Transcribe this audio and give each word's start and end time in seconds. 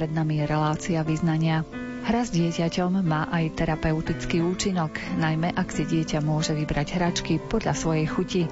pred 0.00 0.16
nami 0.16 0.40
je 0.40 0.48
relácia 0.48 1.04
vyznania. 1.04 1.79
Hra 2.00 2.24
s 2.26 2.32
dieťaťom 2.34 3.06
má 3.06 3.28
aj 3.28 3.60
terapeutický 3.60 4.42
účinok, 4.42 4.98
najmä 5.20 5.52
ak 5.52 5.68
si 5.70 5.84
dieťa 5.86 6.24
môže 6.24 6.56
vybrať 6.56 6.96
hračky 6.96 7.36
podľa 7.36 7.76
svojej 7.76 8.06
chuti. 8.10 8.42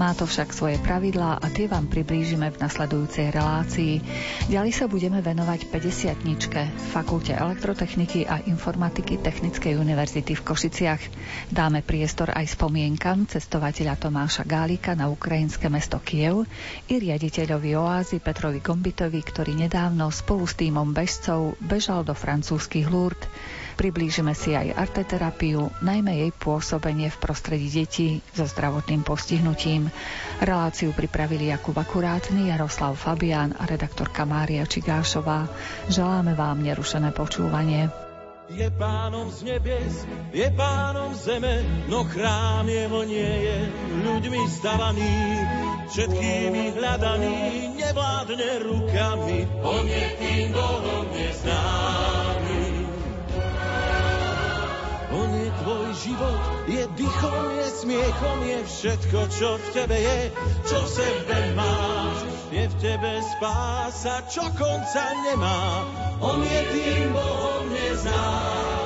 Má 0.00 0.16
to 0.16 0.24
však 0.24 0.54
svoje 0.54 0.78
pravidlá 0.80 1.42
a 1.42 1.46
tie 1.52 1.68
vám 1.68 1.90
priblížime 1.92 2.48
v 2.48 2.60
nasledujúcej 2.62 3.34
relácii. 3.34 4.00
Ďalej 4.48 4.72
sa 4.72 4.86
budeme 4.88 5.20
venovať 5.20 5.68
50 5.68 6.72
Fakulte 6.94 7.36
elektrotechniky 7.36 8.24
a 8.24 8.40
informatiky 8.48 9.20
Technickej 9.20 9.76
univerzity 9.76 10.38
v 10.38 10.46
Košiciach. 10.46 11.02
Dáme 11.50 11.84
priestor 11.84 12.32
aj 12.32 12.54
spomienkam 12.56 13.28
cestovateľa 13.28 13.98
Tomáša 13.98 14.48
Gálika 14.48 14.96
na 14.96 15.12
ukrajinské 15.12 15.68
mesto 15.68 16.00
Kiev 16.00 16.48
i 16.88 16.96
riaditeľovi 16.96 17.76
oázy 17.76 18.24
Petrovi 18.24 18.64
Gombitovi, 18.64 19.20
ktorý 19.20 19.58
nedávno 19.58 20.08
spolu 20.14 20.48
s 20.48 20.56
týmom 20.56 20.96
bežcov 20.96 21.60
bežal 21.60 22.06
do 22.08 22.16
francúzskych 22.16 22.88
lúd 22.88 23.01
Lourdes. 23.02 23.26
Priblížime 23.72 24.36
si 24.36 24.54
aj 24.54 24.78
arteterapiu, 24.78 25.72
najmä 25.82 26.22
jej 26.22 26.30
pôsobenie 26.30 27.10
v 27.10 27.18
prostredí 27.18 27.66
detí 27.66 28.22
so 28.30 28.46
zdravotným 28.46 29.02
postihnutím. 29.02 29.90
Reláciu 30.38 30.94
pripravili 30.94 31.50
Jakub 31.50 31.74
Akurátny, 31.74 32.52
Jaroslav 32.52 32.94
Fabián 32.94 33.56
a 33.58 33.66
redaktorka 33.66 34.22
Mária 34.22 34.68
Čigášová. 34.68 35.50
Želáme 35.90 36.36
vám 36.38 36.62
nerušené 36.62 37.10
počúvanie. 37.16 37.90
Je 38.52 38.68
pánom 38.76 39.32
z 39.32 39.48
nebies, 39.48 40.04
je 40.30 40.44
pánom 40.52 41.16
zeme, 41.16 41.64
no 41.88 42.04
chrám 42.04 42.68
jeho 42.68 43.00
nie 43.08 43.32
je 43.48 43.58
ľuďmi 44.04 44.40
stavaný. 44.60 45.14
Všetkými 45.88 46.76
hľadaný, 46.76 47.36
nevládne 47.80 48.50
rukami, 48.60 49.38
on 49.64 49.84
je 49.88 50.06
tým 50.20 50.46
Bohom 50.52 51.06
neznámy. 51.16 52.21
Tvoj 55.62 55.88
život, 55.94 56.40
je 56.66 56.82
dychom, 56.98 57.42
je 57.54 57.68
smiechom, 57.70 58.38
je 58.42 58.58
všetko, 58.66 59.18
čo 59.30 59.48
v 59.62 59.66
tebe 59.70 59.96
je, 59.96 60.20
čo 60.66 60.78
v 60.82 60.88
sebe 60.90 61.38
máš. 61.54 62.18
Je 62.52 62.64
v 62.68 62.74
tebe 62.82 63.12
spása, 63.38 64.26
čo 64.28 64.44
konca 64.58 65.06
nemá. 65.24 65.86
On 66.20 66.42
je 66.42 66.60
tým 66.74 67.14
Bohom 67.14 67.64
neznámym, 67.70 68.81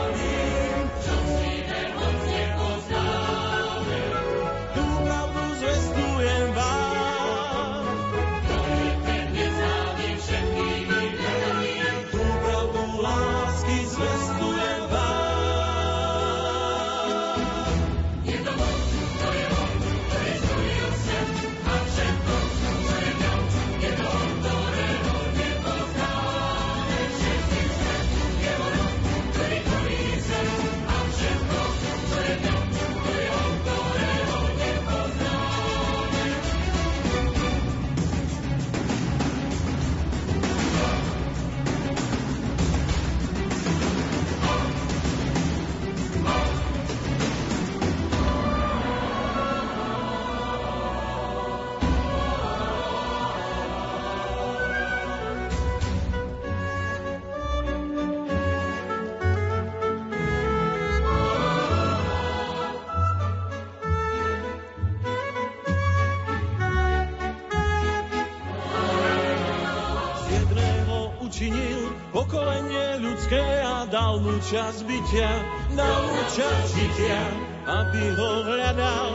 dal 74.16 74.25
mu 74.25 74.41
čas 74.49 74.81
bytia, 74.81 75.28
dal 75.77 76.09
mu 76.09 76.25
čas 76.32 76.72
žitia, 76.72 77.21
aby 77.69 78.16
ho 78.16 78.49
hľadal, 78.49 79.06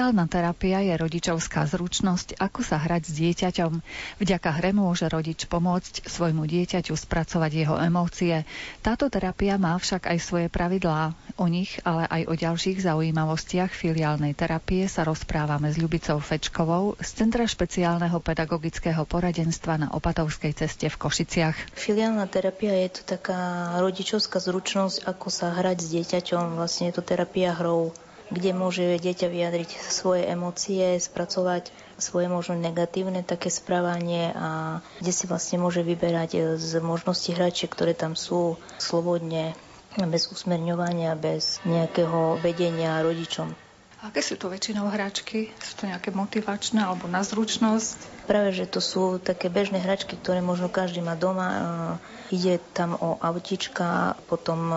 Filiálna 0.00 0.32
terapia 0.32 0.80
je 0.80 0.96
rodičovská 0.96 1.68
zručnosť, 1.68 2.40
ako 2.40 2.64
sa 2.64 2.80
hrať 2.80 3.04
s 3.04 3.12
dieťaťom. 3.20 3.84
Vďaka 4.24 4.48
hre 4.56 4.72
môže 4.72 5.04
rodič 5.12 5.44
pomôcť 5.44 6.08
svojmu 6.08 6.48
dieťaťu 6.48 6.96
spracovať 6.96 7.52
jeho 7.52 7.76
emócie. 7.76 8.48
Táto 8.80 9.12
terapia 9.12 9.60
má 9.60 9.76
však 9.76 10.08
aj 10.08 10.18
svoje 10.24 10.48
pravidlá. 10.48 11.12
O 11.36 11.52
nich, 11.52 11.76
ale 11.84 12.08
aj 12.08 12.32
o 12.32 12.32
ďalších 12.32 12.80
zaujímavostiach 12.80 13.76
filiálnej 13.76 14.32
terapie 14.32 14.88
sa 14.88 15.04
rozprávame 15.04 15.68
s 15.68 15.76
Ľubicou 15.76 16.16
Fečkovou 16.16 16.96
z 16.96 17.20
Centra 17.20 17.44
špeciálneho 17.44 18.24
pedagogického 18.24 19.04
poradenstva 19.04 19.84
na 19.84 19.92
Opatovskej 19.92 20.56
ceste 20.56 20.88
v 20.88 20.96
Košiciach. 20.96 21.76
Filiálna 21.76 22.24
terapia 22.24 22.72
je 22.88 23.04
to 23.04 23.20
taká 23.20 23.76
rodičovská 23.76 24.40
zručnosť, 24.40 25.04
ako 25.04 25.28
sa 25.28 25.52
hrať 25.60 25.76
s 25.84 25.86
dieťaťom. 25.92 26.56
Vlastne 26.56 26.88
je 26.88 26.96
to 26.96 27.04
terapia 27.04 27.52
hrou 27.52 27.92
kde 28.30 28.50
môže 28.54 28.98
dieťa 29.02 29.26
vyjadriť 29.26 29.70
svoje 29.90 30.26
emócie, 30.26 30.98
spracovať 30.98 31.74
svoje 32.00 32.32
možno 32.32 32.56
negatívne 32.56 33.20
také 33.20 33.52
správanie 33.52 34.32
a 34.32 34.80
kde 35.02 35.12
si 35.12 35.28
vlastne 35.28 35.60
môže 35.60 35.84
vyberať 35.84 36.56
z 36.56 36.70
možností 36.80 37.36
hračiek, 37.36 37.68
ktoré 37.68 37.92
tam 37.92 38.16
sú 38.16 38.56
slobodne, 38.80 39.52
bez 39.98 40.30
usmerňovania, 40.30 41.18
bez 41.18 41.58
nejakého 41.66 42.38
vedenia 42.38 43.02
rodičom. 43.02 43.52
Aké 44.00 44.24
sú 44.24 44.40
to 44.40 44.48
väčšinou 44.48 44.88
hračky? 44.88 45.52
Sú 45.60 45.76
to 45.76 45.84
nejaké 45.84 46.08
motivačné 46.08 46.80
alebo 46.80 47.04
na 47.04 47.20
zručnosť? 47.20 48.24
Práve, 48.24 48.56
že 48.56 48.64
to 48.64 48.80
sú 48.80 49.20
také 49.20 49.52
bežné 49.52 49.76
hračky, 49.76 50.16
ktoré 50.16 50.40
možno 50.40 50.72
každý 50.72 51.04
má 51.04 51.20
doma. 51.20 52.00
Ide 52.32 52.64
tam 52.72 52.96
o 52.96 53.20
autička, 53.20 54.16
potom 54.24 54.72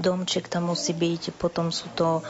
domček 0.00 0.48
tam 0.48 0.72
musí 0.72 0.96
byť, 0.96 1.36
potom 1.36 1.68
sú 1.68 1.92
to 1.92 2.24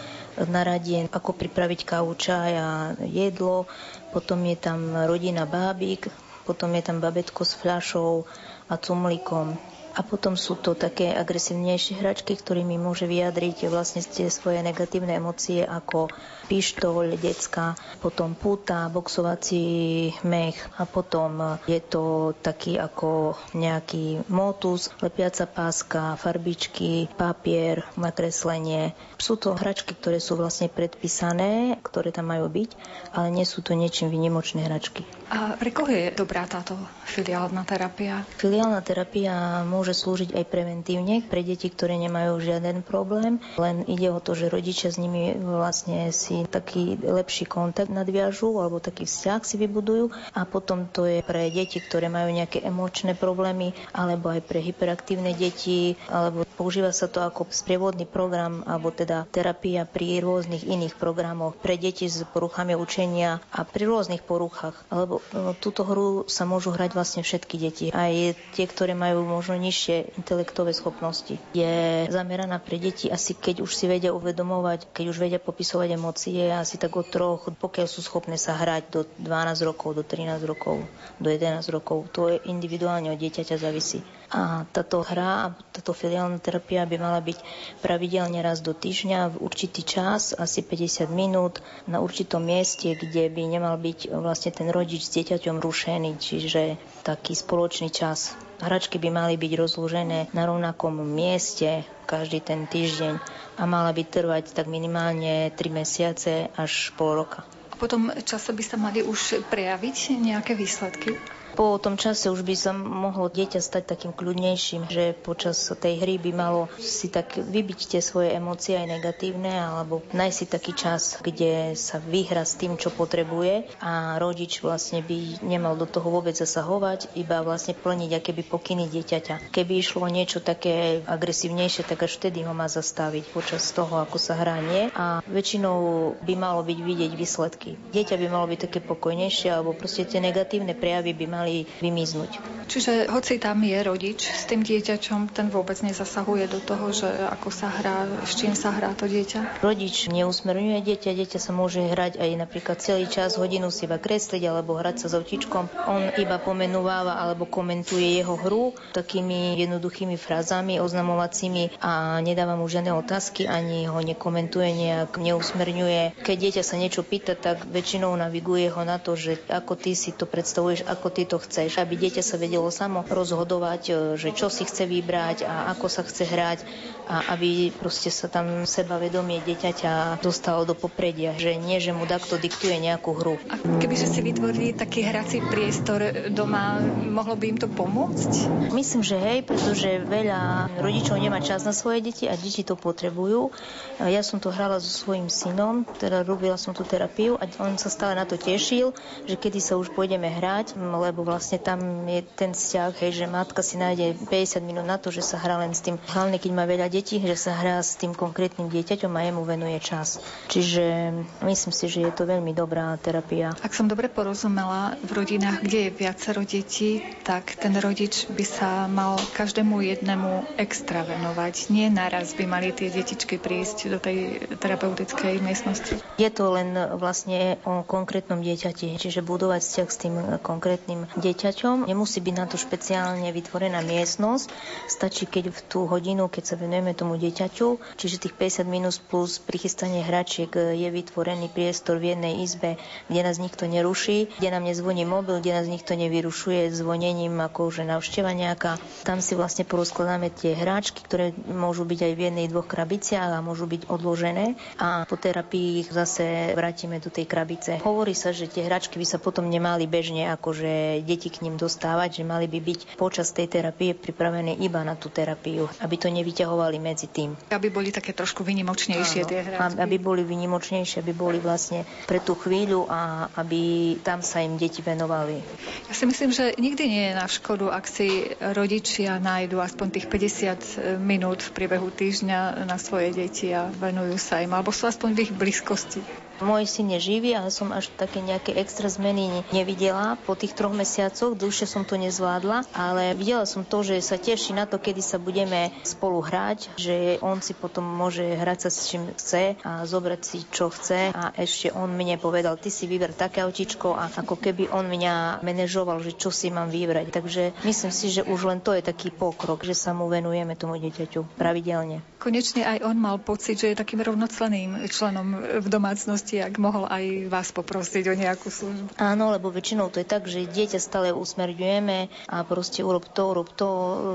na 0.50 0.66
radie, 0.66 1.06
ako 1.10 1.34
pripraviť 1.34 1.80
kávu, 1.86 2.12
čaj 2.18 2.52
a 2.58 2.68
jedlo, 3.06 3.70
potom 4.10 4.42
je 4.46 4.56
tam 4.58 4.94
rodina 5.06 5.46
bábik, 5.46 6.10
potom 6.44 6.74
je 6.76 6.82
tam 6.84 7.00
babetko 7.00 7.42
s 7.46 7.56
fľašou 7.56 8.26
a 8.68 8.74
cumlikom. 8.76 9.56
A 9.94 10.02
potom 10.02 10.34
sú 10.34 10.58
to 10.58 10.74
také 10.74 11.14
agresívnejšie 11.14 12.02
hračky, 12.02 12.34
ktorými 12.34 12.74
môže 12.82 13.06
vyjadriť 13.06 13.70
vlastne 13.70 14.02
tie 14.02 14.26
svoje 14.26 14.58
negatívne 14.58 15.14
emócie 15.14 15.62
ako 15.62 16.10
pištoľ, 16.44 17.16
decka, 17.16 17.74
potom 18.04 18.36
puta, 18.36 18.88
boxovací 18.92 20.12
mech 20.24 20.56
a 20.76 20.84
potom 20.84 21.60
je 21.64 21.80
to 21.80 22.36
taký 22.44 22.76
ako 22.76 23.34
nejaký 23.56 24.24
motus, 24.28 24.92
lepiaca 25.00 25.48
páska, 25.48 26.20
farbičky, 26.20 27.08
papier, 27.14 27.86
nakreslenie. 27.96 28.92
Sú 29.16 29.40
to 29.40 29.56
hračky, 29.56 29.96
ktoré 29.96 30.20
sú 30.20 30.36
vlastne 30.36 30.68
predpísané, 30.68 31.80
ktoré 31.80 32.10
tam 32.10 32.28
majú 32.28 32.50
byť, 32.50 32.70
ale 33.16 33.32
nie 33.32 33.46
sú 33.46 33.64
to 33.64 33.72
niečím 33.72 34.10
vynimočné 34.10 34.66
hračky. 34.66 35.06
A 35.32 35.56
pre 35.56 35.72
koho 35.72 35.88
je 35.88 36.12
dobrá 36.12 36.44
táto 36.44 36.76
filiálna 37.08 37.64
terapia? 37.64 38.26
Filiálna 38.36 38.84
terapia 38.84 39.64
môže 39.64 39.96
slúžiť 39.96 40.36
aj 40.36 40.44
preventívne 40.50 41.24
pre 41.24 41.40
deti, 41.40 41.70
ktoré 41.70 41.96
nemajú 41.96 42.36
žiaden 42.42 42.84
problém. 42.84 43.40
Len 43.56 43.86
ide 43.88 44.10
o 44.10 44.20
to, 44.20 44.36
že 44.36 44.52
rodičia 44.52 44.90
s 44.90 45.00
nimi 45.00 45.32
vlastne 45.38 46.10
si 46.10 46.33
taký 46.42 46.98
lepší 46.98 47.46
kontakt 47.46 47.92
nadviažú 47.94 48.58
alebo 48.58 48.82
taký 48.82 49.06
vzťah 49.06 49.40
si 49.46 49.54
vybudujú. 49.60 50.10
A 50.34 50.42
potom 50.48 50.90
to 50.90 51.06
je 51.06 51.22
pre 51.22 51.52
deti, 51.52 51.78
ktoré 51.78 52.10
majú 52.10 52.34
nejaké 52.34 52.64
emočné 52.66 53.14
problémy 53.14 53.70
alebo 53.94 54.34
aj 54.34 54.42
pre 54.42 54.58
hyperaktívne 54.58 55.36
deti 55.36 55.94
alebo 56.10 56.42
používa 56.58 56.90
sa 56.90 57.06
to 57.06 57.22
ako 57.22 57.46
sprievodný 57.52 58.08
program 58.08 58.66
alebo 58.66 58.90
teda 58.90 59.30
terapia 59.30 59.86
pri 59.86 60.18
rôznych 60.24 60.66
iných 60.66 60.98
programoch 60.98 61.54
pre 61.60 61.78
deti 61.78 62.10
s 62.10 62.26
poruchami 62.26 62.74
učenia 62.74 63.38
a 63.54 63.62
pri 63.62 63.86
rôznych 63.86 64.26
poruchách. 64.26 64.74
Alebo 64.88 65.20
no, 65.30 65.54
túto 65.54 65.86
hru 65.86 66.26
sa 66.26 66.48
môžu 66.48 66.74
hrať 66.74 66.96
vlastne 66.96 67.22
všetky 67.22 67.56
deti. 67.60 67.86
Aj 67.92 68.10
tie, 68.56 68.66
ktoré 68.66 68.96
majú 68.96 69.22
možno 69.22 69.60
niž 69.60 69.74
nižšie 69.74 70.16
intelektové 70.16 70.72
schopnosti. 70.72 71.36
Je 71.52 72.06
zameraná 72.08 72.62
pre 72.62 72.80
deti 72.80 73.10
asi 73.12 73.36
keď 73.36 73.66
už 73.66 73.74
si 73.74 73.84
vedia 73.90 74.14
uvedomovať, 74.16 74.94
keď 74.94 75.04
už 75.10 75.18
vedia 75.18 75.42
popisovať 75.42 75.98
emócie, 75.98 76.23
asi 76.32 76.80
tak 76.80 76.96
od 76.96 77.10
troch, 77.10 77.52
pokiaľ 77.52 77.86
sú 77.90 78.00
schopné 78.00 78.40
sa 78.40 78.56
hrať 78.56 78.82
do 78.88 79.00
12 79.20 79.68
rokov, 79.68 79.98
do 79.98 80.04
13 80.06 80.40
rokov, 80.48 80.80
do 81.20 81.28
11 81.28 81.60
rokov. 81.68 82.08
To 82.16 82.32
je 82.32 82.40
individuálne 82.48 83.12
od 83.12 83.18
dieťaťa 83.20 83.56
závisí. 83.60 84.00
A 84.32 84.64
táto 84.72 85.04
hra, 85.04 85.52
táto 85.70 85.92
filiálna 85.92 86.40
terapia 86.40 86.88
by 86.88 86.96
mala 86.96 87.20
byť 87.20 87.38
pravidelne 87.84 88.40
raz 88.40 88.64
do 88.64 88.72
týždňa 88.72 89.36
v 89.36 89.40
určitý 89.44 89.84
čas, 89.84 90.32
asi 90.34 90.64
50 90.64 91.06
minút, 91.12 91.60
na 91.84 92.00
určitom 92.00 92.42
mieste, 92.42 92.96
kde 92.96 93.28
by 93.28 93.42
nemal 93.44 93.76
byť 93.78 94.10
vlastne 94.10 94.50
ten 94.50 94.72
rodič 94.72 95.06
s 95.06 95.14
dieťaťom 95.14 95.60
rušený, 95.60 96.18
čiže 96.18 96.80
taký 97.06 97.36
spoločný 97.36 97.92
čas. 97.92 98.34
Hračky 98.62 99.02
by 99.02 99.10
mali 99.10 99.34
byť 99.34 99.52
rozložené 99.58 100.30
na 100.30 100.42
rovnakom 100.46 101.02
mieste 101.02 101.82
každý 102.04 102.38
ten 102.44 102.68
týždeň 102.68 103.18
a 103.58 103.62
mala 103.64 103.90
by 103.90 104.02
trvať 104.06 104.54
tak 104.54 104.70
minimálne 104.70 105.50
3 105.50 105.58
mesiace 105.72 106.52
až 106.54 106.94
pol 106.94 107.24
roka. 107.24 107.42
A 107.72 107.74
potom 107.74 108.14
často 108.22 108.54
by 108.54 108.62
sa 108.62 108.76
mali 108.78 109.02
už 109.02 109.42
prejaviť 109.50 110.14
nejaké 110.22 110.54
výsledky? 110.54 111.18
Po 111.54 111.78
tom 111.78 111.94
čase 111.94 112.34
už 112.34 112.42
by 112.42 112.54
sa 112.58 112.74
mohlo 112.74 113.30
dieťa 113.30 113.62
stať 113.62 113.94
takým 113.94 114.10
kľudnejším, 114.10 114.90
že 114.90 115.14
počas 115.14 115.70
tej 115.70 116.02
hry 116.02 116.18
by 116.18 116.34
malo 116.34 116.66
si 116.82 117.06
tak 117.06 117.38
vybiť 117.38 117.94
tie 117.94 118.02
svoje 118.02 118.34
emócie 118.34 118.74
aj 118.74 118.98
negatívne, 118.98 119.54
alebo 119.54 120.02
nájsť 120.10 120.34
si 120.34 120.46
taký 120.50 120.72
čas, 120.74 121.22
kde 121.22 121.78
sa 121.78 122.02
vyhra 122.02 122.42
s 122.42 122.58
tým, 122.58 122.74
čo 122.74 122.90
potrebuje 122.90 123.70
a 123.78 124.18
rodič 124.18 124.66
vlastne 124.66 124.98
by 125.06 125.46
nemal 125.46 125.78
do 125.78 125.86
toho 125.86 126.10
vôbec 126.10 126.34
zasahovať, 126.34 127.14
iba 127.14 127.38
vlastne 127.46 127.78
plniť 127.78 128.10
aké 128.18 128.34
by 128.34 128.42
pokyny 128.50 128.90
dieťaťa. 128.90 129.54
Keby 129.54 129.78
išlo 129.78 130.10
niečo 130.10 130.42
také 130.42 131.06
agresívnejšie, 131.06 131.86
tak 131.86 132.02
až 132.02 132.18
vtedy 132.18 132.42
ho 132.42 132.50
má 132.50 132.66
zastaviť 132.66 133.30
počas 133.30 133.62
toho, 133.70 134.02
ako 134.02 134.18
sa 134.18 134.34
hrá 134.34 134.58
nie. 134.58 134.90
A 134.98 135.22
väčšinou 135.30 136.18
by 136.18 136.34
malo 136.34 136.66
byť 136.66 136.78
vidieť 136.82 137.12
výsledky. 137.14 137.78
Dieťa 137.94 138.18
by 138.18 138.26
malo 138.26 138.50
byť 138.50 138.58
také 138.66 138.82
pokojnejšie, 138.82 139.54
alebo 139.54 139.70
proste 139.70 140.02
tie 140.02 140.18
negatívne 140.18 140.74
prejavy 140.74 141.14
by 141.14 141.26
mali 141.30 141.43
mali 141.44 141.68
vymiznúť. 141.84 142.40
Čiže 142.64 143.12
hoci 143.12 143.36
tam 143.36 143.60
je 143.60 143.76
rodič 143.84 144.24
s 144.24 144.48
tým 144.48 144.64
dieťačom, 144.64 145.36
ten 145.36 145.52
vôbec 145.52 145.76
nezasahuje 145.84 146.48
do 146.48 146.64
toho, 146.64 146.96
že 146.96 147.04
ako 147.28 147.52
sa 147.52 147.68
hrá, 147.68 148.08
s 148.24 148.40
čím 148.40 148.56
sa 148.56 148.72
hrá 148.72 148.96
to 148.96 149.04
dieťa? 149.04 149.60
Rodič 149.60 150.08
neusmerňuje 150.08 150.80
dieťa, 150.80 151.12
dieťa 151.12 151.38
sa 151.38 151.52
môže 151.52 151.84
hrať 151.84 152.16
aj 152.16 152.30
napríklad 152.40 152.80
celý 152.80 153.04
čas, 153.04 153.36
hodinu 153.36 153.68
si 153.68 153.84
iba 153.84 154.00
kresliť 154.00 154.48
alebo 154.48 154.80
hrať 154.80 155.04
sa 155.04 155.06
s 155.12 155.14
otičkom. 155.20 155.68
On 155.84 156.08
iba 156.16 156.40
pomenúváva 156.40 157.20
alebo 157.20 157.44
komentuje 157.44 158.16
jeho 158.16 158.40
hru 158.40 158.72
takými 158.96 159.60
jednoduchými 159.60 160.16
frázami 160.16 160.80
oznamovacími 160.80 161.76
a 161.84 162.24
nedáva 162.24 162.56
mu 162.56 162.64
žiadne 162.64 162.96
otázky, 162.96 163.44
ani 163.44 163.84
ho 163.84 164.00
nekomentuje, 164.00 164.72
nejak 164.72 165.20
neusmerňuje. 165.20 166.16
Keď 166.24 166.36
dieťa 166.40 166.62
sa 166.64 166.80
niečo 166.80 167.04
pýta, 167.04 167.36
tak 167.36 167.68
väčšinou 167.68 168.16
naviguje 168.16 168.72
ho 168.72 168.82
na 168.88 168.96
to, 168.96 169.12
že 169.20 169.36
ako 169.52 169.76
ty 169.76 169.92
si 169.92 170.16
to 170.16 170.24
predstavuješ, 170.24 170.88
ako 170.88 171.06
ty 171.12 171.28
to 171.28 171.33
to 171.34 171.42
chceš, 171.42 171.82
aby 171.82 171.98
dieťa 171.98 172.22
sa 172.22 172.38
vedelo 172.38 172.70
samo 172.70 173.02
rozhodovať, 173.02 173.82
e, 173.90 173.92
že 174.14 174.30
čo 174.30 174.46
si 174.46 174.62
chce 174.62 174.86
vybrať 174.86 175.42
a 175.42 175.74
ako 175.74 175.90
sa 175.90 176.06
chce 176.06 176.22
hrať 176.30 176.62
a 177.10 177.34
aby 177.34 177.74
proste 177.74 178.08
sa 178.08 178.30
tam 178.30 178.62
sebavedomie 178.62 179.42
dieťaťa 179.42 180.22
dostalo 180.22 180.62
do 180.62 180.78
popredia, 180.78 181.34
že 181.34 181.58
nie, 181.58 181.82
že 181.82 181.90
mu 181.90 182.06
takto 182.06 182.38
diktuje 182.38 182.78
nejakú 182.78 183.10
hru. 183.18 183.34
A 183.50 183.58
kebyže 183.82 184.06
si 184.06 184.22
vytvorili 184.22 184.78
taký 184.78 185.02
hrací 185.02 185.42
priestor 185.42 186.30
doma, 186.30 186.78
mohlo 187.10 187.34
by 187.34 187.44
im 187.50 187.58
to 187.58 187.66
pomôcť? 187.66 188.30
Myslím, 188.70 189.02
že 189.02 189.18
hej, 189.18 189.42
pretože 189.42 190.06
veľa 190.06 190.70
rodičov 190.78 191.18
nemá 191.18 191.42
čas 191.42 191.66
na 191.66 191.74
svoje 191.74 191.98
deti 191.98 192.30
a 192.30 192.38
deti 192.38 192.62
to 192.62 192.78
potrebujú. 192.78 193.50
Ja 193.98 194.22
som 194.22 194.38
to 194.38 194.54
hrala 194.54 194.78
so 194.78 194.88
svojím 194.88 195.26
synom, 195.26 195.82
teda 195.98 196.22
robila 196.22 196.54
som 196.54 196.72
tú 196.72 196.86
terapiu 196.86 197.34
a 197.42 197.50
on 197.58 197.74
sa 197.74 197.90
stále 197.90 198.14
na 198.14 198.22
to 198.22 198.38
tešil, 198.38 198.94
že 199.26 199.34
kedy 199.34 199.58
sa 199.58 199.74
už 199.74 199.90
pôjdeme 199.92 200.30
hrať, 200.30 200.78
lebo 200.78 201.23
vlastne 201.24 201.58
tam 201.58 202.06
je 202.06 202.22
ten 202.36 202.52
vzťah, 202.52 202.92
hej, 203.00 203.24
že 203.24 203.26
matka 203.26 203.64
si 203.64 203.80
nájde 203.80 204.14
50 204.28 204.60
minút 204.62 204.86
na 204.86 205.00
to, 205.00 205.10
že 205.10 205.24
sa 205.24 205.40
hrá 205.40 205.58
len 205.58 205.72
s 205.72 205.82
tým, 205.82 205.96
hlavne 205.96 206.38
keď 206.38 206.50
má 206.52 206.64
veľa 206.68 206.92
detí, 206.92 207.18
že 207.18 207.34
sa 207.34 207.56
hrá 207.56 207.80
s 207.80 207.96
tým 207.96 208.12
konkrétnym 208.12 208.68
dieťaťom 208.68 209.12
a 209.16 209.20
jemu 209.24 209.42
venuje 209.42 209.78
čas. 209.80 210.20
Čiže 210.52 211.10
myslím 211.42 211.72
si, 211.72 211.84
že 211.88 212.04
je 212.06 212.12
to 212.12 212.28
veľmi 212.28 212.52
dobrá 212.52 212.94
terapia. 213.00 213.56
Ak 213.64 213.72
som 213.72 213.88
dobre 213.90 214.12
porozumela, 214.12 214.94
v 215.02 215.10
rodinách, 215.16 215.64
kde 215.64 215.88
je 215.88 215.90
viacero 215.90 216.44
detí, 216.44 217.00
tak 217.24 217.56
ten 217.56 217.72
rodič 217.80 218.28
by 218.28 218.44
sa 218.44 218.70
mal 218.86 219.16
každému 219.32 219.80
jednému 219.80 220.60
extra 220.60 221.02
venovať. 221.02 221.72
Nie 221.72 221.88
naraz 221.88 222.36
by 222.36 222.44
mali 222.44 222.70
tie 222.70 222.92
detičky 222.92 223.40
prísť 223.40 223.88
do 223.88 223.98
tej 223.98 224.44
terapeutickej 224.60 225.40
miestnosti. 225.40 225.96
Je 226.20 226.30
to 226.30 226.52
len 226.52 226.76
vlastne 227.00 227.56
o 227.64 227.82
konkrétnom 227.86 228.44
dieťati, 228.44 229.00
čiže 229.00 229.24
budovať 229.24 229.60
vzťah 229.64 229.88
s 229.88 229.98
tým 230.00 230.14
konkrétnym 230.42 231.06
dieťaťom. 231.18 231.86
Nemusí 231.86 232.18
byť 232.18 232.34
na 232.34 232.46
to 232.48 232.56
špeciálne 232.58 233.28
vytvorená 233.30 233.80
miestnosť. 233.84 234.50
Stačí, 234.90 235.24
keď 235.28 235.54
v 235.54 235.60
tú 235.66 235.80
hodinu, 235.86 236.26
keď 236.26 236.54
sa 236.54 236.56
venujeme 236.58 236.96
tomu 236.96 237.14
dieťaťu, 237.20 237.98
čiže 237.98 238.22
tých 238.22 238.34
50 238.34 238.66
minút 238.66 238.96
plus 239.06 239.38
prichystanie 239.38 240.02
hračiek 240.02 240.50
je 240.54 240.88
vytvorený 240.90 241.50
priestor 241.50 241.98
v 242.02 242.14
jednej 242.14 242.42
izbe, 242.42 242.80
kde 243.10 243.20
nás 243.22 243.38
nikto 243.38 243.66
neruší, 243.70 244.30
kde 244.38 244.48
nám 244.50 244.66
nezvoní 244.66 245.06
mobil, 245.06 245.38
kde 245.38 245.54
nás 245.54 245.66
nikto 245.70 245.94
nevyrušuje 245.94 246.70
zvonením 246.74 247.38
ako 247.40 247.70
že 247.70 247.82
navšteva 247.86 248.30
nejaká. 248.34 248.78
Tam 249.06 249.18
si 249.18 249.34
vlastne 249.34 249.66
porozkladáme 249.66 250.30
tie 250.30 250.54
hráčky, 250.54 251.02
ktoré 251.02 251.34
môžu 251.48 251.86
byť 251.86 252.00
aj 252.06 252.12
v 252.14 252.20
jednej, 252.30 252.46
dvoch 252.50 252.68
krabiciach 252.68 253.34
a 253.34 253.44
môžu 253.44 253.66
byť 253.66 253.88
odložené 253.88 254.54
a 254.78 255.04
po 255.06 255.16
terapii 255.18 255.84
ich 255.84 255.90
zase 255.90 256.54
vrátime 256.54 256.98
do 256.98 257.10
tej 257.10 257.26
krabice. 257.26 257.82
Hovorí 257.82 258.12
sa, 258.16 258.30
že 258.30 258.46
tie 258.46 258.66
hračky 258.66 258.96
by 258.98 259.06
sa 259.06 259.18
potom 259.18 259.46
nemali 259.46 259.86
bežne 259.86 260.30
akože 260.34 261.03
deti 261.04 261.28
k 261.28 261.44
ním 261.44 261.60
dostávať, 261.60 262.20
že 262.20 262.24
mali 262.24 262.48
by 262.48 262.58
byť 262.58 262.80
počas 262.96 263.30
tej 263.30 263.46
terapie 263.46 263.92
pripravené 263.92 264.56
iba 264.58 264.80
na 264.82 264.96
tú 264.96 265.12
terapiu, 265.12 265.68
aby 265.84 265.96
to 266.00 266.08
nevyťahovali 266.08 266.80
medzi 266.80 267.12
tým. 267.12 267.36
Aby 267.52 267.68
boli 267.68 267.92
také 267.92 268.16
trošku 268.16 268.42
vynimočnejšie 268.42 269.20
Áno, 269.24 269.30
tie 269.30 269.40
hračky. 269.44 269.78
Aby 269.78 269.96
boli 270.00 270.22
vynimočnejšie, 270.24 271.04
aby 271.04 271.12
boli 271.12 271.38
vlastne 271.38 271.84
pre 272.08 272.18
tú 272.18 272.34
chvíľu 272.34 272.88
a 272.88 273.28
aby 273.36 273.94
tam 274.00 274.24
sa 274.24 274.40
im 274.40 274.56
deti 274.56 274.80
venovali. 274.80 275.38
Ja 275.86 275.94
si 275.94 276.08
myslím, 276.08 276.32
že 276.32 276.56
nikdy 276.56 276.84
nie 276.88 277.04
je 277.12 277.14
na 277.14 277.28
škodu, 277.28 277.68
ak 277.68 277.84
si 277.84 278.32
rodičia 278.40 279.20
nájdu 279.20 279.60
aspoň 279.60 279.86
tých 280.00 280.06
50 280.08 280.98
minút 281.04 281.44
v 281.44 281.50
priebehu 281.52 281.92
týždňa 281.92 282.64
na 282.64 282.76
svoje 282.80 283.12
deti 283.12 283.52
a 283.52 283.68
venujú 283.68 284.16
sa 284.16 284.40
im, 284.40 284.52
alebo 284.56 284.72
sú 284.72 284.88
aspoň 284.88 285.10
v 285.12 285.18
ich 285.28 285.32
blízkosti. 285.34 286.00
Môj 286.42 286.66
syn 286.66 286.90
je 286.98 287.14
živý, 287.14 287.38
ale 287.38 287.54
som 287.54 287.70
až 287.70 287.94
také 287.94 288.18
nejaké 288.18 288.58
extra 288.58 288.90
zmeny 288.90 289.46
nevidela. 289.54 290.18
Po 290.26 290.34
tých 290.34 290.58
troch 290.58 290.74
mesiacoch 290.74 291.38
dlhšie 291.38 291.70
som 291.70 291.86
to 291.86 291.94
nezvládla, 291.94 292.66
ale 292.74 293.14
videla 293.14 293.46
som 293.46 293.62
to, 293.62 293.86
že 293.86 294.02
sa 294.02 294.18
teší 294.18 294.58
na 294.58 294.66
to, 294.66 294.82
kedy 294.82 294.98
sa 294.98 295.22
budeme 295.22 295.70
spolu 295.86 296.18
hrať, 296.18 296.74
že 296.74 297.22
on 297.22 297.38
si 297.38 297.54
potom 297.54 297.86
môže 297.86 298.26
hrať 298.26 298.66
sa 298.66 298.70
s 298.74 298.90
čím 298.90 299.06
chce 299.14 299.54
a 299.62 299.86
zobrať 299.86 300.20
si 300.26 300.38
čo 300.50 300.74
chce 300.74 301.14
a 301.14 301.30
ešte 301.38 301.70
on 301.70 301.94
mne 301.94 302.18
povedal, 302.18 302.58
ty 302.58 302.66
si 302.66 302.90
vyber 302.90 303.14
také 303.14 303.46
autičko 303.46 303.94
a 303.94 304.10
ako 304.10 304.34
keby 304.34 304.74
on 304.74 304.90
mňa 304.90 305.46
manažoval, 305.46 306.02
že 306.02 306.18
čo 306.18 306.34
si 306.34 306.50
mám 306.50 306.66
vybrať. 306.66 307.14
Takže 307.14 307.42
myslím 307.62 307.92
si, 307.94 308.10
že 308.10 308.26
už 308.26 308.50
len 308.50 308.58
to 308.58 308.74
je 308.74 308.82
taký 308.82 309.14
pokrok, 309.14 309.62
že 309.62 309.78
sa 309.78 309.94
mu 309.94 310.10
venujeme 310.10 310.58
tomu 310.58 310.82
dieťaťu 310.82 311.38
pravidelne. 311.38 312.02
Konečne 312.18 312.64
aj 312.64 312.82
on 312.82 312.96
mal 312.96 313.20
pocit, 313.20 313.60
že 313.60 313.70
je 313.70 313.78
takým 313.78 314.00
rovnocenným 314.00 314.88
členom 314.88 315.60
v 315.60 315.66
domácnosti 315.68 316.23
možnosti, 316.24 316.40
ak 316.40 316.56
mohol 316.56 316.84
aj 316.88 317.04
vás 317.28 317.52
poprosiť 317.52 318.04
o 318.08 318.14
nejakú 318.16 318.48
službu. 318.48 318.96
Áno, 318.96 319.28
lebo 319.28 319.52
väčšinou 319.52 319.92
to 319.92 320.00
je 320.00 320.08
tak, 320.08 320.24
že 320.24 320.48
dieťa 320.48 320.80
stále 320.80 321.12
usmerňujeme 321.12 322.08
a 322.32 322.36
proste 322.48 322.80
urob 322.80 323.04
to, 323.12 323.28
urob 323.28 323.52
to, 323.52 323.68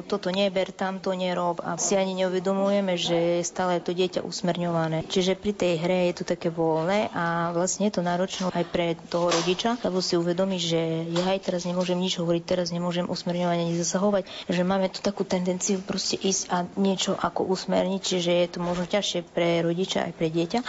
toto 0.10 0.34
neber, 0.34 0.74
tamto 0.74 1.14
nerob 1.14 1.62
a 1.62 1.78
si 1.78 1.94
ani 1.94 2.18
neuvedomujeme, 2.26 2.98
že 2.98 3.18
je 3.40 3.46
stále 3.46 3.78
to 3.78 3.94
dieťa 3.94 4.26
usmerňované. 4.26 5.06
Čiže 5.06 5.38
pri 5.38 5.54
tej 5.54 5.74
hre 5.78 6.10
je 6.10 6.14
to 6.18 6.24
také 6.26 6.50
voľné 6.50 7.14
a 7.14 7.54
vlastne 7.54 7.94
je 7.94 7.94
to 7.94 8.02
náročné 8.02 8.50
aj 8.50 8.66
pre 8.74 8.98
toho 9.14 9.30
rodiča, 9.30 9.78
lebo 9.86 10.02
si 10.02 10.18
uvedomí, 10.18 10.58
že 10.58 11.06
ja 11.14 11.38
aj 11.38 11.46
teraz 11.46 11.70
nemôžem 11.70 12.02
nič 12.02 12.18
hovoriť, 12.18 12.42
teraz 12.42 12.74
nemôžem 12.74 13.06
usmerňovať 13.06 13.58
ani 13.70 13.78
zasahovať, 13.78 14.24
že 14.50 14.62
máme 14.66 14.90
tu 14.90 15.06
takú 15.06 15.22
tendenciu 15.22 15.78
proste 15.86 16.18
ísť 16.18 16.44
a 16.50 16.66
niečo 16.74 17.14
ako 17.14 17.46
usmerniť, 17.54 18.02
čiže 18.02 18.32
je 18.34 18.48
to 18.50 18.60
možno 18.66 18.90
ťažšie 18.90 19.30
pre 19.30 19.62
rodiča 19.62 20.10
aj 20.10 20.14
pre 20.18 20.34
dieťa. 20.34 20.60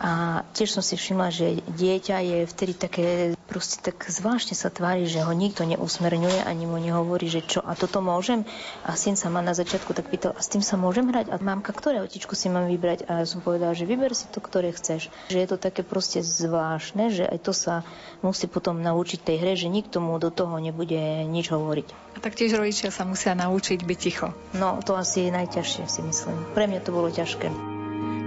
A 0.00 0.40
tiež 0.56 0.72
som 0.72 0.85
si 0.86 0.94
všimla, 0.94 1.34
že 1.34 1.58
dieťa 1.66 2.16
je 2.22 2.38
vtedy 2.46 2.72
také, 2.78 3.06
proste 3.50 3.82
tak 3.82 4.06
zvláštne 4.06 4.54
sa 4.54 4.70
tvári, 4.70 5.10
že 5.10 5.26
ho 5.26 5.34
nikto 5.34 5.66
neusmerňuje, 5.66 6.46
ani 6.46 6.64
mu 6.70 6.78
nehovorí, 6.78 7.26
že 7.26 7.42
čo, 7.42 7.58
a 7.58 7.74
toto 7.74 7.98
môžem. 7.98 8.46
A 8.86 8.94
syn 8.94 9.18
sa 9.18 9.26
ma 9.26 9.42
na 9.42 9.50
začiatku 9.50 9.90
tak 9.90 10.06
pýtal, 10.06 10.38
a 10.38 10.40
s 10.40 10.46
tým 10.46 10.62
sa 10.62 10.78
môžem 10.78 11.10
hrať? 11.10 11.34
A 11.34 11.42
mamka, 11.42 11.74
ktoré 11.74 11.98
otičku 11.98 12.38
si 12.38 12.46
mám 12.46 12.70
vybrať? 12.70 13.10
A 13.10 13.22
ja 13.22 13.26
som 13.26 13.42
povedala, 13.42 13.74
že 13.74 13.90
vyber 13.90 14.14
si 14.14 14.30
to, 14.30 14.38
ktoré 14.38 14.70
chceš. 14.70 15.10
Že 15.34 15.38
je 15.42 15.48
to 15.50 15.58
také 15.58 15.82
proste 15.82 16.22
zvláštne, 16.22 17.10
že 17.10 17.26
aj 17.26 17.38
to 17.42 17.50
sa 17.50 17.82
musí 18.22 18.46
potom 18.46 18.78
naučiť 18.78 19.18
tej 19.26 19.36
hre, 19.42 19.52
že 19.58 19.66
nikto 19.66 19.98
mu 19.98 20.22
do 20.22 20.30
toho 20.30 20.54
nebude 20.62 21.26
nič 21.26 21.50
hovoriť. 21.50 21.88
A 22.14 22.18
taktiež 22.22 22.54
rodičia 22.54 22.94
sa 22.94 23.02
musia 23.02 23.34
naučiť 23.34 23.82
byť 23.82 23.98
ticho. 23.98 24.30
No, 24.54 24.78
to 24.86 24.94
asi 24.94 25.26
je 25.26 25.34
najťažšie, 25.34 25.82
si 25.90 26.00
myslím. 26.06 26.36
Pre 26.54 26.64
mňa 26.70 26.80
to 26.86 26.94
bolo 26.94 27.10
ťažké. 27.10 27.48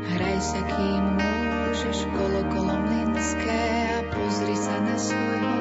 Hraj 0.10 0.38
sa, 0.42 0.60
kým 0.66 1.04
môžeš 1.22 1.59
kolo 1.70 2.42
kolo 2.50 2.76
mlinské 2.82 3.62
a 3.94 4.02
pozri 4.10 4.58
sa 4.58 4.82
na 4.82 4.98
svojho 4.98 5.58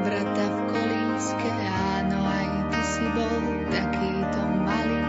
brata 0.00 0.46
v 0.48 0.58
kolíske. 0.72 1.52
Áno, 1.92 2.24
aj 2.24 2.48
ty 2.72 2.80
si 2.80 3.04
bol 3.12 3.36
takýto 3.68 4.40
malý, 4.64 5.04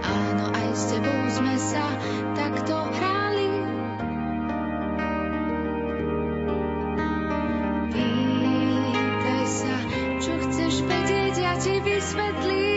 áno, 0.00 0.44
aj 0.48 0.68
s 0.72 0.82
tebou 0.96 1.20
sme 1.28 1.54
sa 1.60 1.84
takto 2.32 2.76
hrali. 2.88 3.52
Pýtaj 7.92 9.44
sa, 9.44 9.76
čo 10.24 10.32
chceš 10.40 10.74
vedieť, 10.88 11.34
ja 11.36 11.52
ti 11.60 11.74
vysvetlím 11.84 12.75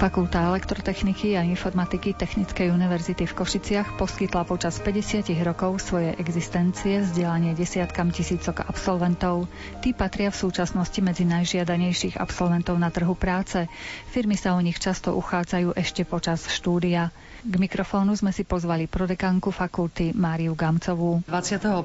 Fakulta 0.00 0.48
elektrotechniky 0.48 1.36
a 1.36 1.44
informatiky 1.44 2.16
Technickej 2.16 2.72
univerzity 2.72 3.28
v 3.28 3.36
Košiciach 3.36 4.00
poskytla 4.00 4.48
počas 4.48 4.80
50 4.80 5.28
rokov 5.44 5.76
svojej 5.84 6.16
existencie 6.16 7.04
vzdelanie 7.04 7.52
desiatkam 7.52 8.08
tisícok 8.08 8.64
absolventov. 8.64 9.44
Tí 9.84 9.92
patria 9.92 10.32
v 10.32 10.40
súčasnosti 10.40 10.96
medzi 11.04 11.28
najžiadanejších 11.28 12.16
absolventov 12.16 12.80
na 12.80 12.88
trhu 12.88 13.12
práce. 13.12 13.68
Firmy 14.08 14.40
sa 14.40 14.56
o 14.56 14.64
nich 14.64 14.80
často 14.80 15.12
uchádzajú 15.12 15.76
ešte 15.76 16.08
počas 16.08 16.48
štúdia. 16.48 17.12
K 17.44 17.54
mikrofónu 17.60 18.16
sme 18.16 18.32
si 18.32 18.44
pozvali 18.48 18.88
prodekanku 18.88 19.52
fakulty 19.52 20.16
Máriu 20.16 20.56
Gamcovú. 20.56 21.24
21. 21.28 21.76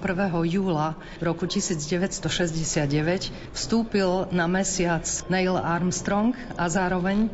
júla 0.47 0.95
roku 1.19 1.51
1969 1.51 2.23
vstúpil 3.51 4.31
na 4.31 4.47
mesiac 4.47 5.03
Neil 5.27 5.59
Armstrong 5.59 6.31
a 6.55 6.71
zároveň 6.71 7.27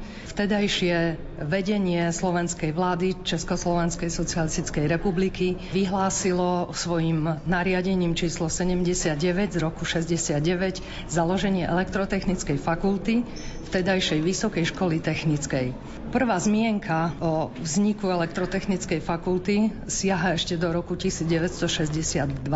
vtedajšie 0.71 1.19
vedenie 1.51 2.15
slovenskej 2.15 2.71
vlády 2.71 3.27
Československej 3.27 4.07
socialistickej 4.07 4.87
republiky 4.87 5.59
vyhlásilo 5.75 6.71
svojim 6.71 7.27
nariadením 7.43 8.15
číslo 8.15 8.47
79 8.47 9.19
z 9.51 9.57
roku 9.59 9.83
69 9.83 10.79
založenie 11.11 11.67
elektrotechnickej 11.67 12.55
fakulty 12.55 13.27
vtedajšej 13.67 14.23
Vysokej 14.23 14.71
školy 14.71 15.03
technickej. 15.03 15.75
Prvá 16.15 16.39
zmienka 16.39 17.19
o 17.19 17.51
vzniku 17.59 18.07
elektrotechnickej 18.07 19.03
fakulty 19.03 19.75
siaha 19.91 20.39
ešte 20.39 20.55
do 20.55 20.71
roku 20.71 20.95
1962, 20.95 22.47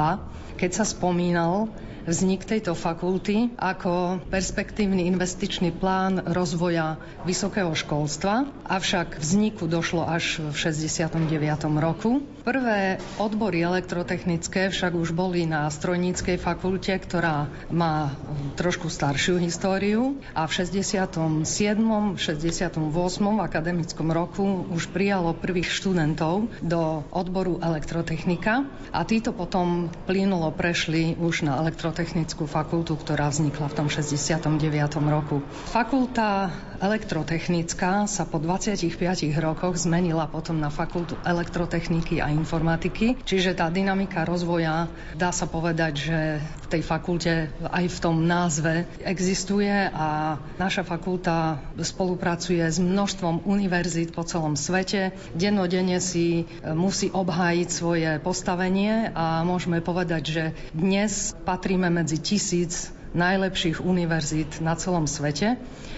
keď 0.55 0.71
sa 0.71 0.87
spomínal, 0.87 1.67
vznik 2.05 2.45
tejto 2.45 2.77
fakulty 2.77 3.49
ako 3.57 4.21
perspektívny 4.29 5.09
investičný 5.09 5.73
plán 5.73 6.21
rozvoja 6.21 7.01
vysokého 7.25 7.73
školstva, 7.73 8.45
avšak 8.65 9.17
vzniku 9.17 9.65
došlo 9.65 10.05
až 10.05 10.41
v 10.41 10.55
69. 10.55 11.25
roku. 11.81 12.21
Prvé 12.45 13.01
odbory 13.17 13.65
elektrotechnické 13.65 14.69
však 14.69 14.93
už 14.93 15.17
boli 15.17 15.49
na 15.49 15.65
strojníckej 15.65 16.37
fakulte, 16.37 16.93
ktorá 16.93 17.49
má 17.73 18.13
trošku 18.53 18.85
staršiu 18.85 19.41
históriu 19.41 20.21
a 20.37 20.45
v 20.45 20.51
67. 20.53 21.41
68. 21.41 22.21
akademickom 23.41 24.07
roku 24.13 24.45
už 24.69 24.93
prijalo 24.93 25.33
prvých 25.33 25.73
študentov 25.73 26.53
do 26.61 27.01
odboru 27.09 27.57
elektrotechnika 27.65 28.61
a 28.93 29.01
títo 29.09 29.33
potom 29.33 29.89
plynulo 30.05 30.53
prešli 30.53 31.17
už 31.17 31.49
na 31.49 31.57
elektrotechnickú 31.65 32.45
fakultu, 32.45 32.93
ktorá 32.93 33.33
vznikla 33.33 33.73
v 33.73 33.75
tom 33.75 33.89
69. 33.89 34.61
roku. 35.09 35.41
Fakulta 35.73 36.53
elektrotechnická 36.85 38.05
sa 38.05 38.23
po 38.29 38.37
25 38.37 38.93
rokoch 39.41 39.73
zmenila 39.81 40.29
potom 40.29 40.61
na 40.61 40.69
fakultu 40.69 41.17
elektrotechniky 41.25 42.21
a 42.21 42.29
informatiky, 42.29 43.17
čiže 43.25 43.57
tá 43.57 43.73
dynamika 43.73 44.21
rozvoja, 44.21 44.85
dá 45.17 45.33
sa 45.33 45.49
povedať, 45.49 45.93
že 45.97 46.19
v 46.37 46.67
tej 46.69 46.81
fakulte 46.85 47.49
aj 47.65 47.85
v 47.89 47.97
tom 47.97 48.29
názve 48.29 48.85
existuje 49.01 49.73
a 49.89 50.37
naša 50.61 50.85
fakulta 50.85 51.57
spolupracuje 51.81 52.61
s 52.61 52.77
množstvom 52.77 53.49
univerzít 53.49 54.13
po 54.13 54.21
celom 54.21 54.53
svete. 54.53 55.17
Dennodenne 55.33 55.97
si 55.97 56.45
musí 56.61 57.09
obhájiť 57.09 57.67
svoje 57.69 58.09
postavenie 58.21 59.09
a 59.13 59.41
môžeme 59.41 59.81
povedať, 59.81 60.23
že 60.25 60.43
dnes 60.77 61.33
patríme 61.45 61.89
medzi 61.89 62.21
tisíc 62.21 62.93
najlepších 63.15 63.79
univerzít 63.79 64.59
na 64.59 64.75
celom 64.75 65.07
svete. 65.07 65.55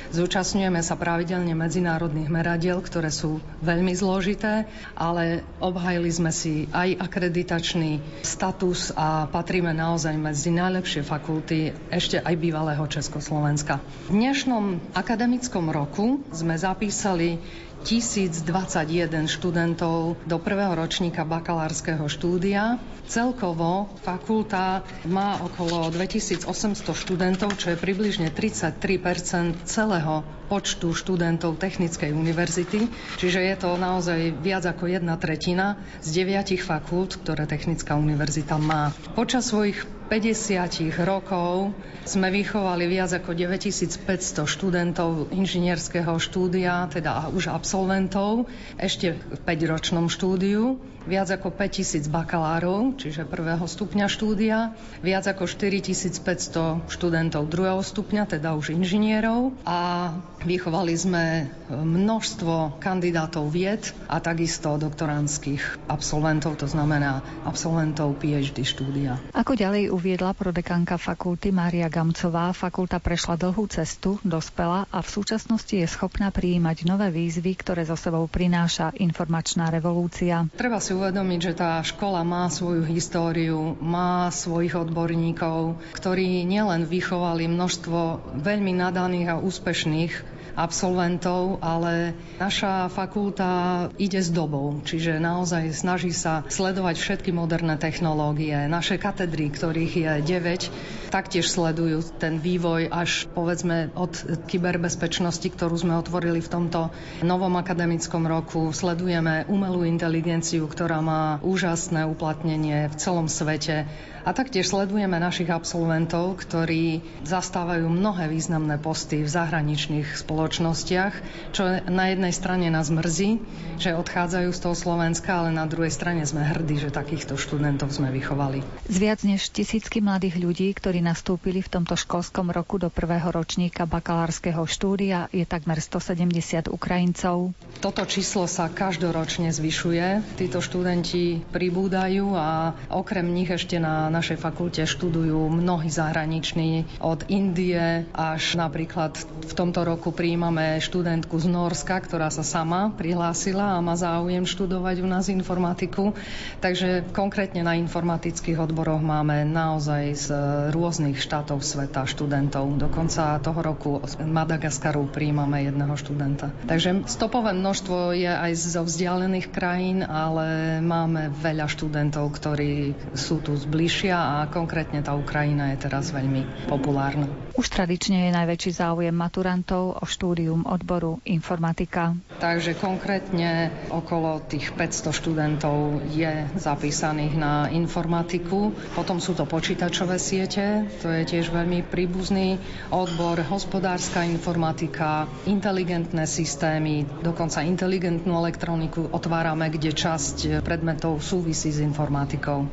Zúčastňujeme 0.07 0.79
sa 0.79 0.95
pravidelne 0.95 1.51
medzinárodných 1.51 2.31
meradiel, 2.31 2.79
ktoré 2.79 3.11
sú 3.11 3.43
veľmi 3.59 3.91
zložité, 3.91 4.63
ale 4.95 5.43
obhajili 5.59 6.07
sme 6.07 6.31
si 6.31 6.63
aj 6.71 6.95
akreditačný 6.95 7.99
status 8.23 8.95
a 8.95 9.27
patríme 9.27 9.75
naozaj 9.75 10.15
medzi 10.15 10.55
najlepšie 10.55 11.03
fakulty 11.03 11.75
ešte 11.91 12.23
aj 12.23 12.39
bývalého 12.39 12.87
Československa. 12.87 13.83
V 14.07 14.15
dnešnom 14.15 14.95
akademickom 14.95 15.75
roku 15.75 16.23
sme 16.31 16.55
zapísali 16.55 17.43
1021 17.83 19.27
študentov 19.27 20.17
do 20.25 20.37
prvého 20.41 20.73
ročníka 20.73 21.27
bakalárskeho 21.27 22.05
štúdia. 22.09 22.81
Celkovo 23.07 23.87
fakulta 24.03 24.83
má 25.07 25.39
okolo 25.39 25.87
2800 25.93 26.47
študentov, 26.91 27.55
čo 27.55 27.73
je 27.73 27.77
približne 27.79 28.33
33% 28.33 29.67
celého 29.67 30.27
počtu 30.47 30.95
študentov 30.95 31.59
Technickej 31.59 32.15
univerzity, 32.15 32.87
čiže 33.19 33.43
je 33.43 33.55
to 33.59 33.75
naozaj 33.75 34.31
viac 34.39 34.63
ako 34.63 34.87
jedna 34.87 35.19
tretina 35.19 35.75
z 35.99 36.23
deviatich 36.23 36.63
fakult, 36.63 37.19
ktoré 37.19 37.43
Technická 37.47 37.99
univerzita 37.99 38.55
má. 38.55 38.95
Počas 39.15 39.51
svojich 39.51 39.96
50 40.07 41.03
rokov 41.03 41.75
sme 42.07 42.31
vychovali 42.31 42.87
viac 42.87 43.11
ako 43.11 43.35
9500 43.35 44.47
študentov 44.47 45.35
inžinierského 45.35 46.15
štúdia, 46.15 46.87
teda 46.87 47.27
už 47.35 47.51
absolventov, 47.51 48.47
ešte 48.79 49.19
v 49.19 49.39
5-ročnom 49.43 50.07
štúdiu 50.07 50.79
viac 51.07 51.31
ako 51.31 51.55
5000 51.55 52.11
bakalárov, 52.11 52.99
čiže 52.99 53.23
prvého 53.23 53.63
stupňa 53.63 54.11
štúdia, 54.11 54.75
viac 54.99 55.23
ako 55.23 55.47
4500 55.47 56.91
študentov 56.91 57.47
druhého 57.47 57.79
stupňa, 57.79 58.27
teda 58.27 58.53
už 58.59 58.75
inžinierov 58.75 59.55
a 59.63 60.11
vychovali 60.43 60.93
sme 60.93 61.47
množstvo 61.71 62.77
kandidátov 62.83 63.47
vied 63.47 63.95
a 64.11 64.19
takisto 64.19 64.75
doktoránskych 64.75 65.87
absolventov, 65.87 66.59
to 66.59 66.67
znamená 66.67 67.23
absolventov 67.47 68.19
PhD 68.19 68.67
štúdia. 68.67 69.15
Ako 69.31 69.55
ďalej 69.55 69.89
uviedla 69.95 70.35
prodekanka 70.35 70.99
fakulty 70.99 71.55
Mária 71.55 71.87
Gamcová, 71.87 72.51
fakulta 72.51 72.99
prešla 72.99 73.39
dlhú 73.39 73.63
cestu, 73.71 74.19
dospela 74.27 74.89
a 74.91 74.99
v 74.99 75.09
súčasnosti 75.09 75.71
je 75.71 75.87
schopná 75.87 76.33
prijímať 76.35 76.83
nové 76.83 77.07
výzvy, 77.13 77.55
ktoré 77.55 77.87
zo 77.87 77.95
sebou 77.95 78.27
prináša 78.27 78.91
informačná 78.99 79.71
revolúcia. 79.71 80.43
Treba 80.57 80.83
si 80.83 80.96
uvedomiť, 80.97 81.39
že 81.39 81.53
tá 81.53 81.79
škola 81.85 82.25
má 82.25 82.49
svoju 82.49 82.81
históriu, 82.89 83.77
má 83.77 84.33
svojich 84.33 84.73
odborníkov, 84.73 85.77
ktorí 85.93 86.41
nielen 86.43 86.89
vychovali 86.89 87.45
množstvo 87.45 88.33
veľmi 88.41 88.73
nadaných 88.73 89.37
a 89.37 89.41
úspešných 89.41 90.37
absolventov, 90.57 91.61
ale 91.61 92.17
naša 92.41 92.89
fakulta 92.89 93.87
ide 94.01 94.17
s 94.17 94.33
dobou, 94.33 94.81
čiže 94.81 95.21
naozaj 95.21 95.69
snaží 95.69 96.09
sa 96.09 96.41
sledovať 96.49 96.97
všetky 96.97 97.29
moderné 97.29 97.77
technológie. 97.77 98.65
Naše 98.65 98.97
katedry, 98.97 99.53
ktorých 99.53 99.93
je 99.93 100.11
9, 100.25 101.13
taktiež 101.13 101.53
sledujú 101.53 102.01
ten 102.17 102.41
vývoj 102.41 102.89
až 102.89 103.29
povedzme 103.37 103.93
od 103.93 104.17
kyberbezpečnosti, 104.49 105.45
ktorú 105.45 105.77
sme 105.77 105.93
otvorili 106.01 106.41
v 106.41 106.49
tomto 106.49 106.89
novom 107.21 107.53
akademickom 107.53 108.25
roku. 108.25 108.73
Sledujeme 108.73 109.45
umelú 109.45 109.85
inteligenciu, 109.85 110.65
ktorá 110.65 110.86
má 111.03 111.43
úžasné 111.43 112.07
uplatnenie 112.07 112.87
v 112.87 112.95
celom 112.95 113.27
svete 113.27 113.83
a 114.27 114.35
taktiež 114.35 114.67
sledujeme 114.67 115.15
našich 115.23 115.47
absolventov, 115.47 116.35
ktorí 116.43 116.99
zastávajú 117.23 117.87
mnohé 117.87 118.27
významné 118.27 118.75
posty 118.75 119.23
v 119.23 119.29
zahraničných 119.31 120.19
spoločnostiach, 120.19 121.13
čo 121.55 121.63
na 121.87 122.11
jednej 122.11 122.35
strane 122.35 122.67
nás 122.67 122.91
mrzí, 122.91 123.39
že 123.79 123.95
odchádzajú 123.95 124.51
z 124.51 124.59
toho 124.59 124.75
Slovenska, 124.75 125.31
ale 125.31 125.55
na 125.55 125.63
druhej 125.63 125.95
strane 125.95 126.27
sme 126.27 126.43
hrdí, 126.43 126.75
že 126.75 126.91
takýchto 126.91 127.39
študentov 127.39 127.95
sme 127.95 128.11
vychovali. 128.11 128.67
Z 128.91 128.97
viac 128.99 129.23
než 129.23 129.47
tisícky 129.47 130.03
mladých 130.03 130.43
ľudí, 130.43 130.75
ktorí 130.75 130.99
nastúpili 130.99 131.63
v 131.63 131.79
tomto 131.79 131.95
školskom 131.95 132.51
roku 132.51 132.83
do 132.83 132.91
prvého 132.91 133.31
ročníka 133.31 133.87
bakalárskeho 133.87 134.67
štúdia, 134.67 135.31
je 135.31 135.47
takmer 135.47 135.79
170 135.79 136.67
Ukrajincov. 136.67 137.55
Toto 137.79 138.03
číslo 138.03 138.43
sa 138.51 138.67
každoročne 138.67 139.55
zvyšuje. 139.55 140.35
Títo 140.35 140.59
študenti 140.77 141.41
pribúdajú 141.49 142.37
a 142.37 142.77
okrem 142.93 143.33
nich 143.33 143.49
ešte 143.49 143.81
na 143.81 144.13
našej 144.13 144.37
fakulte 144.37 144.85
študujú 144.85 145.49
mnohí 145.49 145.89
zahraniční 145.89 147.01
od 147.01 147.25
Indie 147.33 148.05
až 148.13 148.61
napríklad 148.61 149.17
v 149.17 149.53
tomto 149.57 149.81
roku 149.81 150.13
príjmame 150.13 150.77
študentku 150.77 151.33
z 151.41 151.49
Norska, 151.49 151.97
ktorá 151.97 152.29
sa 152.29 152.45
sama 152.45 152.93
prihlásila 152.93 153.73
a 153.73 153.81
má 153.81 153.97
záujem 153.97 154.45
študovať 154.45 155.01
u 155.01 155.07
nás 155.09 155.25
informatiku. 155.33 156.13
Takže 156.61 157.09
konkrétne 157.09 157.65
na 157.65 157.73
informatických 157.73 158.61
odboroch 158.61 159.01
máme 159.01 159.49
naozaj 159.49 160.03
z 160.13 160.27
rôznych 160.69 161.17
štátov 161.17 161.65
sveta 161.65 162.05
študentov. 162.05 162.69
Dokonca 162.77 163.41
toho 163.41 163.65
roku 163.65 163.97
z 164.05 164.21
Madagaskaru 164.21 165.09
príjmame 165.09 165.65
jedného 165.65 165.97
študenta. 165.97 166.53
Takže 166.69 167.09
stopové 167.09 167.57
množstvo 167.57 168.13
je 168.13 168.29
aj 168.29 168.51
zo 168.53 168.85
vzdialených 168.85 169.49
krajín, 169.49 170.05
ale 170.05 170.56
máme 170.81 171.29
veľa 171.37 171.69
študentov, 171.69 172.33
ktorí 172.33 172.97
sú 173.13 173.43
tu 173.45 173.53
zbližšie 173.53 174.07
Rusia 174.07 174.39
a 174.39 174.47
konkrétne 174.47 175.03
tá 175.03 175.19
Ukrajina 175.19 175.75
je 175.75 175.83
teraz 175.83 176.15
veľmi 176.15 176.71
populárna. 176.71 177.27
Už 177.59 177.67
tradične 177.67 178.29
je 178.29 178.37
najväčší 178.37 178.71
záujem 178.79 179.11
maturantov 179.11 179.99
o 179.99 180.05
štúdium 180.07 180.63
odboru 180.63 181.19
informatika. 181.25 182.15
Takže 182.37 182.77
konkrétne 182.77 183.73
okolo 183.91 184.45
tých 184.47 184.71
500 184.77 185.11
študentov 185.11 186.05
je 186.13 186.45
zapísaných 186.55 187.33
na 187.35 187.67
informatiku. 187.67 188.71
Potom 188.93 189.19
sú 189.19 189.35
to 189.35 189.43
počítačové 189.43 190.21
siete, 190.21 190.87
to 191.01 191.11
je 191.11 191.25
tiež 191.25 191.51
veľmi 191.51 191.83
príbuzný 191.83 192.61
odbor, 192.93 193.41
hospodárska 193.43 194.23
informatika, 194.23 195.25
inteligentné 195.49 196.29
systémy, 196.29 197.03
dokonca 197.25 197.65
inteligentnú 197.65 198.39
elektroniku 198.39 199.09
otvárame, 199.11 199.67
kde 199.73 199.91
časť 199.91 200.37
predmetov 200.63 201.19
súvisí 201.19 201.69
s 201.69 201.83
informatikou. 201.83 202.67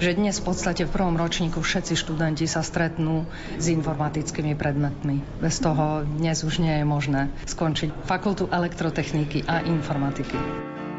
Že 0.00 0.10
dnes 0.16 0.40
v 0.40 0.44
podstate 0.48 0.82
v 0.88 0.94
prvom 0.94 1.16
ročníku 1.16 1.60
všetci 1.60 1.94
študenti 1.94 2.48
sa 2.48 2.64
stretnú 2.64 3.28
s 3.56 3.66
informatickými 3.68 4.56
predmetmi. 4.56 5.42
Bez 5.42 5.60
toho 5.60 6.04
dnes 6.04 6.40
už 6.42 6.64
nie 6.64 6.74
je 6.80 6.84
možné 6.88 7.28
skončiť 7.44 8.08
fakultu 8.08 8.48
elektrotechniky 8.48 9.44
a 9.44 9.64
informatiky. 9.64 10.36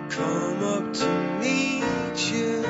Come 0.09 0.61
up 0.65 0.85
to 0.93 1.09
meet 1.37 2.17
you, 2.33 2.65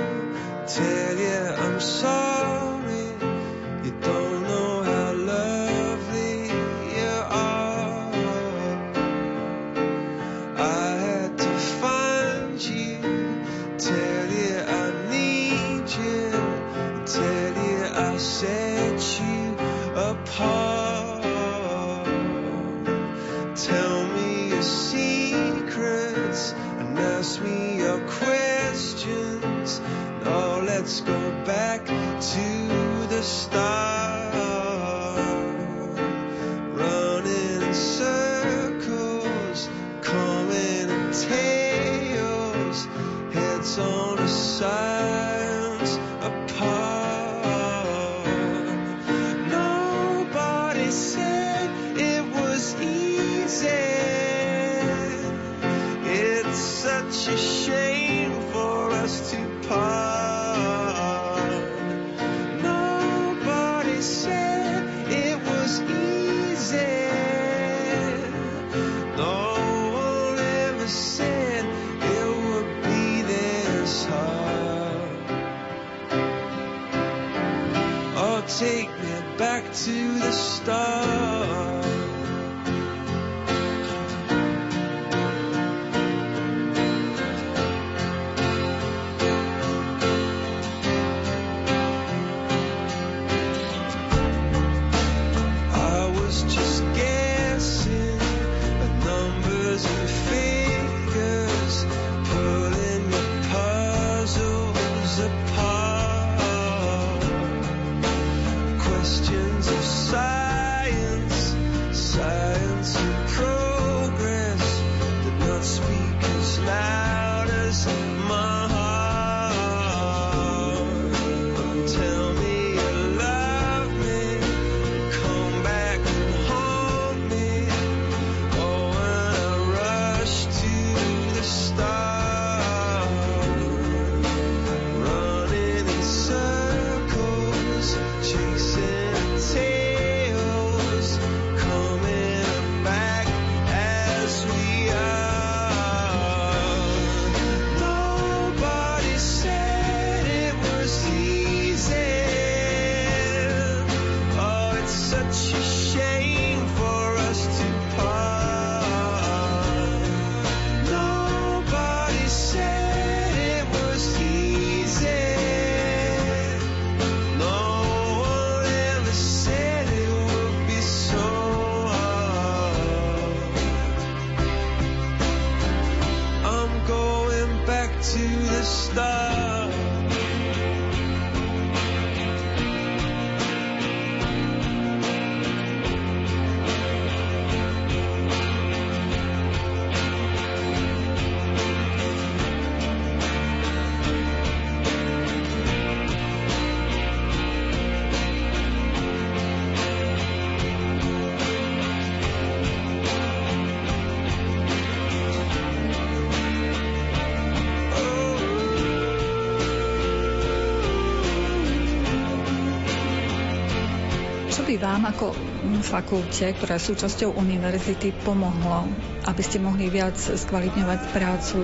vám 214.99 215.15
ako 215.15 215.31
fakulte, 215.79 216.51
ktorá 216.59 216.75
je 216.75 216.91
súčasťou 216.91 217.39
univerzity, 217.39 218.11
pomohlo, 218.19 218.83
aby 219.29 219.45
ste 219.45 219.61
mohli 219.61 219.93
viac 219.93 220.17
skvalitňovať 220.17 220.99
prácu? 221.13 221.57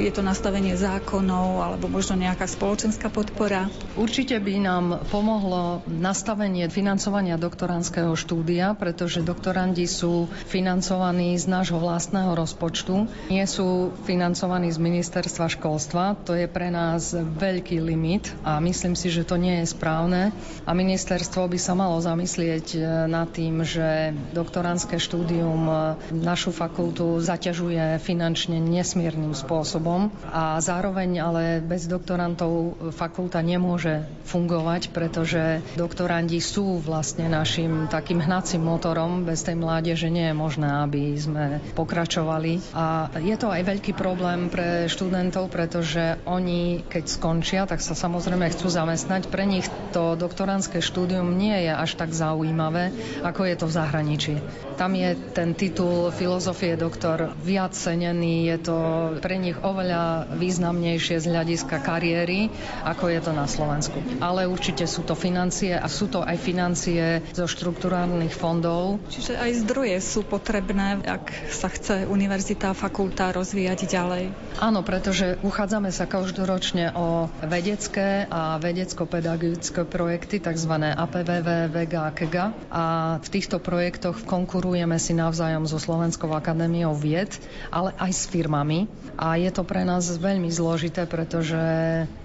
Je 0.00 0.08
to 0.08 0.24
nastavenie 0.24 0.72
zákonov 0.72 1.60
alebo 1.60 1.84
možno 1.92 2.16
nejaká 2.16 2.48
spoločenská 2.48 3.12
podpora? 3.12 3.68
Určite 4.00 4.40
by 4.40 4.54
nám 4.56 4.84
pomohlo 5.12 5.84
nastavenie 5.84 6.64
financovania 6.72 7.36
doktoránskeho 7.36 8.16
štúdia, 8.16 8.72
pretože 8.72 9.20
doktorandi 9.20 9.84
sú 9.84 10.32
financovaní 10.48 11.36
z 11.36 11.44
nášho 11.44 11.76
vlastného 11.76 12.32
rozpočtu. 12.32 13.04
Nie 13.28 13.44
sú 13.44 13.92
financovaní 14.08 14.72
z 14.72 14.80
ministerstva 14.80 15.52
školstva. 15.52 16.16
To 16.24 16.32
je 16.32 16.48
pre 16.48 16.72
nás 16.72 17.12
veľký 17.12 17.84
limit 17.84 18.32
a 18.48 18.56
myslím 18.64 18.96
si, 18.96 19.12
že 19.12 19.28
to 19.28 19.36
nie 19.36 19.60
je 19.60 19.68
správne. 19.68 20.32
A 20.64 20.72
ministerstvo 20.72 21.44
by 21.44 21.58
sa 21.60 21.76
malo 21.76 22.00
zamyslieť 22.00 22.80
nad 23.12 23.28
tým, 23.28 23.60
že 23.60 24.16
doktorantské 24.32 24.96
štúdium 24.96 25.68
našu 26.08 26.54
fakultu 26.54 27.09
zaťažuje 27.18 27.98
finančne 27.98 28.62
nesmiernym 28.62 29.34
spôsobom 29.34 30.14
a 30.30 30.62
zároveň 30.62 31.18
ale 31.18 31.42
bez 31.58 31.90
doktorantov 31.90 32.78
fakulta 32.94 33.42
nemôže 33.42 34.06
fungovať, 34.30 34.94
pretože 34.94 35.64
doktorandi 35.74 36.38
sú 36.38 36.78
vlastne 36.78 37.26
našim 37.26 37.90
takým 37.90 38.22
hnacím 38.22 38.62
motorom. 38.62 39.26
Bez 39.26 39.42
tej 39.42 39.58
mládeže 39.58 40.06
nie 40.06 40.30
je 40.30 40.36
možné, 40.36 40.68
aby 40.86 41.16
sme 41.18 41.58
pokračovali. 41.74 42.76
A 42.76 43.10
je 43.18 43.34
to 43.34 43.50
aj 43.50 43.66
veľký 43.66 43.96
problém 43.96 44.52
pre 44.52 44.86
študentov, 44.86 45.50
pretože 45.50 46.20
oni, 46.28 46.86
keď 46.86 47.04
skončia, 47.08 47.60
tak 47.66 47.82
sa 47.82 47.96
samozrejme 47.96 48.46
chcú 48.54 48.70
zamestnať. 48.70 49.26
Pre 49.26 49.44
nich 49.48 49.66
to 49.90 50.14
doktorantské 50.14 50.78
štúdium 50.84 51.34
nie 51.34 51.66
je 51.66 51.72
až 51.72 51.96
tak 51.96 52.12
zaujímavé, 52.12 52.92
ako 53.24 53.40
je 53.48 53.56
to 53.56 53.66
v 53.66 53.76
zahraničí. 53.76 54.34
Tam 54.76 54.92
je 54.92 55.16
ten 55.32 55.56
titul 55.56 56.12
filozofie 56.12 56.76
doktor 57.00 57.32
viac 57.40 57.72
cenený, 57.72 58.52
je 58.52 58.56
to 58.60 58.76
pre 59.24 59.40
nich 59.40 59.56
oveľa 59.56 60.36
významnejšie 60.36 61.16
z 61.24 61.32
hľadiska 61.32 61.80
kariéry, 61.80 62.52
ako 62.84 63.08
je 63.08 63.20
to 63.24 63.32
na 63.32 63.48
Slovensku. 63.48 64.04
Ale 64.20 64.44
určite 64.44 64.84
sú 64.84 65.00
to 65.08 65.16
financie 65.16 65.72
a 65.72 65.88
sú 65.88 66.12
to 66.12 66.20
aj 66.20 66.36
financie 66.36 67.24
zo 67.32 67.48
štruktúrálnych 67.48 68.36
fondov. 68.36 69.00
Čiže 69.08 69.32
aj 69.32 69.64
zdroje 69.64 69.96
sú 70.04 70.28
potrebné, 70.28 71.00
ak 71.00 71.24
sa 71.48 71.72
chce 71.72 72.04
univerzita 72.04 72.76
a 72.76 72.76
fakulta 72.76 73.32
rozvíjať 73.32 73.88
ďalej. 73.88 74.36
Áno, 74.60 74.84
pretože 74.84 75.40
uchádzame 75.40 75.88
sa 75.96 76.04
každoročne 76.04 76.92
o 76.92 77.32
vedecké 77.40 78.28
a 78.28 78.60
vedecko-pedagogické 78.60 79.88
projekty, 79.88 80.36
tzv. 80.36 80.72
APVV, 80.84 81.72
VEGA 81.72 82.00
a 82.04 82.12
KEGA. 82.12 82.46
A 82.68 82.84
v 83.24 83.28
týchto 83.32 83.56
projektoch 83.56 84.20
konkurujeme 84.28 85.00
si 85.00 85.16
navzájom 85.16 85.64
so 85.64 85.80
Slovenskou 85.80 86.28
akadémiou 86.36 86.79
vied, 86.96 87.36
ale 87.68 87.92
aj 88.00 88.10
s 88.16 88.22
firmami. 88.32 88.88
A 89.20 89.36
je 89.36 89.52
to 89.52 89.68
pre 89.68 89.84
nás 89.84 90.08
veľmi 90.08 90.48
zložité, 90.48 91.04
pretože 91.04 91.60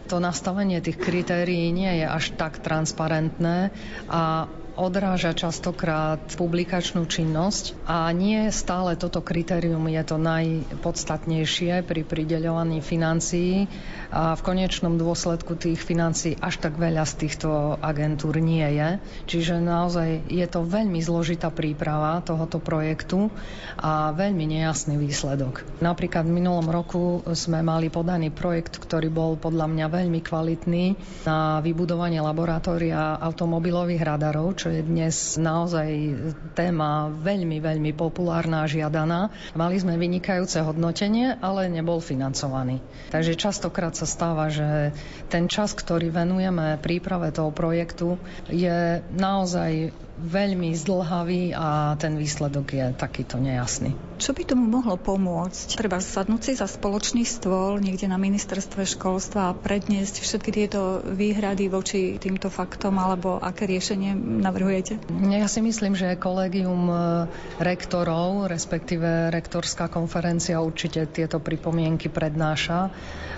to 0.08 0.24
nastavenie 0.24 0.80
tých 0.80 0.96
kritérií 0.96 1.74
nie 1.76 2.00
je 2.00 2.08
až 2.08 2.32
tak 2.40 2.64
transparentné 2.64 3.76
a 4.08 4.48
odráža 4.76 5.32
častokrát 5.32 6.20
publikačnú 6.36 7.08
činnosť 7.08 7.76
a 7.88 8.12
nie 8.12 8.52
stále 8.52 9.00
toto 9.00 9.24
kritérium 9.24 9.88
je 9.88 10.04
to 10.04 10.20
najpodstatnejšie 10.20 11.84
pri 11.88 12.02
prideľovaní 12.04 12.84
financií 12.84 13.72
a 14.12 14.36
v 14.36 14.42
konečnom 14.44 15.00
dôsledku 15.00 15.56
tých 15.56 15.80
financií 15.80 16.36
až 16.40 16.60
tak 16.60 16.76
veľa 16.76 17.04
z 17.08 17.14
týchto 17.26 17.80
agentúr 17.80 18.40
nie 18.40 18.64
je. 18.64 18.90
Čiže 19.28 19.64
naozaj 19.64 20.28
je 20.28 20.46
to 20.48 20.68
veľmi 20.68 21.00
zložitá 21.00 21.52
príprava 21.52 22.20
tohoto 22.24 22.60
projektu 22.60 23.32
a 23.80 24.12
veľmi 24.12 24.44
nejasný 24.48 25.00
výsledok. 25.00 25.64
Napríklad 25.80 26.28
v 26.28 26.36
minulom 26.44 26.68
roku 26.68 27.24
sme 27.32 27.64
mali 27.64 27.88
podaný 27.88 28.32
projekt, 28.32 28.80
ktorý 28.80 29.08
bol 29.12 29.40
podľa 29.40 29.72
mňa 29.72 29.86
veľmi 29.88 30.20
kvalitný 30.20 30.86
na 31.24 31.60
vybudovanie 31.64 32.20
laboratória 32.20 33.20
automobilových 33.20 34.04
radarov, 34.04 34.56
čo 34.66 34.74
je 34.74 34.82
dnes 34.82 35.14
naozaj 35.38 35.90
téma 36.58 37.14
veľmi, 37.14 37.62
veľmi 37.62 37.94
populárna 37.94 38.66
a 38.66 38.72
žiadaná. 38.72 39.30
Mali 39.54 39.78
sme 39.78 39.94
vynikajúce 39.94 40.58
hodnotenie, 40.66 41.38
ale 41.38 41.70
nebol 41.70 42.02
financovaný. 42.02 42.82
Takže 43.14 43.38
častokrát 43.38 43.94
sa 43.94 44.10
stáva, 44.10 44.50
že 44.50 44.90
ten 45.30 45.46
čas, 45.46 45.78
ktorý 45.78 46.10
venujeme 46.10 46.82
príprave 46.82 47.30
toho 47.30 47.54
projektu, 47.54 48.18
je 48.50 49.06
naozaj 49.14 49.94
veľmi 50.16 50.72
zdlhavý 50.72 51.52
a 51.52 52.00
ten 52.00 52.16
výsledok 52.16 52.72
je 52.72 52.86
takýto 52.96 53.36
nejasný. 53.36 53.92
Čo 54.16 54.32
by 54.32 54.48
tomu 54.48 54.64
mohlo 54.64 54.96
pomôcť? 54.96 55.76
Treba 55.76 56.00
sadnúť 56.00 56.42
si 56.42 56.52
za 56.56 56.72
spoločný 56.72 57.28
stôl 57.28 57.84
niekde 57.84 58.08
na 58.08 58.16
ministerstve 58.16 58.88
školstva 58.88 59.52
a 59.52 59.56
predniesť 59.58 60.24
všetky 60.24 60.52
tieto 60.56 61.04
výhrady 61.04 61.68
voči 61.68 62.16
týmto 62.16 62.48
faktom, 62.48 62.96
alebo 62.96 63.44
aké 63.44 63.68
riešenie 63.68 64.16
navrhujete? 64.16 65.04
Ja 65.36 65.52
si 65.52 65.60
myslím, 65.60 66.00
že 66.00 66.16
kolegium 66.16 66.88
e, 66.88 66.96
rektorov, 67.60 68.48
respektíve 68.48 69.36
rektorská 69.36 69.92
konferencia 69.92 70.64
určite 70.64 71.12
tieto 71.12 71.44
pripomienky 71.44 72.08
prednáša. 72.08 72.88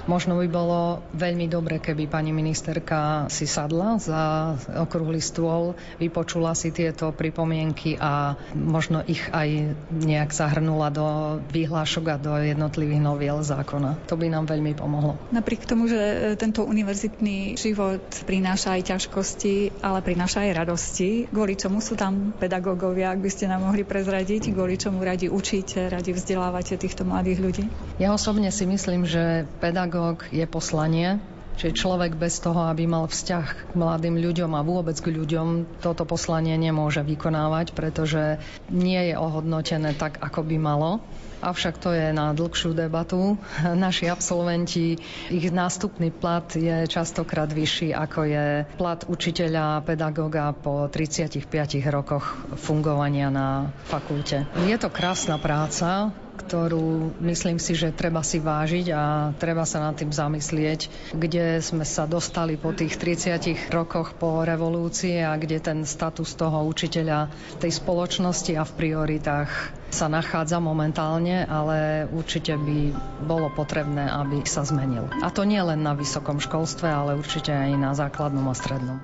Možno 0.07 0.39
by 0.39 0.47
bolo 0.47 1.03
veľmi 1.19 1.51
dobre, 1.51 1.83
keby 1.83 2.07
pani 2.07 2.31
ministerka 2.31 3.27
si 3.27 3.43
sadla 3.43 3.99
za 3.99 4.55
okrúhly 4.79 5.19
stôl, 5.19 5.75
vypočula 5.99 6.55
si 6.55 6.66
tieto 6.71 7.11
pripomienky 7.11 7.97
a 7.97 8.35
možno 8.53 9.03
ich 9.05 9.21
aj 9.31 9.75
nejak 9.91 10.31
zahrnula 10.31 10.93
do 10.93 11.07
vyhlášok 11.51 12.05
a 12.11 12.15
do 12.19 12.33
jednotlivých 12.37 13.01
noviel 13.01 13.39
zákona. 13.41 14.07
To 14.07 14.15
by 14.19 14.27
nám 14.31 14.47
veľmi 14.47 14.73
pomohlo. 14.77 15.19
Napriek 15.31 15.67
tomu, 15.67 15.89
že 15.89 15.99
e, 15.99 16.17
tento 16.39 16.63
univerzitný 16.63 17.57
život 17.57 18.03
prináša 18.23 18.77
aj 18.77 18.81
ťažkosti, 18.95 19.83
ale 19.83 19.99
prináša 20.03 20.47
aj 20.47 20.51
radosti, 20.63 21.09
kvôli 21.31 21.59
čomu 21.59 21.79
sú 21.83 21.97
tam 21.97 22.35
pedagógovia, 22.37 23.11
ak 23.11 23.19
by 23.23 23.29
ste 23.31 23.49
nám 23.49 23.67
mohli 23.67 23.83
prezradiť, 23.87 24.51
kvôli 24.53 24.79
čomu 24.79 25.03
radi 25.03 25.27
učíte, 25.31 25.89
radi 25.91 26.13
vzdelávate 26.13 26.77
týchto 26.77 27.07
mladých 27.07 27.39
ľudí? 27.39 27.63
Ja 27.97 28.13
osobne 28.13 28.49
si 28.53 28.67
myslím, 28.67 29.07
že 29.07 29.47
pedagóg 29.63 30.27
je 30.29 30.45
poslanie, 30.45 31.19
Čiže 31.57 31.73
človek 31.73 32.13
bez 32.13 32.37
toho, 32.37 32.69
aby 32.69 32.85
mal 32.85 33.09
vzťah 33.09 33.45
k 33.67 33.71
mladým 33.73 34.21
ľuďom 34.21 34.53
a 34.53 34.61
vôbec 34.61 34.93
k 34.93 35.09
ľuďom, 35.09 35.81
toto 35.81 36.05
poslanie 36.05 36.53
nemôže 36.53 37.01
vykonávať, 37.01 37.73
pretože 37.73 38.37
nie 38.69 39.09
je 39.09 39.17
ohodnotené 39.17 39.97
tak, 39.97 40.21
ako 40.21 40.45
by 40.45 40.57
malo. 40.61 41.01
Avšak 41.37 41.77
to 41.77 41.93
je 41.93 42.13
na 42.13 42.33
dlhšiu 42.33 42.73
debatu. 42.73 43.41
Naši 43.85 44.09
absolventi, 44.09 45.01
ich 45.33 45.49
nástupný 45.49 46.13
plat 46.13 46.45
je 46.53 46.85
častokrát 46.85 47.49
vyšší, 47.49 47.93
ako 47.93 48.19
je 48.25 48.45
plat 48.77 49.01
učiteľa, 49.05 49.81
pedagóga 49.81 50.53
po 50.53 50.85
35 50.89 51.41
rokoch 51.89 52.37
fungovania 52.57 53.33
na 53.33 53.73
fakulte. 53.89 54.45
Je 54.65 54.77
to 54.77 54.93
krásna 54.93 55.41
práca, 55.41 56.13
ktorú 56.37 57.17
myslím 57.25 57.57
si, 57.57 57.73
že 57.73 57.89
treba 57.89 58.21
si 58.21 58.37
vážiť 58.37 58.87
a 58.93 59.33
treba 59.35 59.65
sa 59.65 59.81
nad 59.81 59.97
tým 59.97 60.13
zamyslieť, 60.13 61.13
kde 61.17 61.59
sme 61.59 61.83
sa 61.83 62.05
dostali 62.05 62.55
po 62.55 62.71
tých 62.71 62.95
30 63.01 63.73
rokoch 63.73 64.13
po 64.15 64.45
revolúcii 64.45 65.25
a 65.25 65.33
kde 65.35 65.57
ten 65.57 65.79
status 65.83 66.37
toho 66.37 66.63
učiteľa 66.69 67.33
tej 67.57 67.73
spoločnosti 67.73 68.53
a 68.53 68.63
v 68.63 68.75
prioritách 68.77 69.51
sa 69.89 70.11
nachádza 70.11 70.59
momentálne, 70.59 71.47
ale 71.47 72.05
určite 72.11 72.59
by 72.59 72.91
bolo 73.23 73.47
potrebné, 73.51 74.05
aby 74.05 74.43
sa 74.43 74.67
zmenil. 74.67 75.07
A 75.23 75.31
to 75.31 75.47
nie 75.47 75.59
len 75.63 75.81
na 75.81 75.95
vysokom 75.95 76.43
školstve, 76.43 76.85
ale 76.85 77.15
určite 77.15 77.55
aj 77.55 77.71
na 77.79 77.91
základnom 77.95 78.45
a 78.51 78.55
strednom. 78.55 78.99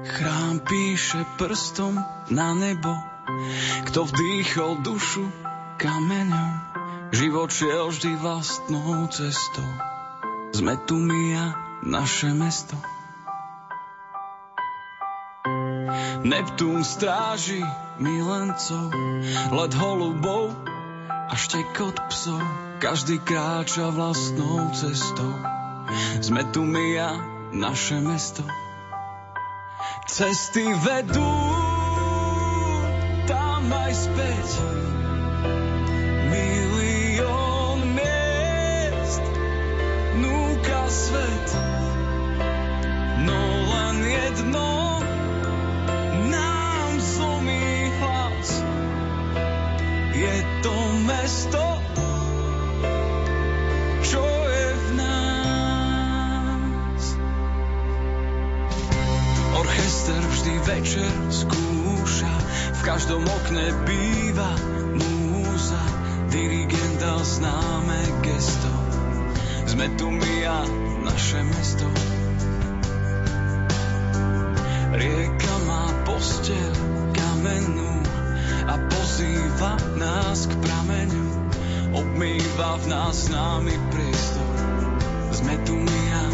Chrám 0.00 0.64
píše 0.64 1.20
prstom 1.36 2.00
na 2.32 2.56
nebo, 2.56 2.92
kto 3.88 4.08
vdýchol 4.08 4.80
dušu 4.80 5.49
kameňom. 5.80 6.52
Život 7.10 7.48
šiel 7.48 7.88
vždy 7.88 8.12
vlastnou 8.20 9.08
cestou. 9.08 9.70
Sme 10.52 10.76
tu 10.84 11.00
my 11.00 11.22
a 11.34 11.46
naše 11.80 12.30
mesto. 12.36 12.76
Neptún 16.20 16.84
stráži 16.84 17.64
milencov, 17.96 18.92
let 19.56 19.72
holubov 19.72 20.52
a 21.08 21.32
štekot 21.32 21.96
psov. 22.12 22.44
Každý 22.84 23.24
kráča 23.24 23.88
vlastnou 23.88 24.68
cestou. 24.76 25.32
Sme 26.20 26.44
tu 26.52 26.62
my 26.62 26.86
a 27.00 27.10
naše 27.56 27.98
mesto. 28.04 28.44
Cesty 30.06 30.64
vedú 30.84 31.32
tam 33.24 33.64
aj 33.64 33.92
späť 33.96 34.48
jedno 44.30 45.02
nám 46.30 47.00
zlomí 47.00 47.90
hlas. 47.98 48.62
Je 50.14 50.34
to 50.62 50.74
mesto, 51.02 51.64
čo 54.06 54.22
je 54.22 54.66
v 54.70 54.86
nás. 55.02 57.02
Orchester 59.58 60.22
vždy 60.22 60.54
večer 60.62 61.12
skúša, 61.34 62.34
v 62.70 62.80
každom 62.86 63.26
okne 63.26 63.74
býva 63.82 64.54
múza 64.94 65.82
dirigent 66.30 67.02
dal 67.02 67.18
známe 67.18 67.98
gesto. 68.22 68.70
Sme 69.66 69.90
tu 69.98 70.06
my 70.06 70.34
a 70.46 70.62
naše 71.02 71.42
mesto. 71.42 72.19
Rieka 75.00 75.54
má 75.64 75.88
postel 76.04 76.76
kamennú 77.16 78.04
a 78.68 78.76
pozýva 78.92 79.80
nás 79.96 80.44
k 80.44 80.52
prameňu. 80.60 81.24
Obmýva 81.96 82.76
v 82.76 82.92
nás 82.92 83.32
námi 83.32 83.80
priestor. 83.88 84.52
Sme 85.32 85.56
tu 85.64 85.72
my 85.80 86.02
a 86.12 86.24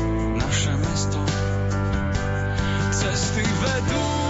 naše 0.42 0.74
mesto. 0.82 1.22
Cesty 2.90 3.46
vedú 3.46 4.25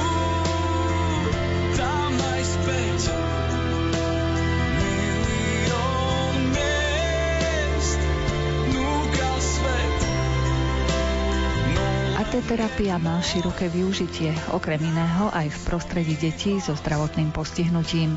Arteterapia 12.37 13.01
má 13.01 13.17
široké 13.25 13.73
využitie, 13.73 14.29
okrem 14.53 14.77
iného 14.85 15.33
aj 15.33 15.57
v 15.57 15.59
prostredí 15.73 16.21
detí 16.21 16.61
so 16.61 16.77
zdravotným 16.77 17.33
postihnutím. 17.33 18.13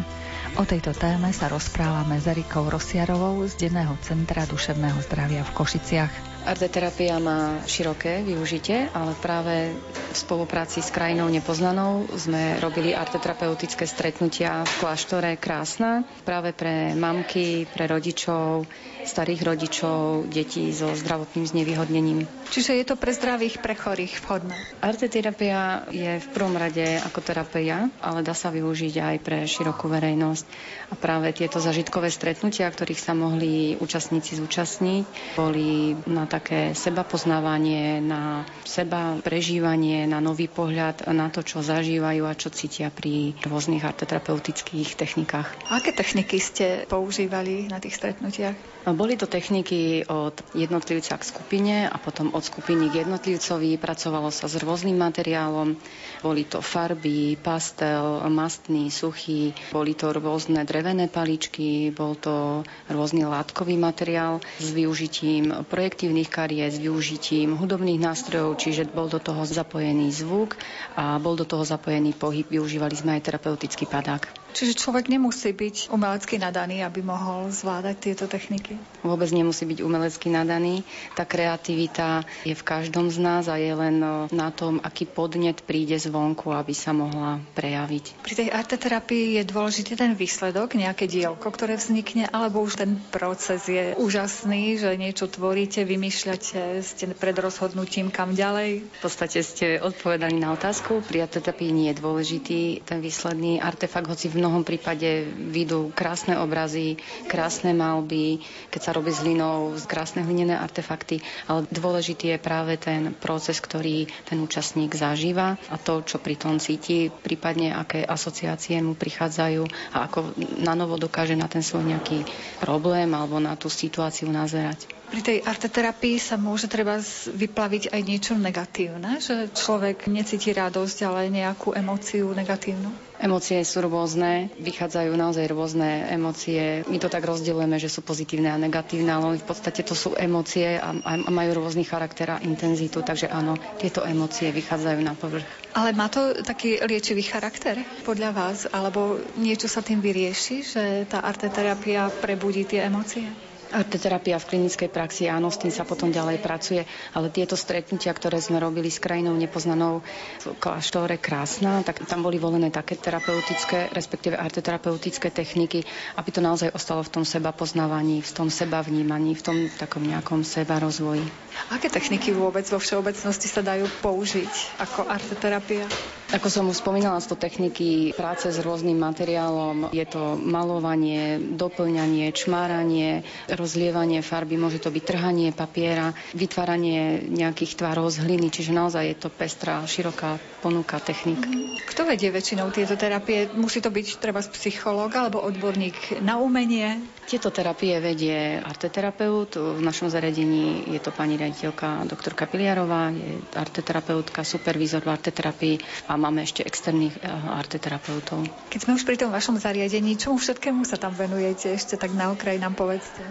O 0.60 0.68
tejto 0.68 0.92
téme 0.92 1.32
sa 1.32 1.48
rozprávame 1.48 2.20
s 2.20 2.28
Erikou 2.28 2.68
Rosiarovou 2.68 3.48
z 3.48 3.56
Denného 3.56 3.96
centra 4.04 4.44
duševného 4.44 5.00
zdravia 5.08 5.48
v 5.48 5.56
Košiciach. 5.56 6.29
Arteterapia 6.50 7.22
má 7.22 7.62
široké 7.70 8.26
využitie, 8.26 8.90
ale 8.90 9.14
práve 9.22 9.70
v 10.10 10.18
spolupráci 10.18 10.82
s 10.82 10.90
krajinou 10.90 11.30
nepoznanou 11.30 12.10
sme 12.18 12.58
robili 12.58 12.98
arteterapeutické 12.98 13.86
stretnutia 13.86 14.66
v 14.66 14.74
kláštore 14.82 15.38
Krásna 15.38 16.02
práve 16.26 16.58
pre 16.58 16.98
mamky, 16.98 17.70
pre 17.70 17.86
rodičov, 17.86 18.66
starých 19.06 19.46
rodičov, 19.46 20.26
detí 20.26 20.74
so 20.74 20.90
zdravotným 20.98 21.46
znevýhodnením. 21.46 22.26
Čiže 22.50 22.82
je 22.82 22.86
to 22.86 22.98
pre 22.98 23.14
zdravých, 23.14 23.62
pre 23.62 23.78
chorých 23.78 24.18
vhodné. 24.26 24.58
Arteterapia 24.82 25.86
je 25.94 26.18
v 26.18 26.28
prvom 26.34 26.58
rade 26.58 26.98
ako 27.06 27.22
terapia, 27.22 27.94
ale 28.02 28.26
dá 28.26 28.34
sa 28.34 28.50
využiť 28.50 28.94
aj 28.98 29.16
pre 29.22 29.46
širokú 29.46 29.86
verejnosť. 29.86 30.46
A 30.90 30.98
práve 30.98 31.30
tieto 31.30 31.62
zažitkové 31.62 32.10
stretnutia, 32.10 32.66
ktorých 32.66 32.98
sa 32.98 33.14
mohli 33.14 33.78
účastníci 33.78 34.34
zúčastniť, 34.42 35.38
boli 35.38 35.94
na 36.10 36.26
také 36.40 36.72
seba 36.72 37.04
poznávanie, 37.04 38.00
na 38.00 38.48
seba 38.64 39.20
prežívanie, 39.20 40.08
na 40.08 40.24
nový 40.24 40.48
pohľad 40.48 41.04
na 41.12 41.28
to, 41.28 41.44
čo 41.44 41.60
zažívajú 41.60 42.24
a 42.24 42.34
čo 42.34 42.48
cítia 42.48 42.88
pri 42.88 43.36
rôznych 43.44 43.84
arteterapeutických 43.84 44.96
technikách. 44.96 45.52
Aké 45.68 45.92
techniky 45.92 46.40
ste 46.40 46.88
používali 46.88 47.68
na 47.68 47.84
tých 47.84 48.00
stretnutiach? 48.00 48.56
Boli 48.92 49.18
to 49.18 49.26
techniky 49.26 50.06
od 50.06 50.34
jednotlivca 50.54 51.18
k 51.18 51.24
skupine 51.24 51.76
a 51.86 51.98
potom 51.98 52.32
od 52.32 52.42
skupiny 52.42 52.88
k 52.88 53.04
jednotlivcovi. 53.04 53.76
Pracovalo 53.76 54.30
sa 54.30 54.46
s 54.46 54.56
rôznym 54.58 54.96
materiálom. 54.96 55.76
Boli 56.20 56.44
to 56.44 56.60
farby, 56.60 57.36
pastel, 57.36 58.24
mastný, 58.28 58.88
suchý. 58.88 59.52
Boli 59.70 59.94
to 59.94 60.10
rôzne 60.12 60.62
drevené 60.64 61.08
paličky, 61.08 61.90
bol 61.90 62.14
to 62.14 62.62
rôzny 62.88 63.24
látkový 63.24 63.76
materiál 63.76 64.38
s 64.58 64.70
využitím 64.70 65.66
projektívnych 65.66 66.30
kariet, 66.30 66.74
s 66.74 66.80
využitím 66.80 67.56
hudobných 67.56 68.00
nástrojov, 68.00 68.58
čiže 68.58 68.90
bol 68.90 69.08
do 69.08 69.18
toho 69.18 69.44
zapojený 69.44 70.12
zvuk 70.12 70.56
a 70.94 71.18
bol 71.18 71.36
do 71.36 71.44
toho 71.44 71.64
zapojený 71.64 72.14
pohyb. 72.14 72.48
Využívali 72.48 72.96
sme 72.96 73.20
aj 73.20 73.26
terapeutický 73.26 73.86
padák. 73.86 74.49
Čiže 74.54 74.74
človek 74.76 75.08
nemusí 75.08 75.54
byť 75.54 75.94
umelecky 75.94 76.42
nadaný, 76.42 76.82
aby 76.82 77.06
mohol 77.06 77.54
zvládať 77.54 77.96
tieto 78.02 78.26
techniky? 78.26 78.76
Vôbec 79.06 79.30
nemusí 79.30 79.64
byť 79.64 79.80
umelecky 79.86 80.28
nadaný. 80.34 80.82
Tá 81.14 81.24
kreativita 81.24 82.26
je 82.44 82.58
v 82.58 82.64
každom 82.66 83.08
z 83.14 83.18
nás 83.22 83.46
a 83.48 83.56
je 83.56 83.72
len 83.72 84.02
na 84.30 84.50
tom, 84.50 84.82
aký 84.82 85.06
podnet 85.06 85.62
príde 85.64 85.96
zvonku, 85.96 86.52
aby 86.52 86.74
sa 86.74 86.92
mohla 86.92 87.40
prejaviť. 87.54 88.26
Pri 88.26 88.34
tej 88.36 88.50
arteterapii 88.50 89.40
je 89.40 89.44
dôležitý 89.46 89.94
ten 89.96 90.18
výsledok, 90.18 90.74
nejaké 90.76 91.06
dielko, 91.06 91.48
ktoré 91.54 91.78
vznikne, 91.78 92.28
alebo 92.28 92.66
už 92.66 92.82
ten 92.82 92.98
proces 93.14 93.70
je 93.70 93.94
úžasný, 93.96 94.82
že 94.82 94.98
niečo 94.98 95.30
tvoríte, 95.30 95.86
vymýšľate, 95.86 96.82
ste 96.82 97.06
pred 97.14 97.36
rozhodnutím 97.38 98.10
kam 98.10 98.34
ďalej? 98.34 98.84
V 98.84 99.00
podstate 99.00 99.40
ste 99.46 99.80
odpovedali 99.80 100.36
na 100.36 100.56
otázku. 100.56 101.06
Pri 101.06 101.24
arteterapii 101.24 101.72
nie 101.72 101.88
je 101.94 102.00
dôležitý 102.02 102.62
ten 102.84 103.00
výsledný 103.00 103.62
artefakt, 103.62 104.10
hoci 104.10 104.28
v 104.28 104.39
mnohom 104.40 104.64
prípade 104.64 105.28
vidú 105.52 105.92
krásne 105.92 106.40
obrazy, 106.40 106.98
krásne 107.28 107.76
malby, 107.76 108.40
keď 108.72 108.82
sa 108.82 108.92
robí 108.96 109.12
s 109.12 109.22
hlinou, 109.24 109.76
krásne 109.86 110.24
hlinené 110.24 110.56
artefakty, 110.56 111.20
ale 111.46 111.68
dôležitý 111.70 112.36
je 112.36 112.40
práve 112.40 112.80
ten 112.80 113.12
proces, 113.16 113.60
ktorý 113.60 114.08
ten 114.28 114.40
účastník 114.40 114.96
zažíva 114.96 115.60
a 115.70 115.76
to, 115.76 116.02
čo 116.02 116.18
pri 116.20 116.36
tom 116.40 116.58
cíti, 116.58 117.12
prípadne 117.12 117.76
aké 117.76 118.04
asociácie 118.04 118.80
mu 118.80 118.96
prichádzajú 118.96 119.64
a 119.96 120.08
ako 120.08 120.34
na 120.60 120.74
novo 120.74 120.96
dokáže 120.96 121.36
na 121.36 121.52
ten 121.52 121.62
svoj 121.62 121.86
nejaký 121.86 122.24
problém 122.64 123.12
alebo 123.14 123.38
na 123.38 123.56
tú 123.56 123.68
situáciu 123.68 124.32
nazerať. 124.32 124.99
Pri 125.10 125.26
tej 125.26 125.38
arteterapii 125.42 126.22
sa 126.22 126.38
môže 126.38 126.70
treba 126.70 127.02
vyplaviť 127.34 127.90
aj 127.90 128.02
niečo 128.06 128.38
negatívne, 128.38 129.18
že 129.18 129.50
človek 129.50 130.06
necíti 130.06 130.54
radosť, 130.54 130.98
ale 131.02 131.34
nejakú 131.34 131.74
emóciu 131.74 132.30
negatívnu? 132.38 133.10
Emócie 133.20 133.60
sú 133.68 133.84
rôzne, 133.84 134.48
vychádzajú 134.64 135.12
naozaj 135.12 135.52
rôzne 135.52 136.08
emócie. 136.08 136.88
My 136.88 137.04
to 137.04 137.12
tak 137.12 137.28
rozdielujeme, 137.28 137.76
že 137.76 137.92
sú 137.92 138.00
pozitívne 138.00 138.48
a 138.48 138.62
negatívne, 138.62 139.12
ale 139.12 139.42
v 139.42 139.50
podstate 139.50 139.84
to 139.84 139.92
sú 139.92 140.16
emócie 140.16 140.80
a, 140.80 140.96
a 140.96 141.28
majú 141.28 141.60
rôzny 141.60 141.84
charakter 141.84 142.32
a 142.32 142.42
intenzitu, 142.46 143.04
takže 143.04 143.28
áno, 143.28 143.60
tieto 143.76 144.08
emócie 144.08 144.54
vychádzajú 144.56 145.00
na 145.04 145.18
povrch. 145.18 145.44
Ale 145.76 145.92
má 145.92 146.08
to 146.08 146.38
taký 146.46 146.80
liečivý 146.80 147.26
charakter 147.26 147.82
podľa 148.08 148.30
vás? 148.32 148.58
Alebo 148.72 149.20
niečo 149.36 149.68
sa 149.68 149.84
tým 149.84 150.00
vyrieši, 150.00 150.58
že 150.64 150.84
tá 151.10 151.20
arteterapia 151.20 152.08
prebudí 152.24 152.64
tie 152.64 152.88
emócie? 152.88 153.49
Arteterapia 153.70 154.42
v 154.42 154.50
klinickej 154.50 154.90
praxi, 154.90 155.30
áno, 155.30 155.54
s 155.54 155.62
tým 155.62 155.70
sa 155.70 155.86
potom 155.86 156.10
ďalej 156.10 156.42
pracuje, 156.42 156.82
ale 157.14 157.30
tieto 157.30 157.54
stretnutia, 157.54 158.10
ktoré 158.18 158.42
sme 158.42 158.58
robili 158.58 158.90
s 158.90 158.98
krajinou 158.98 159.38
nepoznanou 159.38 160.02
v 160.42 160.58
kláštore 160.58 161.22
Krásna, 161.22 161.86
tak 161.86 162.02
tam 162.10 162.26
boli 162.26 162.42
volené 162.42 162.74
také 162.74 162.98
terapeutické, 162.98 163.94
respektíve 163.94 164.34
arteterapeutické 164.42 165.30
techniky, 165.30 165.86
aby 166.18 166.30
to 166.34 166.42
naozaj 166.42 166.74
ostalo 166.74 167.06
v 167.06 167.22
tom 167.22 167.26
seba 167.26 167.54
poznávaní, 167.54 168.26
v 168.26 168.32
tom 168.34 168.50
seba 168.50 168.82
vnímaní, 168.82 169.38
v 169.38 169.46
tom 169.46 169.58
takom 169.78 170.02
nejakom 170.02 170.42
seba 170.42 170.82
rozvoji. 170.82 171.22
Aké 171.70 171.94
techniky 171.94 172.34
vôbec 172.34 172.66
vo 172.74 172.82
všeobecnosti 172.82 173.46
sa 173.46 173.62
dajú 173.62 173.86
použiť 174.02 174.82
ako 174.82 175.06
arteterapia? 175.06 175.86
Ako 176.30 176.46
som 176.46 176.70
už 176.70 176.86
spomínala, 176.86 177.18
sú 177.18 177.34
to 177.34 177.42
techniky 177.42 178.14
práce 178.14 178.46
s 178.54 178.62
rôznym 178.62 179.02
materiálom. 179.02 179.90
Je 179.90 180.06
to 180.06 180.38
malovanie, 180.38 181.42
doplňanie, 181.58 182.30
čmáranie, 182.30 183.26
rozlievanie 183.50 184.22
farby, 184.22 184.54
môže 184.54 184.78
to 184.78 184.94
byť 184.94 185.04
trhanie 185.10 185.50
papiera, 185.50 186.14
vytváranie 186.38 187.26
nejakých 187.34 187.82
tvarov 187.82 188.14
z 188.14 188.22
hliny, 188.30 188.54
čiže 188.54 188.78
naozaj 188.78 189.04
je 189.10 189.18
to 189.18 189.30
pestrá, 189.34 189.82
široká 189.90 190.38
ponuka 190.62 191.02
technik. 191.02 191.42
Kto 191.90 192.06
vedie 192.06 192.30
väčšinou 192.30 192.70
tieto 192.70 192.94
terapie? 192.94 193.50
Musí 193.58 193.82
to 193.82 193.90
byť 193.90 194.22
treba 194.22 194.46
psychológ 194.46 195.10
alebo 195.18 195.42
odborník 195.42 196.22
na 196.22 196.38
umenie? 196.38 197.02
Tieto 197.30 197.54
terapie 197.54 197.94
vedie 198.02 198.58
arteterapeut. 198.58 199.54
V 199.54 199.86
našom 199.86 200.10
zariadení 200.10 200.90
je 200.90 200.98
to 200.98 201.14
pani 201.14 201.38
riaditeľka 201.38 202.10
doktorka 202.10 202.50
Piliarová, 202.50 203.14
je 203.14 203.38
arteterapeutka, 203.54 204.42
supervízor 204.42 205.06
v 205.06 205.14
arteterapii 205.14 205.76
a 206.10 206.18
máme 206.18 206.42
ešte 206.42 206.66
externých 206.66 207.22
eh, 207.22 207.30
arteterapeutov. 207.54 208.50
Keď 208.74 208.80
sme 208.82 208.98
už 208.98 209.06
pri 209.06 209.22
tom 209.22 209.30
vašom 209.30 209.62
zariadení, 209.62 210.18
čomu 210.18 210.42
všetkému 210.42 210.82
sa 210.90 210.98
tam 210.98 211.14
venujete? 211.14 211.70
Ešte 211.70 212.02
tak 212.02 212.18
na 212.18 212.34
okraj 212.34 212.58
nám 212.58 212.74
povedzte. 212.74 213.22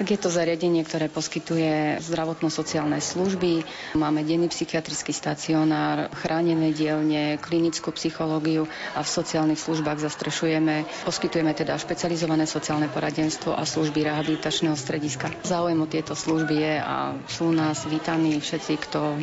Tak 0.00 0.08
je 0.08 0.16
to 0.16 0.32
zariadenie, 0.32 0.80
ktoré 0.88 1.12
poskytuje 1.12 2.00
zdravotno-sociálne 2.00 3.04
služby. 3.04 3.68
Máme 4.00 4.24
denný 4.24 4.48
psychiatrický 4.48 5.12
stacionár, 5.12 6.08
chránené 6.16 6.72
dielne, 6.72 7.36
klinickú 7.36 7.92
psychológiu 7.92 8.64
a 8.96 9.04
v 9.04 9.12
sociálnych 9.12 9.60
službách 9.60 10.00
zastrešujeme. 10.00 10.88
Poskytujeme 11.04 11.52
teda 11.52 11.76
špecializované 11.76 12.48
sociálne 12.48 12.88
poradenstvo 12.88 13.41
a 13.50 13.66
služby 13.66 14.06
rehabilitačného 14.06 14.78
strediska. 14.78 15.34
Záujem 15.42 15.82
o 15.82 15.90
tieto 15.90 16.14
služby 16.14 16.54
je 16.54 16.74
a 16.78 17.18
sú 17.26 17.50
nás 17.50 17.82
vítaní 17.90 18.38
všetci, 18.38 18.72
kto 18.86 19.18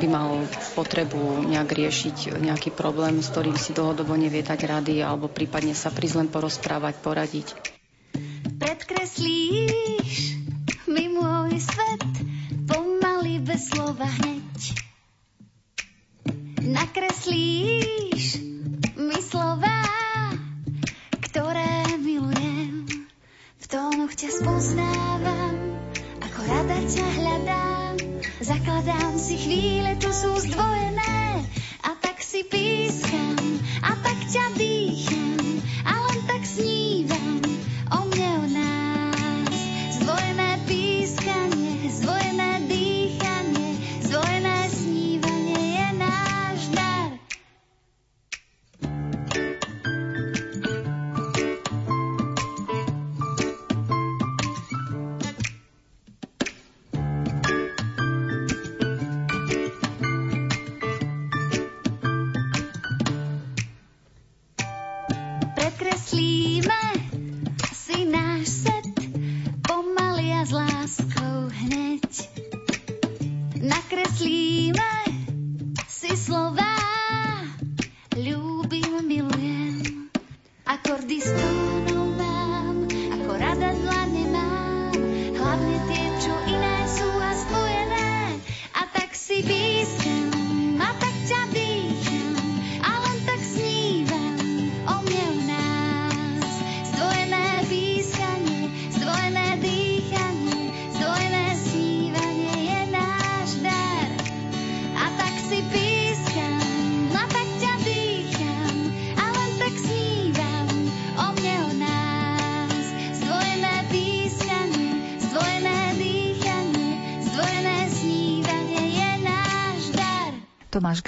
by 0.00 0.06
mal 0.08 0.40
potrebu 0.72 1.44
nejak 1.44 1.68
riešiť 1.68 2.40
nejaký 2.40 2.72
problém, 2.72 3.20
s 3.20 3.28
ktorým 3.28 3.60
si 3.60 3.76
dlhodobo 3.76 4.16
nevie 4.16 4.40
dať 4.40 4.64
rady 4.64 5.04
alebo 5.04 5.28
prípadne 5.28 5.76
sa 5.76 5.92
prísť 5.92 6.16
len 6.24 6.28
porozprávať, 6.32 6.94
poradiť. 7.04 7.48
Predkreslíš 8.56 10.10
mi 10.88 11.12
môj 11.12 11.60
svet 11.60 12.04
pomaly 12.64 13.44
bez 13.44 13.68
slova 13.68 14.08
hneď. 14.08 14.58
Nakreslíš 16.60 18.40
mi 19.00 19.18
slova, 19.24 19.79
Tónoch 24.10 24.26
ťa 24.26 24.42
spoznávam, 24.42 25.54
ako 26.18 26.40
rada 26.42 26.82
ťa 26.82 27.06
hľadám. 27.14 27.94
Zakladám 28.42 29.14
si 29.14 29.38
chvíle, 29.38 29.94
tu 30.02 30.10
sú 30.10 30.34
zdvojené 30.34 31.46
a 31.86 31.94
tak 31.94 32.18
si 32.18 32.42
pískam 32.42 33.38
a 33.86 33.94
tak 34.02 34.18
ťa 34.26 34.58
dýcham, 34.58 34.69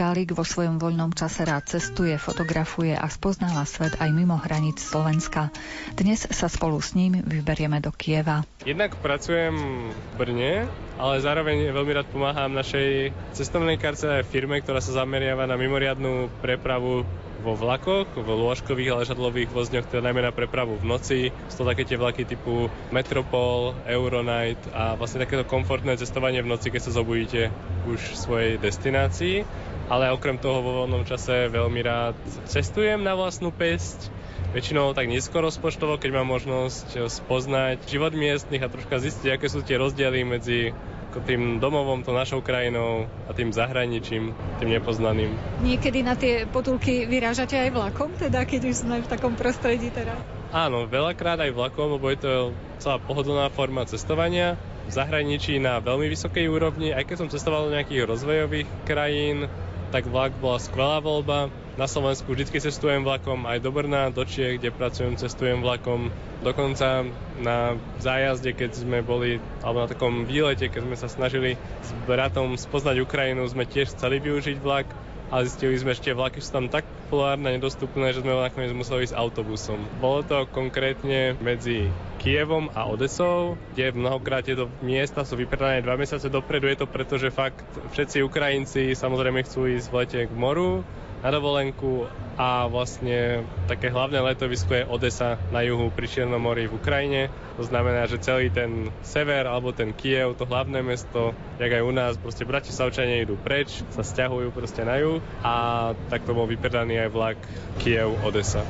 Gálik 0.02 0.34
vo 0.34 0.42
svojom 0.42 0.82
voľnom 0.82 1.14
čase 1.14 1.46
rád 1.46 1.70
cestuje, 1.70 2.18
fotografuje 2.18 2.90
a 2.90 3.06
spoznáva 3.06 3.62
svet 3.62 3.94
aj 4.02 4.10
mimo 4.10 4.34
hraníc 4.34 4.82
Slovenska. 4.82 5.54
Dnes 5.94 6.26
sa 6.26 6.50
spolu 6.50 6.82
s 6.82 6.98
ním 6.98 7.22
vyberieme 7.22 7.78
do 7.78 7.94
Kieva. 7.94 8.42
Jednak 8.66 8.98
pracujem 8.98 9.54
v 9.94 10.12
Brne, 10.18 10.66
ale 10.98 11.22
zároveň 11.22 11.70
veľmi 11.70 11.92
rád 11.94 12.10
pomáham 12.10 12.50
našej 12.50 13.14
cestovnej 13.30 13.78
karce 13.78 14.26
firme, 14.26 14.58
ktorá 14.58 14.82
sa 14.82 15.06
zameriava 15.06 15.46
na 15.46 15.54
mimoriadnú 15.54 16.34
prepravu 16.42 17.06
vo 17.42 17.58
vlakoch, 17.58 18.06
v 18.14 18.26
lôžkových 18.26 18.90
a 18.94 18.98
ležadlových 19.02 19.50
vozňoch, 19.50 19.90
teda 19.90 20.06
najmä 20.06 20.22
na 20.22 20.30
prepravu 20.30 20.78
v 20.78 20.86
noci. 20.86 21.18
Sú 21.50 21.62
to 21.62 21.70
také 21.70 21.82
tie 21.82 21.98
vlaky 21.98 22.22
typu 22.22 22.70
Metropol, 22.94 23.74
Euronight 23.86 24.62
a 24.70 24.94
vlastne 24.94 25.26
takéto 25.26 25.42
komfortné 25.46 25.98
cestovanie 25.98 26.38
v 26.42 26.50
noci, 26.54 26.70
keď 26.70 26.90
sa 26.90 26.94
zobudíte 26.94 27.50
už 27.90 27.98
v 27.98 28.16
svojej 28.18 28.52
destinácii. 28.62 29.42
Ale 29.90 30.14
okrem 30.14 30.38
toho 30.38 30.62
vo 30.62 30.84
voľnom 30.84 31.02
čase 31.02 31.50
veľmi 31.50 31.80
rád 31.82 32.18
cestujem 32.46 33.02
na 33.02 33.18
vlastnú 33.18 33.50
pesť. 33.50 34.12
Väčšinou 34.52 34.92
tak 34.92 35.08
nízko 35.08 35.40
rozpočtovo, 35.40 35.96
keď 35.96 36.20
mám 36.20 36.28
možnosť 36.28 37.08
spoznať 37.08 37.88
život 37.88 38.12
miestnych 38.12 38.60
a 38.60 38.68
troška 38.68 39.00
zistiť, 39.00 39.40
aké 39.40 39.46
sú 39.48 39.64
tie 39.64 39.80
rozdiely 39.80 40.28
medzi 40.28 40.76
tým 41.20 41.60
domovom, 41.60 42.00
to 42.00 42.16
našou 42.16 42.40
krajinou 42.40 43.04
a 43.28 43.36
tým 43.36 43.52
zahraničím, 43.52 44.32
tým 44.56 44.68
nepoznaným. 44.72 45.28
Niekedy 45.60 46.00
na 46.00 46.16
tie 46.16 46.48
potulky 46.48 47.04
vyrážate 47.04 47.52
aj 47.52 47.70
vlakom, 47.76 48.08
teda 48.16 48.48
keď 48.48 48.72
už 48.72 48.76
sme 48.80 49.04
v 49.04 49.10
takom 49.12 49.36
prostredí 49.36 49.92
teraz? 49.92 50.16
Áno, 50.52 50.88
veľakrát 50.88 51.40
aj 51.44 51.52
vlakom, 51.52 52.00
lebo 52.00 52.08
je 52.08 52.18
to 52.20 52.32
celá 52.80 52.96
pohodlná 52.96 53.52
forma 53.52 53.84
cestovania. 53.84 54.56
V 54.88 54.92
zahraničí 54.92 55.60
na 55.60 55.80
veľmi 55.84 56.08
vysokej 56.08 56.48
úrovni, 56.48 56.96
aj 56.96 57.04
keď 57.08 57.16
som 57.20 57.28
cestoval 57.28 57.68
do 57.68 57.76
nejakých 57.76 58.08
rozvojových 58.08 58.68
krajín, 58.88 59.52
tak 59.92 60.08
vlak 60.08 60.32
bola 60.40 60.56
skvelá 60.56 61.04
voľba. 61.04 61.52
Na 61.76 61.84
Slovensku 61.84 62.32
vždy 62.32 62.48
cestujem 62.48 63.04
vlakom, 63.04 63.44
aj 63.44 63.60
do 63.60 63.68
Brna, 63.72 64.08
do 64.08 64.24
Čiech, 64.24 64.60
kde 64.60 64.72
pracujem, 64.72 65.20
cestujem 65.20 65.60
vlakom. 65.60 66.08
Dokonca 66.40 67.04
na 67.40 67.76
zájazde, 68.00 68.56
keď 68.56 68.76
sme 68.76 69.04
boli, 69.04 69.40
alebo 69.60 69.84
na 69.84 69.88
takom 69.88 70.24
výlete, 70.24 70.68
keď 70.68 70.80
sme 70.84 70.96
sa 70.96 71.08
snažili 71.08 71.60
s 71.84 71.90
bratom 72.08 72.56
spoznať 72.56 73.04
Ukrajinu, 73.04 73.44
sme 73.48 73.68
tiež 73.68 73.92
chceli 73.92 74.20
využiť 74.20 74.56
vlak, 74.60 74.88
ale 75.32 75.48
zistili 75.48 75.80
sme, 75.80 75.96
tie 75.96 76.12
vlaky 76.12 76.44
sú 76.44 76.52
tam 76.52 76.68
tak 76.68 76.84
populárne 77.08 77.48
a 77.48 77.56
nedostupné, 77.56 78.12
že 78.12 78.20
sme 78.20 78.36
nakoniec 78.36 78.76
museli 78.76 79.08
ísť 79.08 79.16
autobusom. 79.16 79.80
Bolo 79.96 80.20
to 80.20 80.44
konkrétne 80.44 81.40
medzi 81.40 81.88
Kievom 82.20 82.68
a 82.76 82.84
Odesou, 82.84 83.56
kde 83.72 83.96
mnohokrát 83.96 84.44
tieto 84.44 84.68
miesta 84.84 85.24
sú 85.24 85.40
vypredané 85.40 85.80
dva 85.80 85.96
mesiace 85.96 86.28
dopredu. 86.28 86.68
Je 86.68 86.84
to 86.84 86.86
preto, 86.86 87.16
že 87.16 87.32
fakt 87.32 87.64
všetci 87.96 88.20
Ukrajinci 88.20 88.92
samozrejme 88.92 89.40
chcú 89.48 89.72
ísť 89.72 89.88
v 89.88 89.96
lete 90.04 90.20
k 90.28 90.32
moru, 90.36 90.84
na 91.22 91.30
dovolenku 91.30 92.10
a 92.36 92.64
vlastne 92.68 93.44
také 93.68 93.92
hlavné 93.92 94.16
letovisko 94.24 94.72
je 94.72 94.88
Odesa 94.88 95.36
na 95.52 95.60
juhu 95.60 95.92
pri 95.92 96.08
Čiernom 96.08 96.40
mori 96.40 96.64
v 96.64 96.80
Ukrajine. 96.80 97.28
To 97.60 97.64
znamená, 97.68 98.08
že 98.08 98.16
celý 98.16 98.48
ten 98.48 98.88
sever 99.04 99.44
alebo 99.44 99.76
ten 99.76 99.92
Kiev, 99.92 100.40
to 100.40 100.48
hlavné 100.48 100.80
mesto, 100.80 101.36
jak 101.60 101.68
aj 101.68 101.82
u 101.84 101.92
nás, 101.92 102.16
proste 102.16 102.48
Bratislavčania 102.48 103.20
idú 103.20 103.36
preč, 103.36 103.84
sa 103.92 104.00
stiahujú 104.00 104.48
proste 104.56 104.88
na 104.88 104.96
juh 104.96 105.20
a 105.44 105.92
takto 106.08 106.32
bol 106.32 106.48
vypredaný 106.48 107.04
aj 107.04 107.10
vlak 107.12 107.38
Kiev-Odesa. 107.84 108.64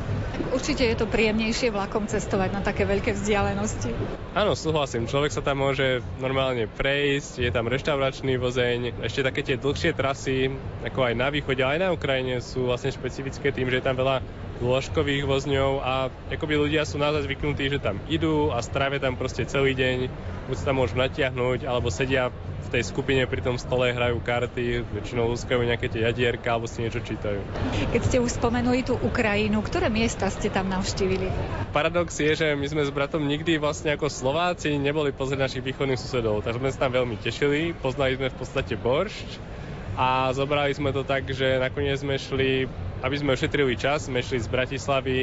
Určite 0.51 0.83
je 0.83 0.97
to 0.99 1.07
príjemnejšie 1.07 1.71
vlakom 1.71 2.11
cestovať 2.11 2.51
na 2.51 2.61
také 2.61 2.83
veľké 2.83 3.15
vzdialenosti. 3.15 3.95
Áno, 4.35 4.59
súhlasím. 4.59 5.07
Človek 5.07 5.31
sa 5.31 5.45
tam 5.45 5.63
môže 5.63 6.03
normálne 6.19 6.67
prejsť, 6.67 7.39
je 7.39 7.51
tam 7.55 7.71
reštauračný 7.71 8.35
vozeň, 8.41 9.07
ešte 9.07 9.23
také 9.23 9.47
tie 9.47 9.57
dlhšie 9.61 9.95
trasy, 9.95 10.51
ako 10.83 11.07
aj 11.07 11.15
na 11.15 11.31
východe, 11.31 11.63
aj 11.63 11.79
na 11.79 11.89
Ukrajine 11.95 12.43
sú 12.43 12.67
vlastne 12.67 12.91
špecifické 12.91 13.52
tým, 13.53 13.69
že 13.69 13.79
je 13.79 13.87
tam 13.87 13.97
veľa 14.01 14.25
lôžkových 14.63 15.27
vozňov 15.27 15.83
a 15.83 16.07
akoby 16.31 16.55
ľudia 16.55 16.87
sú 16.87 16.95
naozaj 16.97 17.27
zvyknutí, 17.27 17.67
že 17.67 17.83
tam 17.83 17.99
idú 18.07 18.55
a 18.55 18.63
strávia 18.63 19.03
tam 19.03 19.19
proste 19.19 19.43
celý 19.43 19.75
deň, 19.75 20.07
buď 20.47 20.57
sa 20.57 20.71
tam 20.71 20.79
môžu 20.79 20.95
natiahnuť, 20.95 21.67
alebo 21.67 21.91
sedia 21.91 22.31
v 22.31 22.69
tej 22.71 22.83
skupine 22.87 23.27
pri 23.27 23.43
tom 23.43 23.59
stole, 23.59 23.91
hrajú 23.91 24.23
karty, 24.23 24.87
väčšinou 24.87 25.35
lúskajú 25.35 25.67
nejaké 25.67 25.91
tie 25.91 26.07
jadierka 26.07 26.55
alebo 26.55 26.71
si 26.71 26.87
niečo 26.87 27.03
čítajú. 27.03 27.43
Keď 27.91 28.03
ste 28.07 28.23
už 28.23 28.39
spomenuli 28.39 28.87
tú 28.87 28.95
Ukrajinu, 28.95 29.59
ktoré 29.67 29.91
miesta 29.91 30.31
ste 30.31 30.47
tam 30.47 30.71
navštívili? 30.71 31.27
Paradox 31.75 32.15
je, 32.23 32.31
že 32.31 32.55
my 32.55 32.67
sme 32.71 32.87
s 32.87 32.95
bratom 32.95 33.27
nikdy 33.27 33.59
vlastne 33.59 33.99
ako 33.99 34.07
Slováci 34.07 34.79
neboli 34.79 35.11
pozrieť 35.11 35.51
našich 35.51 35.67
východných 35.67 35.99
susedov, 35.99 36.47
takže 36.47 36.63
sme 36.63 36.71
sa 36.71 36.87
tam 36.87 36.95
veľmi 37.03 37.19
tešili, 37.19 37.75
poznali 37.75 38.15
sme 38.15 38.31
v 38.31 38.39
podstate 38.39 38.79
boršť, 38.79 39.53
a 39.93 40.33
zobrali 40.33 40.73
sme 40.73 40.89
to 40.89 41.05
tak, 41.05 41.29
že 41.29 41.61
nakoniec 41.61 42.01
sme 42.01 42.17
šli, 42.17 42.65
aby 43.03 43.15
sme 43.19 43.35
ušetrili 43.35 43.75
čas, 43.75 44.07
sme 44.07 44.23
šli 44.23 44.39
z 44.39 44.49
Bratislavy 44.49 45.19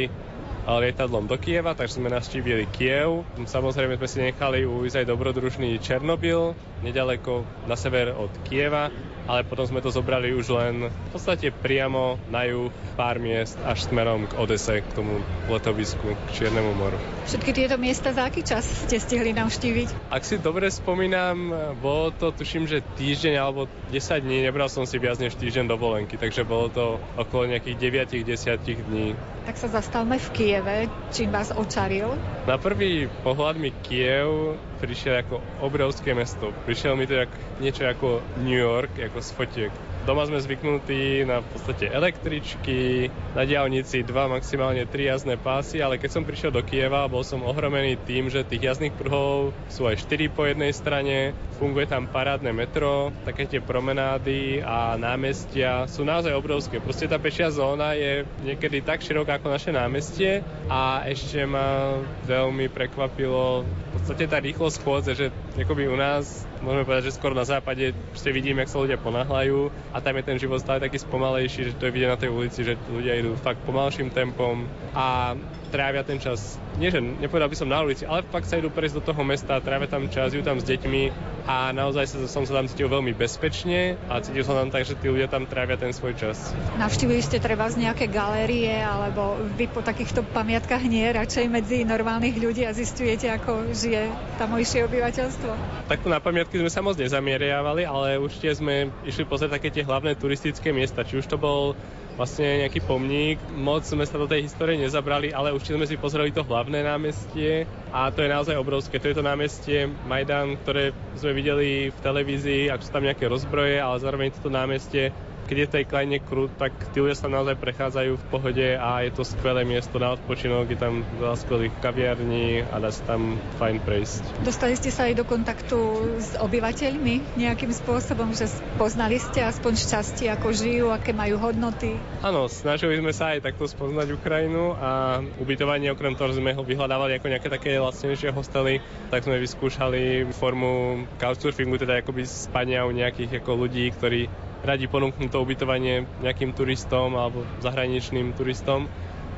lietadlom 0.67 1.25
do 1.25 1.39
Kieva, 1.39 1.73
takže 1.73 1.97
sme 1.97 2.11
navštívili 2.11 2.67
Kiev. 2.75 3.25
Samozrejme 3.39 3.97
sme 3.97 4.07
si 4.11 4.17
nechali 4.21 4.67
ujsť 4.67 5.01
aj 5.01 5.09
dobrodružný 5.09 5.79
Černobyl, 5.81 6.53
nedaleko 6.85 7.47
na 7.65 7.73
sever 7.73 8.13
od 8.13 8.29
Kieva, 8.45 8.91
ale 9.29 9.45
potom 9.45 9.69
sme 9.69 9.77
to 9.85 9.93
zobrali 9.93 10.33
už 10.33 10.49
len 10.57 10.89
v 10.89 11.09
podstate 11.13 11.53
priamo 11.53 12.17
na 12.33 12.49
juh 12.49 12.73
pár 12.97 13.21
miest 13.21 13.61
až 13.61 13.85
smerom 13.85 14.25
k 14.25 14.33
Odese, 14.41 14.81
k 14.81 14.89
tomu 14.97 15.21
letovisku, 15.45 16.17
k 16.17 16.29
Čiernemu 16.33 16.73
moru. 16.73 16.97
Všetky 17.29 17.53
tieto 17.53 17.77
miesta 17.77 18.09
za 18.09 18.25
aký 18.25 18.41
čas 18.41 18.65
ste 18.65 18.97
stihli 18.97 19.37
navštíviť? 19.37 20.09
Ak 20.09 20.25
si 20.25 20.41
dobre 20.41 20.73
spomínam, 20.73 21.53
bolo 21.77 22.09
to 22.09 22.33
tuším, 22.33 22.65
že 22.65 22.81
týždeň 22.97 23.37
alebo 23.37 23.69
10 23.93 24.25
dní, 24.25 24.41
nebral 24.41 24.65
som 24.65 24.89
si 24.89 24.97
viac 24.97 25.21
než 25.21 25.37
týždeň 25.37 25.69
dovolenky, 25.69 26.17
takže 26.17 26.41
bolo 26.41 26.73
to 26.73 26.97
okolo 27.13 27.53
nejakých 27.53 28.09
9-10 28.25 28.89
dní. 28.89 29.13
Tak 29.45 29.61
sa 29.61 29.69
zastavme 29.69 30.17
v 30.17 30.27
Kieve, 30.33 30.77
čím 31.13 31.29
vás 31.29 31.53
očaril? 31.53 32.17
Na 32.49 32.57
prvý 32.57 33.05
pohľad 33.21 33.61
mi 33.61 33.69
Kiev 33.85 34.57
prišiel 34.79 35.21
ako 35.21 35.43
obrovské 35.61 36.15
mesto. 36.15 36.55
Prišiel 36.63 36.95
mi 36.95 37.05
to 37.05 37.19
jak, 37.19 37.31
niečo 37.59 37.83
ako 37.85 38.23
New 38.39 38.55
York, 38.55 38.95
ako 38.95 39.19
z 39.19 39.29
fotiek. 39.35 39.73
Doma 40.09 40.25
sme 40.25 40.41
zvyknutí 40.41 41.21
na 41.21 41.45
v 41.45 41.53
podstate 41.53 41.85
električky, 41.85 43.13
na 43.37 43.45
diálnici 43.45 44.01
dva, 44.01 44.25
maximálne 44.25 44.89
tri 44.89 45.05
jazdné 45.05 45.37
pásy, 45.37 45.85
ale 45.85 46.01
keď 46.01 46.09
som 46.09 46.25
prišiel 46.25 46.49
do 46.49 46.65
Kieva, 46.65 47.05
bol 47.05 47.21
som 47.21 47.45
ohromený 47.45 47.93
tým, 48.09 48.25
že 48.25 48.41
tých 48.41 48.73
jazdných 48.73 48.97
pruhov 48.97 49.53
sú 49.69 49.85
aj 49.85 50.01
štyri 50.01 50.25
po 50.25 50.49
jednej 50.49 50.73
strane, 50.73 51.37
funguje 51.61 51.85
tam 51.85 52.09
parádne 52.09 52.49
metro, 52.49 53.13
také 53.21 53.45
tie 53.45 53.61
promenády 53.61 54.65
a 54.65 54.97
námestia 54.97 55.85
sú 55.85 56.01
naozaj 56.01 56.33
obrovské. 56.33 56.81
Proste 56.81 57.05
tá 57.05 57.21
pešia 57.21 57.53
zóna 57.53 57.93
je 57.93 58.25
niekedy 58.41 58.81
tak 58.81 59.05
široká 59.05 59.37
ako 59.37 59.53
naše 59.53 59.69
námestie 59.69 60.41
a 60.73 61.05
ešte 61.05 61.45
ma 61.45 62.01
veľmi 62.25 62.65
prekvapilo 62.73 63.61
v 63.61 63.89
podstate 63.93 64.25
tá 64.25 64.41
rýchlosť 64.41 64.77
chôdze, 64.81 65.11
že 65.13 65.29
akoby 65.53 65.85
u 65.85 65.93
nás 65.93 66.49
môžeme 66.61 66.85
povedať, 66.85 67.11
že 67.11 67.17
skoro 67.17 67.33
na 67.35 67.47
západe 67.47 67.91
ste 68.15 68.29
vidím, 68.35 68.59
jak 68.59 68.71
sa 68.71 68.81
ľudia 68.81 68.99
ponáhľajú 68.99 69.71
a 69.95 69.97
tam 70.03 70.15
je 70.19 70.23
ten 70.23 70.37
život 70.37 70.59
stále 70.59 70.83
taký 70.83 70.99
spomalejší, 70.99 71.71
že 71.71 71.77
to 71.77 71.87
je 71.87 71.93
vidieť 71.95 72.11
na 72.11 72.19
tej 72.19 72.29
ulici, 72.31 72.59
že 72.63 72.79
ľudia 72.91 73.19
idú 73.19 73.35
fakt 73.39 73.63
pomalším 73.63 74.11
tempom 74.11 74.67
a 74.91 75.35
trávia 75.69 76.01
ten 76.01 76.17
čas, 76.17 76.57
nie 76.81 76.89
že 76.89 76.99
nepovedal 76.99 77.47
by 77.47 77.57
som 77.57 77.69
na 77.69 77.85
ulici, 77.85 78.03
ale 78.03 78.25
fakt 78.25 78.49
sa 78.49 78.57
idú 78.57 78.73
prejsť 78.73 78.99
do 78.99 79.03
toho 79.13 79.21
mesta, 79.21 79.61
trávia 79.61 79.85
tam 79.85 80.09
čas, 80.09 80.33
idú 80.33 80.41
tam 80.41 80.57
s 80.57 80.65
deťmi 80.65 81.03
a 81.45 81.73
naozaj 81.73 82.05
sa, 82.09 82.17
som 82.25 82.43
sa 82.45 82.61
tam 82.61 82.65
cítil 82.65 82.89
veľmi 82.89 83.13
bezpečne 83.13 83.97
a 84.09 84.21
cítil 84.21 84.45
som 84.45 84.57
tam 84.57 84.69
tak, 84.73 84.85
že 84.85 84.97
tí 84.97 85.09
ľudia 85.09 85.29
tam 85.29 85.45
trávia 85.45 85.77
ten 85.77 85.93
svoj 85.93 86.17
čas. 86.17 86.53
Navštívili 86.77 87.21
ste 87.21 87.37
treba 87.37 87.69
z 87.69 87.85
nejaké 87.85 88.09
galérie 88.09 88.73
alebo 88.81 89.37
vy 89.57 89.69
po 89.69 89.85
takýchto 89.85 90.25
pamiatkách 90.29 90.83
nie, 90.89 91.05
radšej 91.09 91.45
medzi 91.49 91.85
normálnych 91.85 92.37
ľudí 92.37 92.65
a 92.65 92.73
zistujete, 92.73 93.29
ako 93.29 93.73
žije 93.73 94.09
tamojšie 94.41 94.85
obyvateľstvo? 94.89 95.51
Takto 95.89 96.07
na 96.09 96.21
pamiatky 96.49 96.65
sme 96.65 96.73
sa 96.73 96.81
moc 96.81 96.97
nezamieriavali, 96.97 97.85
ale 97.85 98.17
určite 98.17 98.57
sme 98.57 98.89
išli 99.05 99.21
pozrieť 99.29 99.61
také 99.61 99.69
tie 99.69 99.85
hlavné 99.85 100.17
turistické 100.17 100.73
miesta, 100.73 101.05
či 101.05 101.21
už 101.21 101.29
to 101.29 101.37
bol 101.37 101.77
vlastne 102.17 102.65
nejaký 102.65 102.81
pomník. 102.89 103.37
Moc 103.53 103.85
sme 103.85 104.01
sa 104.01 104.17
do 104.17 104.25
tej 104.25 104.49
histórie 104.49 104.73
nezabrali, 104.81 105.29
ale 105.29 105.53
určite 105.53 105.77
sme 105.77 105.85
si 105.85 105.93
pozreli 106.01 106.33
to 106.33 106.41
hlavné 106.41 106.81
námestie 106.81 107.69
a 107.93 108.09
to 108.09 108.25
je 108.25 108.33
naozaj 108.33 108.57
obrovské. 108.57 108.97
To 108.97 109.13
je 109.13 109.21
to 109.21 109.21
námestie 109.21 109.93
Majdan, 110.09 110.57
ktoré 110.65 110.89
sme 111.21 111.37
videli 111.37 111.93
v 111.93 111.99
televízii, 112.01 112.73
ak 112.73 112.81
sú 112.81 112.89
tam 112.97 113.05
nejaké 113.05 113.29
rozbroje, 113.29 113.77
ale 113.77 114.01
zároveň 114.01 114.33
toto 114.33 114.49
námestie 114.49 115.13
keď 115.49 115.57
je 115.57 115.65
v 115.65 115.75
tej 115.81 115.85
krajine 115.89 116.17
krút, 116.21 116.53
tak 116.61 116.77
tí 116.93 117.01
ľudia 117.01 117.17
sa 117.17 117.25
naozaj 117.25 117.57
prechádzajú 117.57 118.21
v 118.21 118.25
pohode 118.29 118.67
a 118.77 119.01
je 119.01 119.09
to 119.09 119.25
skvelé 119.25 119.65
miesto 119.65 119.97
na 119.97 120.13
odpočinok, 120.13 120.69
je 120.69 120.77
tam 120.77 121.01
veľa 121.17 121.37
skvelých 121.41 121.73
kaviarní 121.81 122.69
a 122.69 122.77
dá 122.77 122.93
sa 122.93 123.17
tam 123.17 123.33
fajn 123.57 123.81
prejsť. 123.81 124.45
Dostali 124.45 124.77
ste 124.77 124.93
sa 124.93 125.09
aj 125.09 125.17
do 125.17 125.25
kontaktu 125.25 125.77
s 126.21 126.37
obyvateľmi 126.37 127.41
nejakým 127.41 127.73
spôsobom, 127.73 128.29
že 128.37 128.45
poznali 128.77 129.17
ste 129.17 129.41
aspoň 129.41 129.73
šťastie, 129.73 130.29
ako 130.29 130.53
žijú, 130.53 130.93
aké 130.93 131.17
majú 131.17 131.41
hodnoty? 131.41 131.97
Áno, 132.21 132.45
snažili 132.45 133.01
sme 133.01 133.09
sa 133.09 133.33
aj 133.33 133.49
takto 133.49 133.65
spoznať 133.65 134.13
Ukrajinu 134.13 134.77
a 134.77 135.17
ubytovanie, 135.41 135.89
okrem 135.89 136.13
toho, 136.13 136.29
že 136.29 136.37
sme 136.37 136.53
ho 136.53 136.61
vyhľadávali 136.61 137.17
ako 137.17 137.25
nejaké 137.25 137.49
také 137.49 137.81
lacnejšie 137.81 138.29
hostely, 138.37 138.85
tak 139.09 139.25
sme 139.25 139.41
vyskúšali 139.41 140.29
formu 140.29 141.09
couchsurfingu, 141.17 141.81
teda 141.81 142.05
akoby 142.05 142.21
spania 142.29 142.85
u 142.85 142.93
nejakých 142.93 143.41
ako 143.41 143.65
ľudí, 143.65 143.89
ktorí 143.97 144.29
radi 144.63 144.85
ponúknú 144.91 145.31
to 145.31 145.39
ubytovanie 145.39 146.07
nejakým 146.19 146.51
turistom 146.51 147.15
alebo 147.15 147.43
zahraničným 147.63 148.35
turistom. 148.35 148.87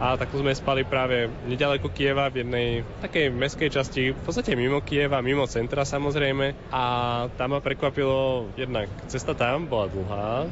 A 0.01 0.17
takto 0.17 0.41
sme 0.41 0.49
spali 0.57 0.81
práve 0.81 1.29
nedaleko 1.45 1.93
Kieva 1.93 2.33
v 2.33 2.41
jednej 2.41 2.67
takej 3.05 3.29
meskej 3.29 3.69
časti, 3.69 4.17
v 4.17 4.21
podstate 4.25 4.57
mimo 4.57 4.81
Kieva, 4.81 5.21
mimo 5.21 5.45
centra 5.45 5.85
samozrejme. 5.85 6.73
A 6.73 6.83
tam 7.37 7.53
ma 7.53 7.61
prekvapilo 7.61 8.49
jednak 8.57 8.89
cesta 9.05 9.37
tam 9.37 9.69
bola 9.69 9.85
dlhá, 9.93 10.49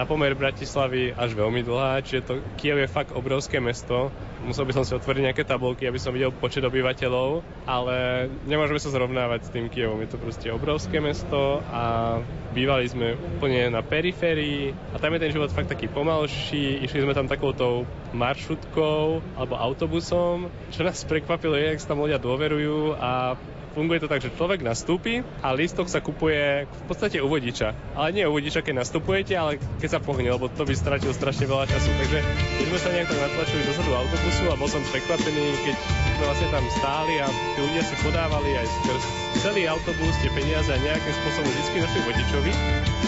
na 0.00 0.08
pomer 0.08 0.32
Bratislavy 0.32 1.12
až 1.12 1.36
veľmi 1.36 1.60
dlhá, 1.60 2.00
čiže 2.00 2.24
to 2.24 2.34
Kiev 2.56 2.80
je 2.80 2.88
fakt 2.88 3.12
obrovské 3.12 3.60
mesto. 3.60 4.08
Musel 4.40 4.64
by 4.64 4.72
som 4.72 4.84
si 4.88 4.96
otvoriť 4.96 5.28
nejaké 5.28 5.44
tabulky, 5.44 5.84
aby 5.84 6.00
som 6.00 6.16
videl 6.16 6.32
počet 6.32 6.64
obyvateľov, 6.64 7.44
ale 7.68 8.24
nemôžeme 8.48 8.80
sa 8.80 8.88
zrovnávať 8.96 9.44
s 9.44 9.52
tým 9.52 9.68
Kievom. 9.68 10.00
Je 10.00 10.08
to 10.08 10.16
proste 10.16 10.48
obrovské 10.48 11.04
mesto 11.04 11.60
a 11.68 12.16
bývali 12.56 12.88
sme 12.88 13.12
úplne 13.36 13.68
na 13.68 13.84
periférii 13.84 14.72
a 14.72 14.96
tam 14.96 15.12
je 15.12 15.20
ten 15.20 15.36
život 15.36 15.52
fakt 15.52 15.68
taký 15.68 15.92
pomalší. 15.92 16.80
Išli 16.80 17.04
sme 17.04 17.12
tam 17.12 17.28
takouto 17.28 17.84
maršrutkou 18.16 19.20
alebo 19.36 19.60
autobusom. 19.60 20.48
Čo 20.72 20.80
nás 20.80 21.04
prekvapilo 21.04 21.60
je, 21.60 21.76
jak 21.76 21.82
sa 21.84 21.92
tam 21.92 22.00
ľudia 22.00 22.16
dôverujú 22.16 22.96
a 22.96 23.36
Funguje 23.70 24.02
to 24.02 24.10
tak, 24.10 24.18
že 24.18 24.34
človek 24.34 24.66
nastúpi 24.66 25.22
a 25.42 25.54
lístok 25.54 25.86
sa 25.86 26.02
kupuje 26.02 26.66
v 26.66 26.84
podstate 26.90 27.22
u 27.22 27.30
vodiča. 27.30 27.94
Ale 27.94 28.10
nie 28.10 28.26
u 28.26 28.34
vodiča, 28.34 28.66
keď 28.66 28.82
nastupujete, 28.82 29.38
ale 29.38 29.62
keď 29.78 29.88
sa 29.94 30.00
pohne, 30.02 30.26
lebo 30.26 30.50
to 30.50 30.66
by 30.66 30.74
stratil 30.74 31.14
strašne 31.14 31.46
veľa 31.46 31.70
času. 31.70 31.90
Takže 31.94 32.18
keď 32.58 32.64
sme 32.66 32.78
sa 32.82 32.88
nejak 32.90 33.08
tak 33.08 33.20
natlačili 33.22 33.62
dozadu 33.62 33.90
autobusu 33.94 34.44
a 34.50 34.54
bol 34.58 34.68
som 34.68 34.82
prekvapený, 34.90 35.44
keď 35.62 35.76
sme 36.18 36.24
vlastne 36.26 36.48
tam 36.50 36.64
stáli 36.82 37.14
a 37.22 37.26
tí 37.30 37.58
ľudia 37.62 37.82
si 37.86 37.94
podávali 38.02 38.50
aj 38.58 38.66
skrz 38.66 39.04
celý 39.40 39.64
autobus 39.70 40.14
tie 40.20 40.30
peniaze 40.34 40.68
a 40.68 40.78
nejakým 40.82 41.14
spôsobom 41.22 41.48
vždy 41.48 41.78
našli 41.80 42.00
vodičovi. 42.04 42.52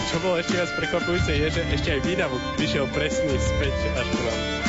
Čo 0.09 0.17
bolo 0.23 0.35
ešte 0.39 0.55
viac 0.57 0.71
prekvapujúce 0.79 1.31
je, 1.35 1.47
že 1.51 1.61
ešte 1.75 1.89
aj 1.93 1.99
výdavok 2.07 2.41
prišiel 2.57 2.85
presný 2.95 3.35
späť 3.37 3.75
až 3.99 4.07
k 4.07 4.19
nám. 4.23 4.62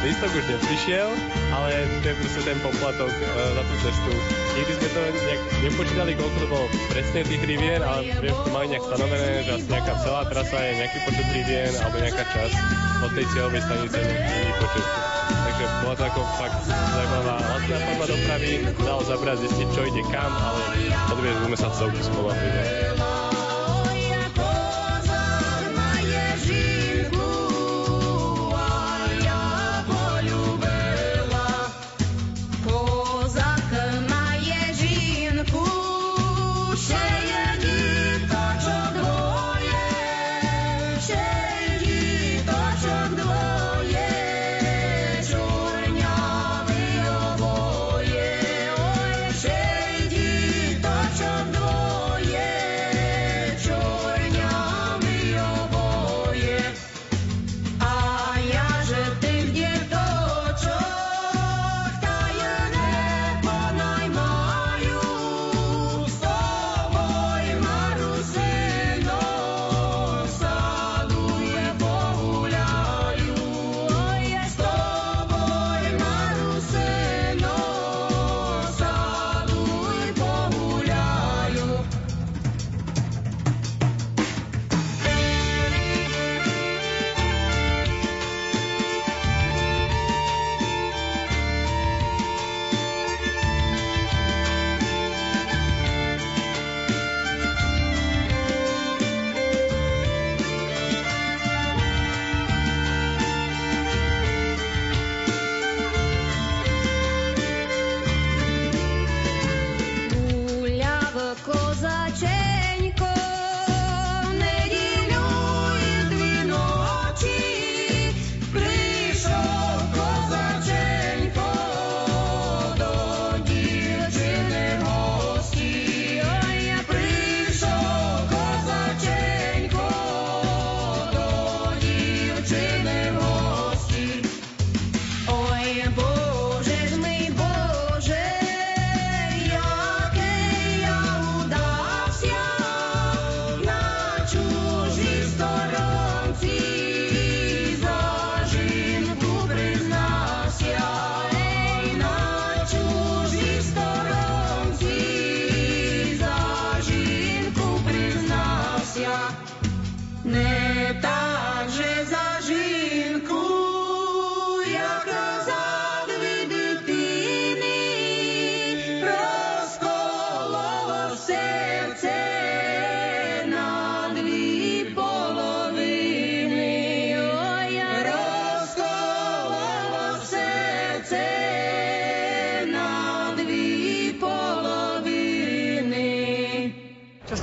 Lístok 0.00 0.32
už 0.32 0.44
neprišiel, 0.48 1.12
ale 1.52 1.84
to 2.00 2.08
je 2.08 2.14
proste 2.24 2.40
ten 2.48 2.58
poplatok 2.64 3.12
uh, 3.12 3.28
za 3.52 3.62
tú 3.68 3.74
cestu. 3.84 4.10
Nikdy 4.56 4.72
sme 4.80 4.88
to 4.96 5.00
nejak 5.28 5.42
nepočítali, 5.60 6.10
koľko 6.16 6.38
to 6.40 6.48
bolo 6.48 6.66
presne 6.88 7.20
tých 7.20 7.42
rivier, 7.44 7.84
ale 7.84 8.08
viem, 8.16 8.32
to 8.32 8.48
mali 8.48 8.72
nejak 8.72 8.84
stanovené, 8.88 9.44
že 9.44 9.50
asi 9.60 9.66
nejaká 9.68 9.94
celá 10.00 10.22
trasa 10.24 10.56
je 10.56 10.72
nejaký 10.80 10.98
počet 11.04 11.28
rivier 11.36 11.70
alebo 11.84 11.96
nejaká 12.00 12.24
časť 12.32 12.56
od 13.04 13.10
tej 13.12 13.26
cieľovej 13.28 13.60
stanice 13.60 13.98
nejaký 14.00 14.52
počet. 14.56 14.86
Takže 15.30 15.64
bola 15.84 15.94
to 15.94 16.04
ako 16.08 16.20
fakt 16.40 16.60
zaujímavá 16.66 17.36
lacná 17.44 17.76
forma 17.84 18.06
dopravy, 18.08 18.52
dalo 18.80 19.02
zabrať 19.04 19.36
zistiť, 19.44 19.68
čo 19.68 19.80
ide 19.84 20.02
kam, 20.08 20.32
ale 20.32 20.60
odviezli 21.12 21.44
sme 21.44 21.56
sa 21.60 21.68
celku 21.76 22.00
spolahlivo. 22.00 22.89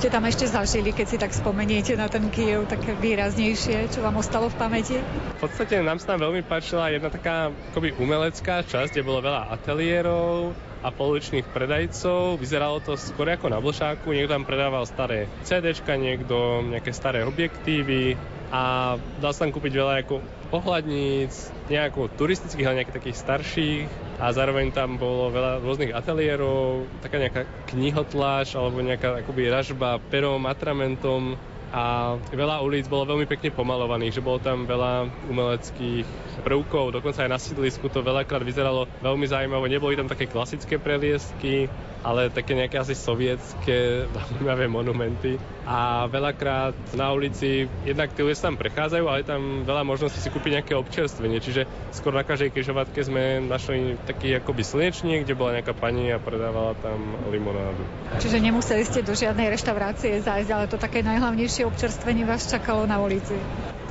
Ste 0.08 0.16
tam 0.16 0.24
ešte 0.24 0.48
zažili, 0.48 0.96
keď 0.96 1.04
si 1.04 1.16
tak 1.20 1.36
spomeniete 1.36 1.92
na 1.92 2.08
ten 2.08 2.32
Kiev, 2.32 2.64
také 2.64 2.96
výraznejšie, 2.96 3.92
čo 3.92 4.00
vám 4.00 4.16
ostalo 4.16 4.48
v 4.48 4.56
pamäti? 4.56 4.96
V 5.04 5.36
podstate 5.44 5.84
nám 5.84 6.00
sa 6.00 6.16
tam 6.16 6.24
veľmi 6.24 6.48
páčila 6.48 6.88
jedna 6.88 7.12
taká 7.12 7.52
akoby 7.52 7.92
umelecká 8.00 8.64
časť, 8.64 8.96
kde 8.96 9.04
bolo 9.04 9.20
veľa 9.20 9.52
ateliérov, 9.52 10.56
a 10.80 10.88
pouličných 10.88 11.44
predajcov. 11.52 12.40
Vyzeralo 12.40 12.80
to 12.80 12.96
skôr 12.96 13.28
ako 13.28 13.52
na 13.52 13.60
Blšáku. 13.60 14.08
Niekto 14.14 14.32
tam 14.32 14.48
predával 14.48 14.88
staré 14.88 15.28
CDčka, 15.44 16.00
niekto 16.00 16.64
nejaké 16.64 16.94
staré 16.96 17.26
objektívy 17.28 18.16
a 18.48 18.96
dal 19.20 19.36
sa 19.36 19.44
tam 19.44 19.52
kúpiť 19.52 19.76
veľa 19.76 19.94
ako 20.08 20.24
pohľadníc, 20.48 21.52
nejako 21.68 22.08
turistických, 22.16 22.64
ale 22.64 22.76
nejakých 22.80 22.96
takých 22.96 23.18
starších 23.20 24.07
a 24.18 24.34
zároveň 24.34 24.74
tam 24.74 24.98
bolo 24.98 25.30
veľa 25.30 25.62
rôznych 25.62 25.94
ateliérov, 25.94 26.90
taká 26.98 27.22
nejaká 27.22 27.42
knihotláž 27.70 28.58
alebo 28.58 28.82
nejaká 28.82 29.22
akoby 29.22 29.46
ražba 29.46 30.02
perom, 30.10 30.42
atramentom. 30.50 31.38
A 31.68 32.16
veľa 32.32 32.64
ulic 32.64 32.88
bolo 32.88 33.12
veľmi 33.12 33.28
pekne 33.28 33.52
pomalovaných, 33.52 34.16
že 34.16 34.24
bolo 34.24 34.40
tam 34.40 34.64
veľa 34.64 35.04
umeleckých 35.28 36.40
prvkov, 36.40 36.96
dokonca 36.96 37.28
aj 37.28 37.30
na 37.30 37.36
sídlisku 37.36 37.92
to 37.92 38.00
veľakrát 38.00 38.40
vyzeralo 38.40 38.88
veľmi 39.04 39.28
zaujímavé, 39.28 39.68
neboli 39.68 39.92
tam 39.92 40.08
také 40.08 40.24
klasické 40.24 40.80
preliesky, 40.80 41.68
ale 42.02 42.30
také 42.30 42.54
nejaké 42.54 42.78
asi 42.78 42.94
sovietské 42.94 44.04
zaujímavé 44.16 44.70
monumenty. 44.70 45.36
A 45.68 46.08
veľakrát 46.08 46.72
na 46.96 47.12
ulici, 47.12 47.68
jednak 47.84 48.16
tie 48.16 48.24
ulice 48.24 48.40
tam 48.40 48.56
prechádzajú, 48.56 49.04
ale 49.04 49.20
je 49.20 49.28
tam 49.28 49.68
veľa 49.68 49.84
možností 49.84 50.16
si 50.16 50.32
kúpiť 50.32 50.60
nejaké 50.60 50.72
občerstvenie, 50.72 51.44
čiže 51.44 51.68
skôr 51.92 52.16
na 52.16 52.24
každej 52.24 52.56
križovatke 52.56 52.96
sme 53.04 53.44
našli 53.44 54.00
taký 54.08 54.32
akoby 54.40 54.64
slnečník, 54.64 55.28
kde 55.28 55.36
bola 55.36 55.60
nejaká 55.60 55.76
pani 55.76 56.08
a 56.08 56.16
predávala 56.16 56.72
tam 56.80 57.20
limonádu. 57.28 57.84
Čiže 58.16 58.40
nemuseli 58.40 58.82
ste 58.88 59.04
do 59.04 59.12
žiadnej 59.12 59.52
reštaurácie 59.52 60.24
zájsť, 60.24 60.50
ale 60.50 60.72
to 60.72 60.80
také 60.80 61.04
najhlavnejšie 61.04 61.68
občerstvenie 61.68 62.24
vás 62.24 62.48
čakalo 62.48 62.88
na 62.88 62.96
ulici 63.04 63.36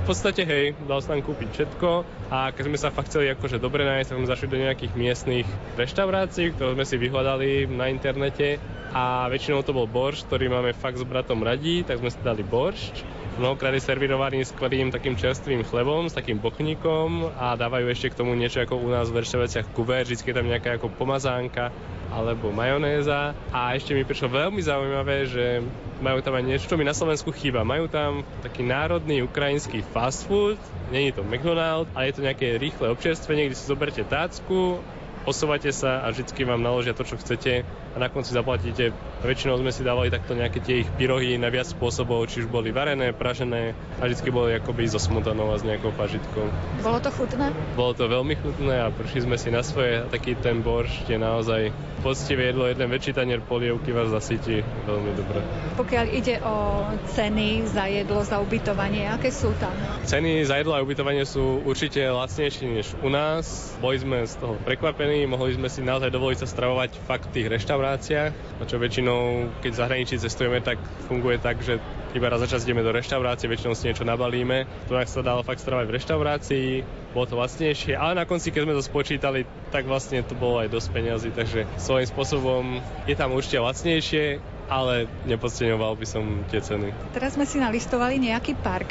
podstate 0.07 0.47
hej, 0.47 0.71
dal 0.87 1.03
sa 1.03 1.11
tam 1.11 1.19
kúpiť 1.19 1.49
všetko 1.51 1.89
a 2.31 2.55
keď 2.55 2.63
sme 2.63 2.79
sa 2.79 2.95
fakt 2.95 3.11
chceli 3.11 3.27
akože 3.35 3.59
dobre 3.59 3.83
nájsť, 3.83 4.07
tak 4.07 4.17
sme 4.23 4.31
zašli 4.31 4.47
do 4.47 4.63
nejakých 4.63 4.93
miestnych 4.95 5.47
reštaurácií, 5.75 6.55
ktoré 6.55 6.79
sme 6.79 6.85
si 6.87 6.95
vyhľadali 6.95 7.67
na 7.67 7.91
internete 7.91 8.55
a 8.95 9.27
väčšinou 9.27 9.67
to 9.67 9.75
bol 9.75 9.83
borš, 9.83 10.23
ktorý 10.23 10.47
máme 10.47 10.71
fakt 10.71 10.95
s 10.95 11.03
bratom 11.03 11.43
radí, 11.43 11.83
tak 11.83 11.99
sme 11.99 12.07
si 12.07 12.23
dali 12.23 12.39
boršč. 12.39 13.16
Mnohokrát 13.37 13.69
je 13.77 13.85
servirovaný 13.85 14.41
skvelým 14.49 14.89
takým 14.89 15.13
čerstvým 15.13 15.61
chlebom, 15.61 16.09
s 16.09 16.17
takým 16.17 16.41
bochníkom 16.41 17.37
a 17.37 17.53
dávajú 17.53 17.85
ešte 17.93 18.09
k 18.09 18.17
tomu 18.17 18.33
niečo 18.33 18.65
ako 18.65 18.81
u 18.81 18.89
nás 18.89 19.13
v 19.13 19.21
reštauráciách 19.21 19.77
kuver, 19.77 20.09
vždy 20.09 20.25
je 20.25 20.33
tam 20.33 20.49
nejaká 20.49 20.81
ako 20.81 20.89
pomazánka 20.89 21.69
alebo 22.09 22.49
majonéza. 22.49 23.37
A 23.53 23.77
ešte 23.77 23.93
mi 23.93 24.09
prišlo 24.09 24.33
veľmi 24.33 24.57
zaujímavé, 24.57 25.29
že 25.29 25.61
majú 26.01 26.17
tam 26.25 26.33
aj 26.33 26.49
niečo, 26.49 26.65
čo 26.65 26.81
mi 26.81 26.89
na 26.89 26.97
Slovensku 26.97 27.29
chýba. 27.29 27.61
Majú 27.61 27.85
tam 27.85 28.25
taký 28.41 28.65
národný 28.65 29.21
ukrajinský 29.21 29.85
fast 29.85 30.25
food, 30.25 30.57
není 30.89 31.13
to 31.13 31.21
McDonald's, 31.21 31.93
ale 31.93 32.09
je 32.09 32.15
to 32.17 32.25
nejaké 32.25 32.57
rýchle 32.57 32.89
občerstvenie, 32.89 33.53
kde 33.53 33.59
si 33.61 33.69
zoberte 33.69 34.01
tácku, 34.01 34.81
posúvate 35.29 35.69
sa 35.69 36.01
a 36.01 36.09
vždycky 36.09 36.41
vám 36.41 36.65
naložia 36.65 36.97
to, 36.97 37.05
čo 37.05 37.21
chcete 37.21 37.61
a 37.93 37.97
na 37.97 38.07
konci 38.11 38.35
zaplatíte. 38.35 38.91
Väčšinou 39.25 39.57
sme 39.57 39.73
si 39.73 39.81
dávali 39.81 40.13
takto 40.13 40.37
nejaké 40.37 40.61
tie 40.61 40.85
ich 40.85 40.89
pyrohy 40.93 41.41
na 41.41 41.49
viac 41.49 41.65
spôsobov, 41.65 42.29
či 42.29 42.45
už 42.45 42.47
boli 42.53 42.69
varené, 42.69 43.09
pražené 43.15 43.73
a 43.97 44.05
vždycky 44.05 44.29
boli 44.29 44.53
akoby 44.53 44.85
so 44.85 45.01
smotanou 45.01 45.49
a 45.49 45.57
s 45.57 45.65
nejakou 45.65 45.89
pažitkou. 45.97 46.45
Bolo 46.85 46.99
to 47.01 47.09
chutné? 47.09 47.49
Bolo 47.73 47.97
to 47.97 48.05
veľmi 48.05 48.37
chutné 48.37 48.77
a 48.77 48.93
prišli 48.93 49.25
sme 49.25 49.37
si 49.41 49.49
na 49.49 49.65
svoje 49.65 50.05
taký 50.13 50.37
ten 50.37 50.61
borš, 50.61 51.09
je 51.09 51.17
naozaj 51.17 51.73
poctivé 52.05 52.53
jedlo, 52.53 52.69
jeden 52.69 52.87
väčší 52.93 53.17
tanier 53.17 53.41
polievky 53.41 53.89
vás 53.89 54.13
zasytí 54.13 54.61
veľmi 54.85 55.11
dobre. 55.17 55.41
Pokiaľ 55.81 56.05
ide 56.13 56.37
o 56.45 56.85
ceny 57.17 57.65
za 57.65 57.89
jedlo, 57.89 58.21
za 58.21 58.37
ubytovanie, 58.37 59.09
aké 59.09 59.33
sú 59.33 59.49
tam? 59.57 59.73
Ceny 60.05 60.45
za 60.45 60.61
jedlo 60.61 60.77
a 60.77 60.83
ubytovanie 60.85 61.25
sú 61.25 61.65
určite 61.65 62.05
lacnejšie 62.05 62.69
než 62.69 62.93
u 63.01 63.09
nás. 63.09 63.73
Boli 63.81 63.97
sme 63.97 64.29
z 64.29 64.37
toho 64.37 64.61
prekvapení, 64.61 65.25
mohli 65.25 65.57
sme 65.57 65.73
si 65.73 65.81
naozaj 65.81 66.13
dovoliť 66.13 66.45
sa 66.45 66.47
stravovať 66.47 67.01
fakt 67.09 67.33
v 67.33 67.41
tých 67.41 67.47
reštauráciách 67.49 67.76
reštauráciách, 67.77 68.33
čo 68.65 68.81
väčšinou, 68.81 69.53
keď 69.61 69.71
v 69.71 69.79
zahraničí 69.79 70.15
cestujeme, 70.17 70.59
tak 70.65 70.81
funguje 71.05 71.37
tak, 71.37 71.61
že 71.61 71.77
iba 72.17 72.33
raz 72.33 72.41
za 72.41 72.49
čas 72.49 72.65
ideme 72.65 72.81
do 72.81 72.89
reštaurácie, 72.89 73.45
väčšinou 73.45 73.77
si 73.77 73.85
niečo 73.85 74.01
nabalíme. 74.01 74.65
To 74.89 74.97
sa 75.05 75.21
dalo 75.21 75.45
fakt 75.45 75.61
stravať 75.61 75.85
v 75.85 75.95
reštaurácii, 76.01 76.69
bolo 77.13 77.29
to 77.29 77.37
lacnejšie, 77.37 77.93
ale 77.93 78.17
na 78.17 78.25
konci, 78.25 78.49
keď 78.49 78.61
sme 78.65 78.73
to 78.73 78.81
spočítali, 78.81 79.45
tak 79.69 79.85
vlastne 79.85 80.25
to 80.25 80.33
bolo 80.33 80.65
aj 80.65 80.73
dosť 80.73 80.87
peniazy, 80.89 81.29
takže 81.29 81.69
svojím 81.77 82.07
spôsobom 82.09 82.63
je 83.05 83.13
tam 83.13 83.37
určite 83.37 83.61
lacnejšie, 83.61 84.41
ale 84.65 85.05
nepodceňoval 85.29 85.93
by 85.93 86.05
som 86.09 86.41
tie 86.49 86.57
ceny. 86.57 86.89
Teraz 87.13 87.37
sme 87.37 87.45
si 87.45 87.61
nalistovali 87.61 88.17
nejaký 88.17 88.57
park. 88.65 88.89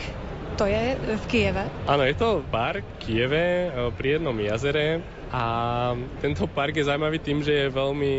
To 0.57 0.64
je 0.64 0.97
v 0.97 1.24
Kieve? 1.28 1.68
Áno, 1.84 2.01
je 2.07 2.16
to 2.16 2.41
park 2.49 2.80
v 2.80 2.97
Kieve 3.03 3.68
pri 3.99 4.16
jednom 4.16 4.32
jazere 4.41 5.05
a 5.28 5.43
tento 6.24 6.49
park 6.49 6.80
je 6.80 6.89
zaujímavý 6.89 7.18
tým, 7.20 7.45
že 7.45 7.66
je 7.66 7.76
veľmi 7.76 8.14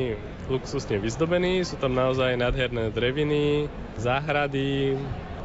luxusne 0.48 1.00
vyzdobený, 1.00 1.64
sú 1.68 1.76
tam 1.80 1.94
naozaj 1.94 2.40
nádherné 2.40 2.92
dreviny, 2.92 3.68
záhrady, 4.00 4.96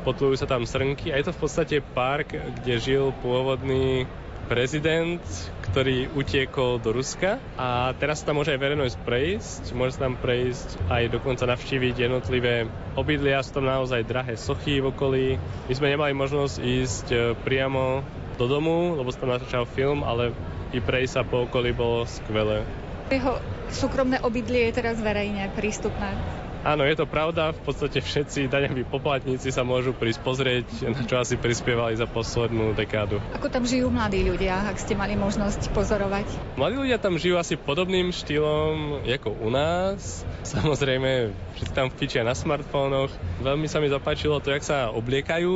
potlujú 0.03 0.35
sa 0.39 0.51
tam 0.51 0.67
srnky 0.67 1.15
a 1.15 1.19
je 1.19 1.31
to 1.31 1.35
v 1.35 1.41
podstate 1.43 1.77
park, 1.95 2.35
kde 2.35 2.75
žil 2.83 3.05
pôvodný 3.23 4.07
prezident, 4.51 5.23
ktorý 5.71 6.11
utiekol 6.13 6.83
do 6.83 6.93
Ruska 6.93 7.39
a 7.55 7.95
teraz 7.97 8.21
sa 8.21 8.31
tam 8.31 8.43
môže 8.43 8.53
aj 8.53 8.61
verejnosť 8.61 8.97
prejsť, 9.07 9.63
môže 9.73 9.97
sa 9.97 10.11
tam 10.11 10.19
prejsť 10.19 10.91
aj 10.91 11.03
dokonca 11.15 11.47
navštíviť 11.47 11.95
jednotlivé 11.97 12.67
obydlia, 12.99 13.41
sú 13.41 13.63
tam 13.63 13.71
naozaj 13.71 14.05
drahé 14.05 14.35
sochy 14.37 14.83
v 14.83 14.91
okolí. 14.91 15.27
My 15.41 15.73
sme 15.73 15.95
nemali 15.95 16.13
možnosť 16.13 16.57
ísť 16.59 17.07
e, 17.09 17.19
priamo 17.39 18.03
do 18.37 18.45
domu, 18.51 18.99
lebo 18.99 19.09
sa 19.09 19.23
tam 19.23 19.33
natáčal 19.33 19.65
film, 19.65 20.03
ale 20.03 20.35
i 20.75 20.83
prejsť 20.83 21.13
sa 21.17 21.23
po 21.23 21.49
okolí 21.49 21.73
bolo 21.73 22.05
skvelé. 22.05 22.67
Jeho 23.09 23.41
súkromné 23.73 24.21
obydlie 24.23 24.71
je 24.71 24.73
teraz 24.77 25.01
verejne 25.01 25.51
prístupné. 25.57 26.15
Áno, 26.63 26.87
je 26.87 26.95
to 26.95 27.11
pravda. 27.11 27.51
V 27.51 27.61
podstate 27.67 27.99
všetci 27.99 28.47
daňoví 28.47 28.87
poplatníci 28.87 29.51
sa 29.51 29.67
môžu 29.67 29.91
prísť 29.91 30.23
pozrieť, 30.23 30.67
na 30.95 31.03
čo 31.03 31.19
asi 31.19 31.35
prispievali 31.35 31.99
za 31.99 32.07
poslednú 32.07 32.71
dekádu. 32.79 33.19
Ako 33.35 33.51
tam 33.51 33.67
žijú 33.67 33.91
mladí 33.91 34.23
ľudia, 34.23 34.71
ak 34.71 34.79
ste 34.79 34.95
mali 34.95 35.19
možnosť 35.19 35.75
pozorovať? 35.75 36.55
Mladí 36.55 36.79
ľudia 36.79 37.03
tam 37.03 37.19
žijú 37.19 37.35
asi 37.35 37.59
podobným 37.59 38.15
štýlom 38.15 39.03
ako 39.03 39.35
u 39.43 39.51
nás. 39.51 40.23
Samozrejme, 40.55 41.35
všetci 41.59 41.75
tam 41.75 41.91
fičia 41.91 42.23
na 42.23 42.39
smartfónoch. 42.39 43.11
Veľmi 43.43 43.67
sa 43.67 43.83
mi 43.83 43.91
zapáčilo 43.91 44.39
to, 44.39 44.55
jak 44.55 44.63
sa 44.63 44.95
obliekajú 44.95 45.51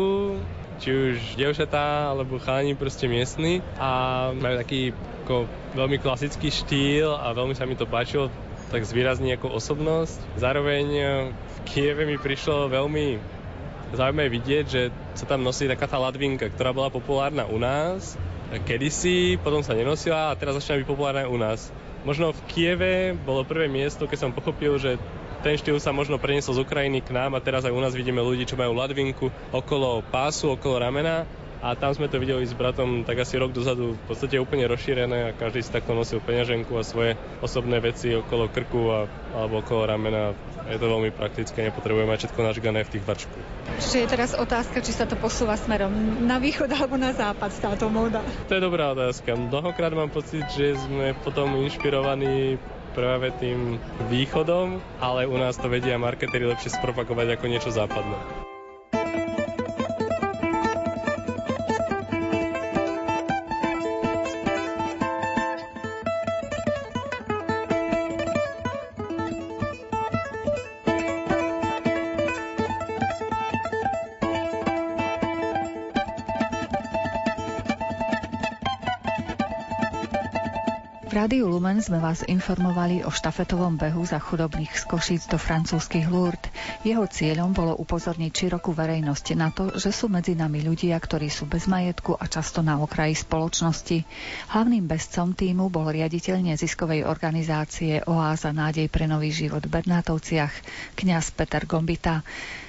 či 0.80 0.88
už 0.92 1.16
dievčatá 1.40 2.12
alebo 2.12 2.40
chalani 2.40 2.76
proste 2.76 3.08
miestni 3.08 3.64
a 3.80 4.30
majú 4.32 4.56
taký 4.60 4.80
ako 5.26 5.50
veľmi 5.74 5.98
klasický 5.98 6.54
štýl 6.54 7.10
a 7.10 7.34
veľmi 7.34 7.58
sa 7.58 7.66
mi 7.66 7.74
to 7.74 7.88
páčilo, 7.88 8.30
tak 8.70 8.86
zvýrazní 8.86 9.34
ako 9.34 9.58
osobnosť. 9.58 10.38
Zároveň 10.38 10.86
e, 10.94 11.04
v 11.30 11.58
Kieve 11.66 12.06
mi 12.06 12.14
prišlo 12.14 12.70
veľmi 12.70 13.18
zaujímavé 13.90 14.30
vidieť, 14.30 14.64
že 14.66 14.82
sa 15.18 15.26
tam 15.26 15.42
nosí 15.42 15.66
taká 15.66 15.90
tá 15.90 15.98
ladvinka, 15.98 16.46
ktorá 16.50 16.70
bola 16.70 16.90
populárna 16.90 17.46
u 17.46 17.58
nás 17.58 18.14
kedysi, 18.46 19.42
potom 19.42 19.66
sa 19.66 19.74
nenosila 19.74 20.30
a 20.30 20.38
teraz 20.38 20.54
začína 20.62 20.82
byť 20.82 20.88
populárna 20.88 21.26
u 21.26 21.34
nás. 21.34 21.74
Možno 22.06 22.30
v 22.30 22.40
Kieve 22.46 22.94
bolo 23.18 23.42
prvé 23.42 23.66
miesto, 23.66 24.06
keď 24.06 24.18
som 24.22 24.30
pochopil, 24.30 24.78
že 24.78 24.94
ten 25.46 25.54
štýl 25.54 25.78
sa 25.78 25.94
možno 25.94 26.18
preniesol 26.18 26.58
z 26.58 26.66
Ukrajiny 26.66 27.06
k 27.06 27.14
nám 27.14 27.38
a 27.38 27.44
teraz 27.44 27.62
aj 27.62 27.70
u 27.70 27.78
nás 27.78 27.94
vidíme 27.94 28.18
ľudí, 28.18 28.42
čo 28.50 28.58
majú 28.58 28.74
ladvinku 28.74 29.30
okolo 29.54 30.02
pásu, 30.10 30.58
okolo 30.58 30.82
ramena 30.82 31.22
a 31.62 31.78
tam 31.78 31.94
sme 31.94 32.10
to 32.10 32.18
videli 32.18 32.42
s 32.42 32.50
bratom 32.50 33.06
tak 33.06 33.22
asi 33.22 33.38
rok 33.38 33.54
dozadu 33.54 33.94
v 33.94 34.02
podstate 34.10 34.42
úplne 34.42 34.66
rozšírené 34.66 35.30
a 35.30 35.36
každý 35.38 35.62
si 35.62 35.70
takto 35.70 35.94
nosil 35.94 36.18
peňaženku 36.18 36.74
a 36.74 36.82
svoje 36.82 37.14
osobné 37.40 37.78
veci 37.78 38.10
okolo 38.10 38.50
krku 38.50 38.90
a, 38.90 39.06
alebo 39.38 39.62
okolo 39.62 39.86
ramena. 39.86 40.34
Je 40.66 40.82
to 40.82 40.90
veľmi 40.90 41.14
praktické, 41.14 41.62
nepotrebujeme 41.70 42.10
mať 42.10 42.26
všetko 42.26 42.40
nažgané 42.42 42.82
v 42.82 42.90
tých 42.98 43.06
vačku. 43.06 43.38
Čiže 43.78 43.96
je 44.02 44.08
teraz 44.10 44.34
otázka, 44.34 44.82
či 44.82 44.90
sa 44.90 45.06
to 45.06 45.14
posúva 45.14 45.54
smerom 45.54 46.26
na 46.26 46.42
východ 46.42 46.66
alebo 46.74 46.98
na 46.98 47.14
západ 47.14 47.54
táto 47.54 47.86
móda? 47.86 48.18
To 48.50 48.52
je 48.58 48.62
dobrá 48.66 48.90
otázka. 48.90 49.38
Mnohokrát 49.38 49.94
mám 49.94 50.10
pocit, 50.10 50.42
že 50.58 50.74
sme 50.74 51.14
potom 51.22 51.54
inšpirovaní 51.62 52.58
práve 52.96 53.28
tým 53.36 53.76
východom, 54.08 54.80
ale 55.04 55.28
u 55.28 55.36
nás 55.36 55.60
to 55.60 55.68
vedia 55.68 56.00
marketéri 56.00 56.48
lepšie 56.48 56.80
spropagovať 56.80 57.36
ako 57.36 57.44
niečo 57.44 57.68
západné. 57.68 58.45
Lumen 81.76 81.92
sme 81.92 82.08
vás 82.08 82.24
informovali 82.24 83.04
o 83.04 83.12
štafetovom 83.12 83.76
behu 83.76 84.00
za 84.00 84.16
chudobných 84.16 84.72
z 84.72 84.88
Košíc 84.88 85.28
do 85.28 85.36
francúzskych 85.36 86.08
Lourdes. 86.08 86.48
Jeho 86.88 87.04
cieľom 87.04 87.52
bolo 87.52 87.76
upozorniť 87.76 88.32
širokú 88.32 88.72
verejnosť 88.72 89.36
na 89.36 89.52
to, 89.52 89.68
že 89.76 89.92
sú 89.92 90.08
medzi 90.08 90.32
nami 90.32 90.64
ľudia, 90.64 90.96
ktorí 90.96 91.28
sú 91.28 91.44
bez 91.44 91.68
majetku 91.68 92.16
a 92.16 92.24
často 92.32 92.64
na 92.64 92.80
okraji 92.80 93.20
spoločnosti. 93.20 94.08
Hlavným 94.56 94.88
bezcom 94.88 95.36
týmu 95.36 95.68
bol 95.68 95.92
riaditeľ 95.92 96.56
neziskovej 96.56 97.04
organizácie 97.04 98.00
Oáza 98.08 98.56
nádej 98.56 98.88
pre 98.88 99.04
nový 99.04 99.28
život 99.28 99.60
v 99.60 99.76
Bernátovciach, 99.76 100.56
kňaz 100.96 101.36
Peter 101.36 101.68
Gombita. 101.68 102.24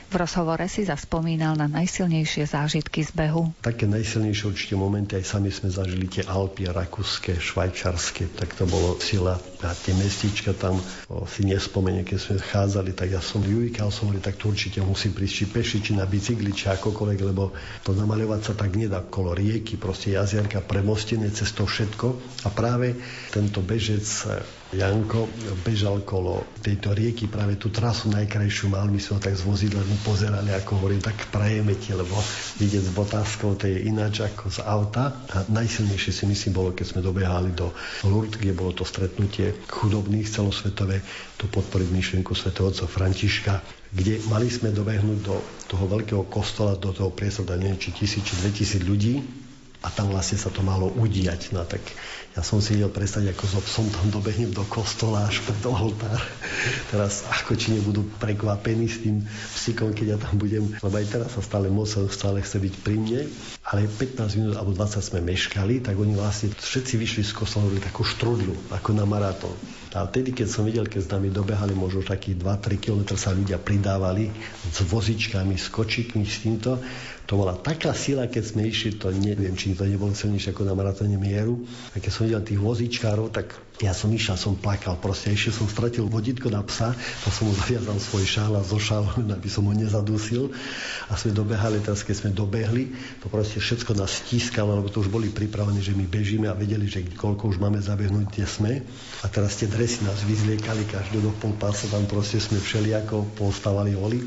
V 0.08 0.16
rozhovore 0.16 0.64
si 0.72 0.88
zaspomínal 0.88 1.60
na 1.60 1.68
najsilnejšie 1.68 2.48
zážitky 2.48 3.04
z 3.04 3.12
behu. 3.12 3.52
Také 3.60 3.92
najsilnejšie 3.92 4.46
určite 4.48 4.76
momenty, 4.80 5.20
aj 5.20 5.36
sami 5.36 5.52
sme 5.52 5.68
zažili 5.68 6.08
tie 6.08 6.24
Alpy, 6.24 6.72
rakúske, 6.72 7.36
švajčarské, 7.36 8.32
tak 8.40 8.56
to 8.56 8.64
bolo 8.64 8.96
sila. 9.04 9.36
A 9.60 9.76
tie 9.76 9.92
mestička 9.92 10.56
tam 10.56 10.80
o, 11.12 11.28
si 11.28 11.44
nespomeniem, 11.44 12.08
keď 12.08 12.18
sme 12.24 12.36
chádzali, 12.40 12.96
tak 12.96 13.12
ja 13.12 13.20
som 13.20 13.44
jujkal, 13.44 13.92
som 13.92 14.08
hovoril, 14.08 14.24
tak 14.24 14.40
to 14.40 14.48
určite 14.48 14.80
musí 14.80 15.12
prísť 15.12 15.36
či 15.36 15.46
peši, 15.52 15.78
či 15.84 15.92
na 16.00 16.08
bicykli, 16.08 16.56
či 16.56 16.72
akokoľvek, 16.72 17.20
lebo 17.28 17.52
to 17.84 17.92
namaľovať 17.92 18.42
sa 18.48 18.54
tak 18.56 18.80
nedá 18.80 19.04
kolo 19.04 19.36
rieky, 19.36 19.76
proste 19.76 20.16
jazierka 20.16 20.64
premostené 20.64 21.36
cez 21.36 21.52
to 21.52 21.68
všetko. 21.68 22.16
A 22.48 22.50
práve 22.56 22.96
tento 23.36 23.60
bežec 23.60 24.08
Janko 24.76 25.32
bežal 25.64 26.04
kolo 26.04 26.44
tejto 26.60 26.92
rieky, 26.92 27.32
práve 27.32 27.56
tú 27.56 27.72
trasu 27.72 28.12
najkrajšiu 28.12 28.68
mal, 28.68 28.92
my 28.92 29.00
sme 29.00 29.16
ho 29.16 29.22
tak 29.24 29.40
z 29.40 29.48
vozidla 29.48 29.80
pozerali, 30.04 30.52
ako 30.52 30.84
hovorím, 30.84 31.00
tak 31.00 31.32
prajeme 31.32 31.72
ti, 31.80 31.96
lebo 31.96 32.12
vidieť 32.60 32.84
s 32.84 32.92
botázkou 32.92 33.56
to 33.56 33.72
je 33.72 33.88
ináč 33.88 34.28
ako 34.28 34.52
z 34.52 34.60
auta. 34.68 35.24
A 35.32 35.48
najsilnejšie 35.48 36.12
si 36.12 36.24
myslím 36.28 36.52
bolo, 36.52 36.76
keď 36.76 36.86
sme 36.92 37.00
dobehali 37.00 37.56
do 37.56 37.72
Lourdes, 38.04 38.36
kde 38.36 38.52
bolo 38.52 38.76
to 38.76 38.84
stretnutie 38.84 39.56
chudobných 39.72 40.28
celosvetové, 40.28 41.00
tu 41.40 41.48
podporiť 41.48 41.88
myšlienku 41.88 42.36
svätého 42.36 42.68
otca 42.68 42.92
Františka, 42.92 43.64
kde 43.96 44.20
mali 44.28 44.52
sme 44.52 44.76
dobehnúť 44.76 45.20
do 45.24 45.40
toho 45.72 45.88
veľkého 45.88 46.28
kostola, 46.28 46.76
do 46.76 46.92
toho 46.92 47.16
priestoru, 47.16 47.56
neviem, 47.56 47.80
či 47.80 47.96
tisíc, 47.96 48.20
či 48.20 48.36
dve 48.36 48.52
tisíc 48.52 48.84
ľudí, 48.84 49.24
a 49.86 49.94
tam 49.94 50.10
vlastne 50.10 50.42
sa 50.42 50.50
to 50.50 50.66
malo 50.66 50.90
udiať. 50.90 51.54
No 51.54 51.62
tak 51.64 51.80
ja 52.38 52.46
som 52.46 52.62
si 52.62 52.78
vedel 52.78 52.94
predstaviť, 52.94 53.34
ako 53.34 53.44
so 53.50 53.60
psom 53.66 53.90
tam 53.90 54.14
dobehnem 54.14 54.54
do 54.54 54.62
kostola 54.70 55.26
až 55.26 55.42
pred 55.42 55.58
oltár. 55.66 56.22
Teraz 56.94 57.26
ako 57.26 57.58
či 57.58 57.74
nebudú 57.74 58.06
prekvapení 58.22 58.86
s 58.86 59.02
tým 59.02 59.26
psíkom, 59.58 59.98
keď 59.98 60.06
ja 60.06 60.18
tam 60.22 60.38
budem, 60.38 60.70
lebo 60.78 60.94
aj 60.94 61.10
teraz 61.10 61.34
sa 61.34 61.42
stále 61.42 61.74
moc 61.74 61.90
stále 61.90 62.38
chce 62.46 62.62
byť 62.62 62.74
pri 62.86 62.96
mne, 63.02 63.22
ale 63.66 63.90
15 63.90 64.38
minút 64.38 64.54
alebo 64.54 64.70
20 64.78 65.02
sme 65.02 65.20
meškali, 65.26 65.82
tak 65.82 65.98
oni 65.98 66.14
vlastne 66.14 66.54
všetci 66.54 66.94
vyšli 67.02 67.26
z 67.26 67.34
kostola, 67.34 67.74
takú 67.82 68.06
štrudlu, 68.06 68.54
ako 68.70 68.90
na 68.94 69.10
maratón. 69.10 69.58
A 69.98 70.06
vtedy, 70.06 70.30
keď 70.30 70.48
som 70.52 70.62
videl, 70.62 70.86
keď 70.86 71.10
s 71.10 71.10
nami 71.10 71.34
dobehali 71.34 71.74
možno 71.74 72.06
takých 72.06 72.38
2-3 72.38 72.78
km 72.78 73.02
sa 73.18 73.34
ľudia 73.34 73.58
pridávali 73.58 74.30
s 74.70 74.86
vozičkami, 74.86 75.58
s 75.58 75.74
kočíkmi, 75.74 76.22
s 76.22 76.46
týmto, 76.46 76.78
to 77.28 77.36
bola 77.36 77.60
taká 77.60 77.92
sila, 77.92 78.32
keď 78.32 78.44
sme 78.56 78.72
išli, 78.72 78.96
to 78.96 79.12
neviem, 79.12 79.52
či 79.52 79.76
to 79.76 79.84
nebolo 79.84 80.16
silnejšie 80.16 80.56
ako 80.56 80.64
na 80.64 80.72
maratóne 80.72 81.20
mieru. 81.20 81.60
A 81.92 82.00
keď 82.00 82.12
som 82.16 82.24
videl 82.24 82.40
tých 82.40 82.56
vozičkárov, 82.64 83.36
tak 83.36 83.52
ja 83.84 83.92
som 83.92 84.08
išiel, 84.16 84.40
som 84.40 84.56
plakal. 84.56 84.96
Proste 84.96 85.36
ešte 85.36 85.52
som 85.60 85.68
stratil 85.68 86.08
vodítko 86.08 86.48
na 86.48 86.64
psa, 86.64 86.96
to 86.96 87.28
som 87.28 87.52
mu 87.52 87.54
zaviazal 87.54 88.00
svoj 88.00 88.24
šál 88.24 88.56
a 88.56 88.64
zošal, 88.64 89.12
aby 89.38 89.50
som 89.52 89.68
ho 89.68 89.76
nezadusil. 89.76 90.56
A 91.12 91.20
sme 91.20 91.36
dobehali, 91.36 91.84
teraz 91.84 92.08
keď 92.08 92.16
sme 92.16 92.30
dobehli, 92.32 92.96
to 93.20 93.28
proste 93.28 93.60
všetko 93.60 93.92
nás 94.00 94.24
stískalo, 94.24 94.80
lebo 94.80 94.88
to 94.88 95.04
už 95.04 95.12
boli 95.12 95.28
pripravení, 95.28 95.84
že 95.84 95.92
my 96.00 96.08
bežíme 96.08 96.48
a 96.48 96.56
vedeli, 96.56 96.88
že 96.88 97.04
koľko 97.12 97.52
už 97.52 97.60
máme 97.60 97.84
zabehnúť, 97.84 98.26
kde 98.32 98.46
sme. 98.48 98.72
A 99.20 99.28
teraz 99.28 99.60
tie 99.60 99.68
dresy 99.68 100.08
nás 100.08 100.24
vyzliekali, 100.24 100.88
každý 100.88 101.20
do 101.20 101.36
pol 101.44 101.52
pása 101.60 101.92
tam 101.92 102.08
proste 102.08 102.40
sme 102.40 102.64
všelijako 102.64 103.36
postávali 103.36 104.00
oli. 104.00 104.24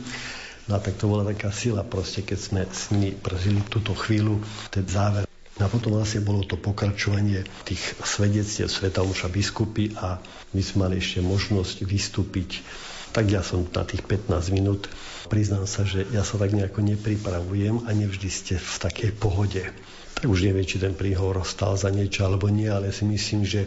No 0.71 0.79
a 0.79 0.81
tak 0.81 1.03
to 1.03 1.11
bola 1.11 1.27
taká 1.27 1.51
sila 1.51 1.83
proste, 1.83 2.23
keď 2.23 2.39
sme 2.39 2.62
s 2.62 2.95
nimi 2.95 3.11
prežili 3.11 3.59
túto 3.66 3.91
chvíľu, 3.91 4.39
ten 4.71 4.87
záver. 4.87 5.27
A 5.59 5.66
potom 5.66 5.99
vlastne 5.99 6.23
bolo 6.23 6.47
to 6.47 6.55
pokračovanie 6.55 7.43
tých 7.66 7.83
svedectiev 8.07 8.71
Sveta 8.71 9.03
Omša 9.03 9.35
biskupy 9.35 9.99
a 9.99 10.23
my 10.55 10.62
sme 10.62 10.87
mali 10.87 11.03
ešte 11.03 11.27
možnosť 11.27 11.83
vystúpiť. 11.83 12.62
Tak 13.11 13.27
ja 13.35 13.43
som 13.43 13.66
na 13.66 13.83
tých 13.83 14.07
15 14.07 14.31
minút, 14.55 14.87
priznám 15.27 15.66
sa, 15.66 15.83
že 15.83 16.07
ja 16.14 16.23
sa 16.23 16.39
tak 16.39 16.55
nejako 16.55 16.87
nepripravujem 16.87 17.85
a 17.85 17.91
nevždy 17.91 18.31
ste 18.31 18.55
v 18.55 18.75
takej 18.79 19.11
pohode. 19.18 19.66
Tak 20.23 20.31
už 20.31 20.47
neviem, 20.47 20.62
či 20.62 20.79
ten 20.79 20.95
príhovor 20.95 21.43
stal 21.43 21.75
za 21.75 21.91
niečo 21.91 22.31
alebo 22.31 22.47
nie, 22.47 22.71
ale 22.71 22.95
si 22.95 23.03
myslím, 23.03 23.43
že 23.43 23.66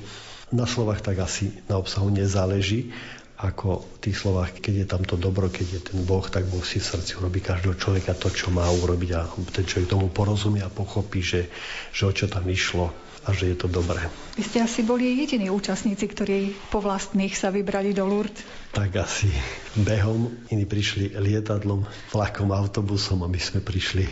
na 0.55 0.63
slovách 0.63 1.03
tak 1.03 1.19
asi 1.19 1.51
na 1.67 1.75
obsahu 1.83 2.07
nezáleží, 2.07 2.95
ako 3.43 3.83
v 3.83 3.97
tých 3.99 4.17
slovách, 4.23 4.63
keď 4.63 4.73
je 4.73 4.87
tam 4.87 5.03
to 5.03 5.19
dobro, 5.19 5.51
keď 5.51 5.67
je 5.67 5.81
ten 5.91 5.99
Boh, 6.07 6.23
tak 6.23 6.47
Boh 6.47 6.63
si 6.63 6.79
v 6.79 6.87
srdci 6.95 7.19
urobí 7.19 7.43
každého 7.43 7.75
človeka 7.75 8.15
to, 8.15 8.31
čo 8.31 8.55
má 8.55 8.63
urobiť 8.71 9.09
a 9.19 9.27
ten 9.51 9.67
človek 9.67 9.91
tomu 9.91 10.07
porozumie 10.07 10.63
a 10.63 10.71
pochopí, 10.71 11.19
že, 11.19 11.51
že 11.91 12.07
o 12.07 12.15
čo 12.15 12.31
tam 12.31 12.47
išlo 12.47 12.95
a 13.23 13.29
že 13.31 13.51
je 13.51 13.57
to 13.59 13.67
dobré. 13.67 13.99
Vy 14.35 14.43
ste 14.43 14.59
asi 14.63 14.83
boli 14.83 15.19
jediní 15.19 15.47
účastníci, 15.51 16.07
ktorí 16.07 16.55
po 16.71 16.83
vlastných 16.83 17.35
sa 17.35 17.51
vybrali 17.51 17.95
do 17.95 18.07
Lourdes. 18.07 18.43
Tak 18.75 18.95
asi 18.99 19.31
behom, 19.79 20.47
iní 20.51 20.63
prišli 20.63 21.15
lietadlom, 21.15 21.83
vlakom, 22.11 22.51
autobusom 22.51 23.23
a 23.23 23.31
my 23.31 23.39
sme 23.39 23.59
prišli 23.63 24.07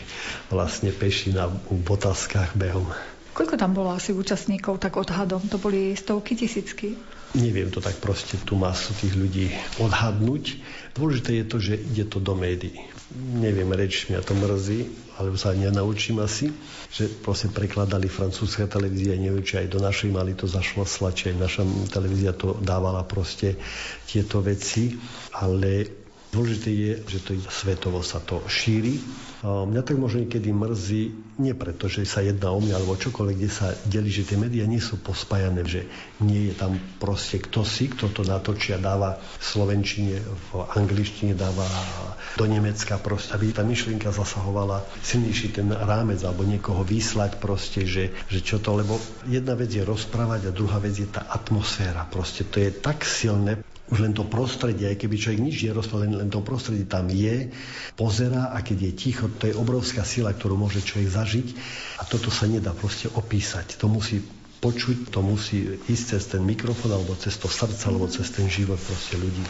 vlastne 0.52 0.92
peši 0.92 1.36
na 1.36 1.48
botaskách 1.72 2.56
behom. 2.56 2.88
Koľko 3.32 3.56
tam 3.56 3.72
bolo 3.72 3.96
asi 3.96 4.12
účastníkov, 4.12 4.84
tak 4.84 5.00
odhadom? 5.00 5.40
To 5.48 5.56
boli 5.56 5.96
stovky, 5.96 6.36
tisícky? 6.36 7.00
Neviem 7.32 7.72
to 7.72 7.80
tak 7.80 7.96
proste 8.04 8.36
tú 8.44 8.60
masu 8.60 8.92
tých 9.00 9.16
ľudí 9.16 9.48
odhadnúť. 9.80 10.60
Dôležité 10.92 11.40
je 11.40 11.46
to, 11.48 11.58
že 11.64 11.74
ide 11.80 12.04
to 12.12 12.20
do 12.20 12.36
médií. 12.36 12.76
Neviem, 13.16 13.72
reč 13.76 14.08
mňa 14.08 14.24
to 14.24 14.36
mrzí, 14.36 14.88
alebo 15.20 15.36
sa 15.36 15.56
nenaučím 15.56 16.24
asi, 16.24 16.52
že 16.92 17.08
proste 17.08 17.52
prekladali 17.52 18.08
francúzska 18.08 18.68
televízia, 18.68 19.20
neviem, 19.20 19.44
či 19.44 19.64
aj 19.64 19.68
do 19.68 19.80
našej 19.84 20.12
mali 20.12 20.32
to 20.36 20.48
zašlo 20.48 20.88
slače, 20.88 21.36
naša 21.36 21.64
televízia 21.92 22.32
to 22.32 22.56
dávala 22.64 23.04
proste 23.04 23.60
tieto 24.08 24.40
veci, 24.40 24.96
ale 25.36 26.02
Dôležité 26.32 26.72
je, 26.72 26.92
že 27.12 27.20
to 27.28 27.36
svetovo 27.52 28.00
sa 28.00 28.24
to 28.24 28.40
šíri. 28.48 29.04
Mňa 29.42 29.82
tak 29.82 29.98
možno 29.98 30.22
niekedy 30.22 30.54
mrzí, 30.54 31.04
nie 31.42 31.58
preto, 31.58 31.90
že 31.90 32.06
sa 32.06 32.22
jedná 32.22 32.54
o 32.54 32.62
mňa 32.62 32.78
alebo 32.78 32.94
čokoľvek, 32.94 33.36
kde 33.42 33.50
sa 33.50 33.74
delí, 33.90 34.14
že 34.14 34.30
tie 34.30 34.38
médiá 34.38 34.70
nie 34.70 34.78
sú 34.78 35.02
pospájané, 35.02 35.66
že 35.66 35.90
nie 36.22 36.50
je 36.50 36.54
tam 36.54 36.78
proste 37.02 37.42
kto 37.42 37.66
si, 37.66 37.90
kto 37.90 38.14
to 38.14 38.22
natočia, 38.22 38.78
dáva 38.78 39.18
v 39.18 39.42
slovenčine, 39.42 40.22
v 40.22 40.50
angličtine, 40.78 41.34
dáva 41.34 41.66
do 42.38 42.46
Nemecka 42.46 43.02
proste, 43.02 43.34
aby 43.34 43.50
tá 43.50 43.66
myšlienka 43.66 44.14
zasahovala 44.14 44.86
silnejší 45.02 45.58
ten 45.58 45.74
rámec 45.74 46.22
alebo 46.22 46.46
niekoho 46.46 46.86
vyslať 46.86 47.42
proste, 47.42 47.90
že, 47.90 48.14
že 48.30 48.46
čo 48.46 48.62
to, 48.62 48.78
lebo 48.78 49.02
jedna 49.26 49.58
vec 49.58 49.74
je 49.74 49.82
rozprávať 49.82 50.54
a 50.54 50.56
druhá 50.56 50.78
vec 50.78 50.94
je 50.94 51.10
tá 51.10 51.26
atmosféra. 51.26 52.06
Proste 52.14 52.46
to 52.46 52.62
je 52.62 52.70
tak 52.70 53.02
silné, 53.02 53.58
už 53.92 54.00
len 54.00 54.16
to 54.16 54.24
prostredie, 54.24 54.88
aj 54.88 55.04
keby 55.04 55.16
človek 55.20 55.42
nič 55.44 55.68
nerozprával, 55.68 56.08
len, 56.08 56.14
len 56.24 56.30
to 56.32 56.40
prostredie 56.40 56.88
tam 56.88 57.12
je, 57.12 57.52
pozera 58.00 58.56
a 58.56 58.64
keď 58.64 58.88
je 58.88 58.92
ticho, 58.96 59.28
to 59.28 59.52
je 59.52 59.56
obrovská 59.60 60.08
sila, 60.08 60.32
ktorú 60.32 60.56
môže 60.56 60.80
človek 60.80 61.12
zažiť 61.12 61.48
a 62.00 62.08
toto 62.08 62.32
sa 62.32 62.48
nedá 62.48 62.72
proste 62.72 63.12
opísať. 63.12 63.76
To 63.84 63.92
musí 63.92 64.24
počuť, 64.64 65.12
to 65.12 65.20
musí 65.20 65.82
ísť 65.92 66.04
cez 66.16 66.24
ten 66.32 66.42
mikrofón 66.46 66.96
alebo 66.96 67.18
cez 67.20 67.36
to 67.36 67.52
srdce 67.52 67.92
alebo 67.92 68.08
cez 68.08 68.32
ten 68.32 68.48
život 68.48 68.80
proste 68.80 69.20
ľudí. 69.20 69.44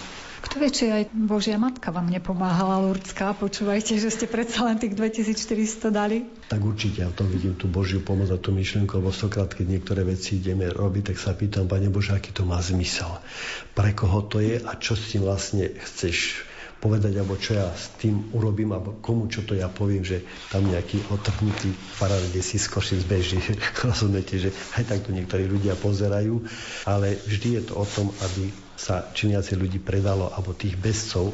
Vie, 0.52 0.68
či 0.68 0.91
aj 0.91 1.16
Božia 1.16 1.56
Matka 1.56 1.95
vám 1.95 2.12
nepomáhala, 2.12 2.84
Lurdská? 2.84 3.32
Počúvajte, 3.32 3.95
že 3.95 4.12
ste 4.12 4.28
predsa 4.28 4.68
len 4.68 4.76
tých 4.76 4.99
2400 4.99 5.88
dali? 5.88 6.28
Tak 6.52 6.60
určite, 6.60 7.08
ja 7.08 7.10
tom 7.10 7.32
vidím 7.32 7.56
tú 7.56 7.72
Božiu 7.72 8.04
pomoc 8.04 8.28
a 8.28 8.36
tú 8.36 8.52
myšlienku, 8.52 8.99
lebo 8.99 9.16
stokrát, 9.16 9.47
keď 9.47 9.80
niektoré 9.80 10.04
veci 10.04 10.43
ideme 10.43 10.68
robiť, 10.68 11.16
tak 11.16 11.18
sa 11.24 11.32
pýtam, 11.32 11.72
Pane 11.72 11.88
Bože, 11.88 12.12
aký 12.12 12.36
to 12.36 12.43
má 12.43 12.60
zmysel. 12.60 13.24
Pre 13.72 13.91
koho 13.95 14.28
to 14.28 14.43
je 14.43 14.60
a 14.60 14.76
čo 14.76 14.99
s 14.99 15.16
tým 15.16 15.24
vlastne 15.24 15.72
chceš 15.72 16.43
povedať, 16.82 17.14
alebo 17.22 17.38
čo 17.38 17.56
ja 17.56 17.70
s 17.72 17.93
tým 18.02 18.34
urobím, 18.34 18.74
alebo 18.74 18.97
komu 18.99 19.30
čo 19.30 19.45
to 19.45 19.54
ja 19.54 19.70
poviem, 19.70 20.02
že 20.02 20.26
tam 20.49 20.66
nejaký 20.66 21.14
otrhnutý 21.14 21.70
kde 22.02 22.41
si 22.41 22.58
skočím 22.58 22.99
z 22.99 23.08
beží. 23.08 23.38
Rozumiete, 23.88 24.41
že 24.41 24.49
aj 24.76 24.89
takto 24.89 25.14
niektorí 25.14 25.45
ľudia 25.45 25.78
pozerajú, 25.78 26.41
ale 26.89 27.22
vždy 27.24 27.62
je 27.62 27.64
to 27.70 27.74
o 27.78 27.86
tom, 27.86 28.10
aby 28.26 28.49
sa 28.78 29.07
viacej 29.13 29.55
ľudí 29.57 29.80
predalo, 29.82 30.32
alebo 30.34 30.57
tých 30.57 30.78
bezcov, 30.78 31.32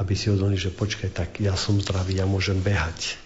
aby 0.00 0.12
si 0.16 0.28
uvedomili, 0.32 0.58
že 0.58 0.74
počkaj, 0.74 1.10
tak 1.12 1.30
ja 1.38 1.54
som 1.54 1.78
zdravý, 1.78 2.18
ja 2.18 2.26
môžem 2.26 2.58
behať, 2.58 3.16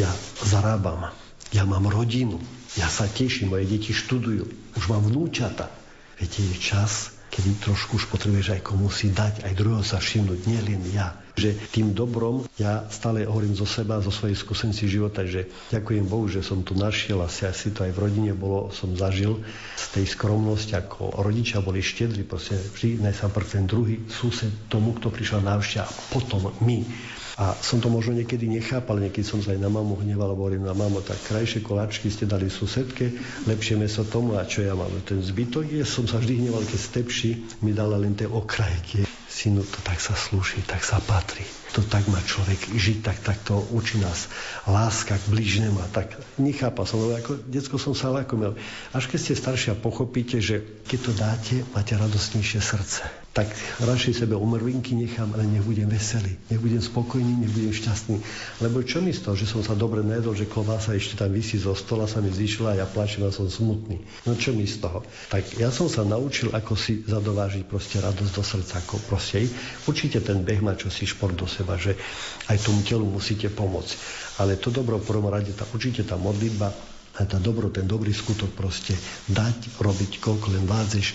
ja 0.00 0.10
zarábam, 0.42 1.10
ja 1.52 1.64
mám 1.64 1.88
rodinu, 1.88 2.40
ja 2.76 2.86
sa 2.88 3.08
teším, 3.08 3.52
moje 3.52 3.68
deti 3.68 3.96
študujú, 3.96 4.44
už 4.76 4.84
mám 4.92 5.04
vnúčata. 5.08 5.72
Viete, 6.18 6.42
je 6.42 6.56
čas, 6.58 7.14
kedy 7.30 7.62
trošku 7.62 7.96
už 7.96 8.10
potrebuješ 8.10 8.58
aj 8.58 8.62
komu 8.66 8.90
si 8.90 9.14
dať, 9.14 9.46
aj 9.46 9.52
druhého 9.54 9.84
sa 9.86 10.02
všimnúť, 10.02 10.40
nie 10.50 10.60
len 10.60 10.82
ja. 10.90 11.14
Že 11.38 11.54
tým 11.70 11.94
dobrom 11.94 12.42
ja 12.58 12.84
stále 12.90 13.22
hovorím 13.22 13.54
zo 13.54 13.64
seba, 13.64 14.02
zo 14.02 14.10
svojej 14.10 14.34
skúsenosti 14.34 14.90
života, 14.90 15.22
že 15.22 15.46
ďakujem 15.70 16.04
Bohu, 16.10 16.26
že 16.26 16.42
som 16.42 16.66
tu 16.66 16.74
našiel, 16.74 17.22
asi, 17.22 17.46
asi 17.46 17.70
to 17.70 17.86
aj 17.86 17.94
v 17.94 18.02
rodine 18.02 18.32
bolo, 18.34 18.74
som 18.74 18.92
zažil 18.98 19.38
z 19.78 19.86
tej 19.94 20.04
skromnosti, 20.10 20.74
ako 20.74 21.22
rodičia 21.22 21.62
boli 21.62 21.78
štedri, 21.78 22.26
proste 22.26 22.58
vždy 22.58 22.98
najsám 22.98 23.30
ten 23.46 23.64
druhý 23.70 24.02
sused 24.10 24.50
tomu, 24.66 24.98
kto 24.98 25.14
prišiel 25.14 25.40
na 25.40 25.56
a 25.62 25.86
potom 26.10 26.50
my. 26.60 26.82
A 27.38 27.54
som 27.62 27.78
to 27.78 27.86
možno 27.86 28.18
niekedy 28.18 28.50
nechápal, 28.50 28.98
niekedy 28.98 29.22
som 29.22 29.38
sa 29.38 29.54
aj 29.54 29.62
na 29.62 29.70
mamu 29.70 30.02
hneval, 30.02 30.34
hovorím 30.34 30.66
na 30.66 30.74
mamu, 30.74 31.06
tak 31.06 31.22
krajšie 31.30 31.62
koláčky 31.62 32.10
ste 32.10 32.26
dali 32.26 32.50
susedke, 32.50 33.14
lepšie 33.46 33.78
meso 33.78 34.02
tomu 34.02 34.34
a 34.34 34.42
čo 34.42 34.66
ja 34.66 34.74
mám. 34.74 34.90
Ten 35.06 35.22
zbytok 35.22 35.70
je, 35.70 35.86
som 35.86 36.02
sa 36.10 36.18
vždy 36.18 36.42
hneval, 36.42 36.66
keď 36.66 36.80
stepši 36.82 37.62
mi 37.62 37.70
dala 37.70 37.94
len 37.94 38.18
tie 38.18 38.26
okrajky. 38.26 39.17
Synu, 39.38 39.62
to 39.62 39.78
tak 39.86 40.02
sa 40.02 40.18
slúši, 40.18 40.66
tak 40.66 40.82
sa 40.82 40.98
patrí. 40.98 41.46
To 41.78 41.86
tak 41.86 42.10
má 42.10 42.18
človek 42.18 42.74
žiť, 42.74 43.06
tak, 43.06 43.22
tak 43.22 43.38
to 43.46 43.62
učí 43.70 44.02
nás. 44.02 44.26
Láska 44.66 45.14
k 45.14 45.30
blížnemu. 45.30 45.78
Tak 45.94 46.10
nechápal 46.42 46.82
som, 46.90 46.98
lebo 46.98 47.14
ako 47.14 47.38
detsko 47.46 47.78
som 47.78 47.94
sa 47.94 48.10
lakomil. 48.10 48.58
Až 48.90 49.06
keď 49.06 49.18
ste 49.22 49.34
staršia, 49.38 49.78
pochopíte, 49.78 50.42
že 50.42 50.82
keď 50.90 50.98
to 50.98 51.12
dáte, 51.14 51.56
máte 51.70 51.94
radostnejšie 51.94 52.58
srdce 52.58 53.27
tak 53.38 53.54
radšej 53.78 54.26
sebe 54.26 54.34
umrvinky 54.34 54.98
nechám, 54.98 55.30
ale 55.30 55.46
nech 55.46 55.62
budem 55.62 55.86
veselý, 55.86 56.34
nech 56.50 56.58
budem 56.58 56.82
spokojný, 56.82 57.46
nech 57.46 57.54
budem 57.54 57.70
šťastný. 57.70 58.18
Lebo 58.58 58.82
čo 58.82 58.98
mi 58.98 59.14
z 59.14 59.22
toho, 59.22 59.38
že 59.38 59.46
som 59.46 59.62
sa 59.62 59.78
dobre 59.78 60.02
nejedol, 60.02 60.34
že 60.34 60.50
klobása 60.50 60.98
ešte 60.98 61.14
tam 61.14 61.30
vysí 61.30 61.54
zo 61.54 61.70
stola, 61.78 62.10
sa 62.10 62.18
mi 62.18 62.34
zišla 62.34 62.74
a 62.74 62.78
ja 62.82 62.86
plačem 62.90 63.22
a 63.22 63.30
som 63.30 63.46
smutný. 63.46 64.02
No 64.26 64.34
čo 64.34 64.50
mi 64.50 64.66
z 64.66 64.82
toho? 64.82 65.06
Tak 65.30 65.54
ja 65.54 65.70
som 65.70 65.86
sa 65.86 66.02
naučil, 66.02 66.50
ako 66.50 66.74
si 66.74 67.06
zadovážiť 67.06 67.62
proste 67.62 68.02
radosť 68.02 68.32
do 68.34 68.42
srdca, 68.42 68.82
ako 68.82 69.06
proste. 69.06 69.46
Určite 69.86 70.18
ten 70.18 70.42
beh 70.42 70.58
má 70.58 70.74
čosi 70.74 71.06
šport 71.06 71.38
do 71.38 71.46
seba, 71.46 71.78
že 71.78 71.94
aj 72.50 72.58
tomu 72.58 72.82
telu 72.82 73.06
musíte 73.06 73.46
pomôcť. 73.54 73.94
Ale 74.42 74.58
to 74.58 74.74
dobro 74.74 74.98
v 74.98 75.06
prvom 75.06 75.30
rade, 75.30 75.54
tá, 75.54 75.62
určite 75.70 76.02
tá 76.02 76.18
modlitba, 76.18 76.74
tá 77.26 77.42
dobro, 77.42 77.72
ten 77.72 77.88
dobrý 77.88 78.14
skutok 78.14 78.54
proste 78.54 78.94
dať, 79.26 79.80
robiť, 79.82 80.22
koľko 80.22 80.54
len 80.54 80.68
vládzeš 80.68 81.06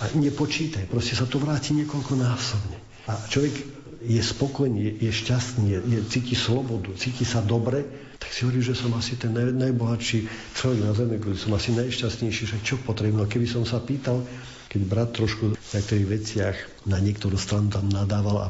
a 0.00 0.14
nepočítaj, 0.16 0.88
proste 0.88 1.18
sa 1.18 1.28
to 1.28 1.36
vráti 1.36 1.76
niekoľko 1.76 2.12
násobne. 2.16 2.78
A 3.10 3.16
človek 3.28 3.80
je 4.00 4.22
spokojný, 4.24 4.80
je, 4.80 4.92
je 5.08 5.12
šťastný, 5.12 5.66
je, 5.68 5.78
je, 5.84 5.98
cíti 6.08 6.32
slobodu, 6.32 6.88
cíti 6.96 7.28
sa 7.28 7.44
dobre, 7.44 7.84
tak 8.16 8.32
si 8.32 8.48
hovorí, 8.48 8.64
že 8.64 8.76
som 8.76 8.92
asi 8.96 9.20
ten 9.20 9.32
naj, 9.32 9.52
najbohatší 9.52 10.18
človek 10.56 10.80
na 10.80 10.92
zemi, 10.96 11.16
som 11.36 11.52
asi 11.52 11.76
najšťastnejší, 11.76 12.44
že 12.48 12.56
čo 12.64 12.80
potrebujem. 12.80 13.20
No 13.20 13.28
keby 13.28 13.44
som 13.48 13.64
sa 13.68 13.80
pýtal, 13.80 14.24
keď 14.70 14.80
brat 14.86 15.10
trošku 15.12 15.52
v 15.52 15.68
niektorých 15.74 16.08
veciach 16.08 16.56
na 16.86 17.02
niektorú 17.02 17.34
stranu 17.34 17.74
tam 17.74 17.90
nadával 17.90 18.46
a 18.46 18.48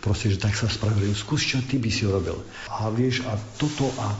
proste, 0.00 0.32
že 0.32 0.40
tak 0.40 0.56
sa 0.56 0.66
spravili, 0.66 1.12
skús, 1.12 1.44
čo 1.44 1.60
ty 1.62 1.76
by 1.76 1.90
si 1.92 2.08
robil. 2.08 2.40
A 2.72 2.88
vieš, 2.88 3.22
a 3.28 3.36
toto 3.60 3.86
a 4.00 4.16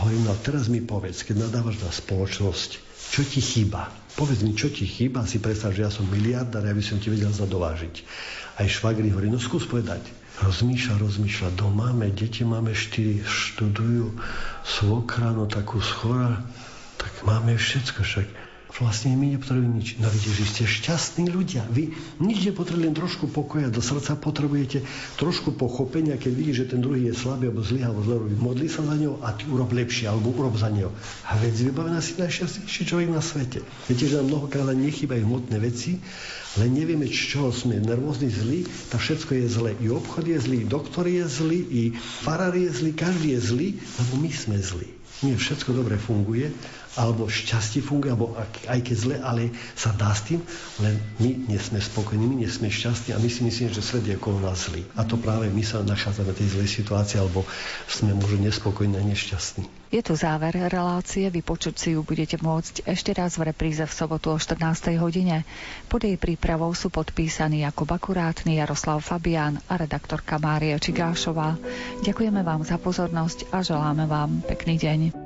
hovorím, 0.00 0.28
no 0.28 0.34
teraz 0.40 0.68
mi 0.68 0.84
povedz, 0.84 1.24
keď 1.24 1.48
nadávaš 1.48 1.80
na 1.80 1.90
spoločnosť, 1.90 2.70
čo 3.12 3.22
ti 3.22 3.40
chýba? 3.40 3.88
Povedz 4.16 4.42
mi, 4.42 4.56
čo 4.56 4.72
ti 4.72 4.88
chýba, 4.88 5.28
si 5.28 5.38
predstav, 5.38 5.76
že 5.76 5.84
ja 5.84 5.90
som 5.92 6.08
miliardár, 6.08 6.64
ja 6.64 6.72
by 6.72 6.84
som 6.84 6.96
ti 6.96 7.12
vedel 7.12 7.30
zadovážiť. 7.30 7.94
Aj 8.56 8.66
švagri 8.66 9.12
hovorí, 9.12 9.28
no 9.28 9.36
skús 9.36 9.68
povedať. 9.68 10.00
Rozmýšľa, 10.36 11.00
rozmýšľa, 11.00 11.48
doma 11.56 11.92
máme, 11.96 12.12
deti 12.12 12.44
máme 12.44 12.76
štyri, 12.76 13.24
študujú, 13.24 14.20
svokra, 14.68 15.32
no 15.32 15.48
takú 15.48 15.80
schora, 15.80 16.44
tak 17.00 17.12
máme 17.24 17.56
všetko 17.56 18.00
však 18.04 18.45
vlastne 18.80 19.16
my 19.16 19.32
nepotrebujeme 19.32 19.76
nič. 19.80 19.96
No 19.96 20.12
vidíte, 20.12 20.36
že 20.36 20.44
ste 20.44 20.64
šťastní 20.68 21.32
ľudia. 21.32 21.64
Vy 21.72 21.96
nič 22.20 22.44
nepotrebujete, 22.52 22.92
trošku 22.92 23.24
pokoja 23.32 23.72
do 23.72 23.80
srdca 23.80 24.18
potrebujete, 24.20 24.84
trošku 25.16 25.56
pochopenia, 25.56 26.20
keď 26.20 26.32
vidíš, 26.36 26.56
že 26.66 26.70
ten 26.76 26.80
druhý 26.84 27.08
je 27.08 27.14
slabý 27.16 27.48
alebo 27.48 27.64
zlý 27.64 27.80
alebo 27.88 28.00
zle 28.04 28.16
robí. 28.20 28.34
Modli 28.36 28.68
sa 28.68 28.84
za 28.84 28.92
neho 28.98 29.16
a 29.24 29.32
ty 29.32 29.48
urob 29.48 29.72
lepšie 29.72 30.12
alebo 30.12 30.34
urob 30.36 30.60
za 30.60 30.68
neho. 30.68 30.92
A 31.24 31.40
vec 31.40 31.56
vybavená 31.56 32.04
si 32.04 32.20
najšťastnejší 32.20 32.82
človek 32.84 33.08
na 33.08 33.24
svete. 33.24 33.64
Viete, 33.88 34.04
že 34.04 34.20
nám 34.20 34.28
mnohokrát 34.28 34.68
nechýbajú 34.76 35.22
hmotné 35.24 35.56
veci, 35.56 35.96
len 36.56 36.72
nevieme, 36.72 37.04
z 37.04 37.36
čoho 37.36 37.52
sme 37.52 37.76
nervózni, 37.76 38.32
zlí, 38.32 38.64
tak 38.88 39.04
všetko 39.04 39.44
je 39.44 39.46
zlé. 39.48 39.70
I 39.76 39.92
obchod 39.92 40.24
je 40.24 40.40
zlý, 40.40 40.64
doktor 40.64 41.04
je 41.04 41.24
zlý, 41.28 41.60
i 41.68 41.82
farár 41.96 42.56
je 42.56 42.72
zlý, 42.72 42.96
každý 42.96 43.36
je 43.36 43.40
zlý, 43.44 43.68
lebo 43.76 44.12
my 44.24 44.30
sme 44.32 44.56
zlí. 44.56 44.88
Nie 45.24 45.36
všetko 45.36 45.72
dobre 45.72 45.96
funguje 46.00 46.52
alebo 46.96 47.28
šťastie 47.28 47.84
funguje, 47.84 48.16
alebo 48.16 48.32
aj 48.66 48.80
keď 48.80 48.96
zle, 48.96 49.16
ale 49.20 49.52
sa 49.76 49.92
dá 49.92 50.10
s 50.16 50.24
tým, 50.24 50.40
len 50.80 50.96
my 51.20 51.30
nie 51.52 51.60
sme 51.60 51.78
spokojní, 51.78 52.24
my 52.24 52.36
nie 52.40 52.50
sme 52.50 52.72
šťastní 52.72 53.12
a 53.12 53.20
my 53.20 53.28
si 53.28 53.44
myslíme, 53.44 53.70
že 53.70 53.84
svet 53.84 54.08
je 54.08 54.16
okolo 54.16 54.40
nás 54.40 54.72
zlý. 54.72 54.82
A 54.96 55.04
to 55.04 55.20
práve 55.20 55.52
my 55.52 55.60
sa 55.60 55.84
nachádzame 55.84 56.32
v 56.32 56.40
tej 56.40 56.48
zlej 56.56 56.68
situácii, 56.72 57.20
alebo 57.20 57.44
sme 57.86 58.16
možno 58.16 58.40
nespokojní 58.48 58.96
a 58.96 59.04
nešťastní. 59.04 59.86
Je 59.86 60.02
tu 60.02 60.18
záver 60.18 60.50
relácie, 60.66 61.30
vypočuť 61.30 61.74
si 61.78 61.88
ju 61.94 62.02
budete 62.02 62.42
môcť 62.42 62.90
ešte 62.90 63.14
raz 63.14 63.38
v 63.38 63.54
repríze 63.54 63.84
v 63.86 63.92
sobotu 63.94 64.34
o 64.34 64.38
14. 64.40 64.98
hodine. 64.98 65.46
Pod 65.86 66.02
jej 66.02 66.18
prípravou 66.18 66.74
sú 66.74 66.90
podpísaní 66.90 67.62
Jakub 67.62 67.86
Akurátny, 67.86 68.58
Jaroslav 68.58 68.98
Fabián 68.98 69.62
a 69.70 69.78
redaktorka 69.78 70.42
Mária 70.42 70.74
Čigášová. 70.82 71.54
Ďakujeme 72.02 72.42
vám 72.42 72.66
za 72.66 72.82
pozornosť 72.82 73.54
a 73.54 73.62
želáme 73.62 74.10
vám 74.10 74.42
pekný 74.42 74.74
deň. 74.74 75.25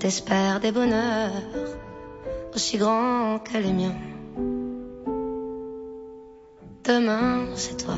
T'espère 0.00 0.60
des 0.60 0.72
bonheurs 0.72 1.30
aussi 2.54 2.78
grands 2.78 3.38
que 3.38 3.58
les 3.58 3.70
miens. 3.74 3.94
Demain, 6.84 7.44
c'est 7.54 7.76
toi. 7.76 7.96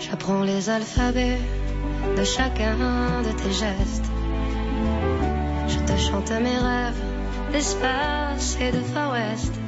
J'apprends 0.00 0.42
les 0.42 0.68
alphabets 0.70 1.38
de 2.16 2.24
chacun 2.24 3.22
de 3.22 3.30
tes 3.40 3.52
gestes. 3.52 4.10
Je 5.68 5.78
te 5.78 5.96
chante 5.96 6.32
mes 6.32 6.58
rêves 6.58 7.02
d'espace 7.52 8.58
et 8.60 8.72
de 8.72 8.80
Far 8.80 9.12
West. 9.12 9.67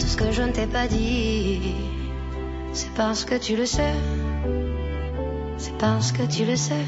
Tout 0.00 0.06
ce 0.06 0.16
que 0.16 0.32
je 0.32 0.42
ne 0.42 0.50
t'ai 0.50 0.66
pas 0.66 0.88
dit, 0.88 1.60
c'est 2.72 2.92
parce 2.94 3.24
que 3.24 3.36
tu 3.36 3.54
le 3.56 3.66
sais. 3.66 3.94
C'est 5.58 5.78
parce 5.78 6.10
que 6.10 6.24
tu 6.24 6.44
le 6.44 6.56
sais. 6.56 6.84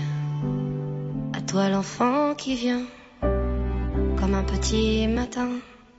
À 1.32 1.40
toi 1.40 1.68
l'enfant 1.68 2.34
qui 2.34 2.56
vient, 2.56 2.82
comme 3.20 4.34
un 4.34 4.42
petit 4.42 5.06
matin. 5.06 5.50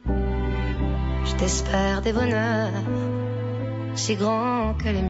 Je 0.06 1.36
t'espère 1.38 2.02
des 2.02 2.12
bonheurs 2.12 2.84
si 3.96 4.16
grands 4.16 4.74
que 4.74 4.90
les 4.90 5.02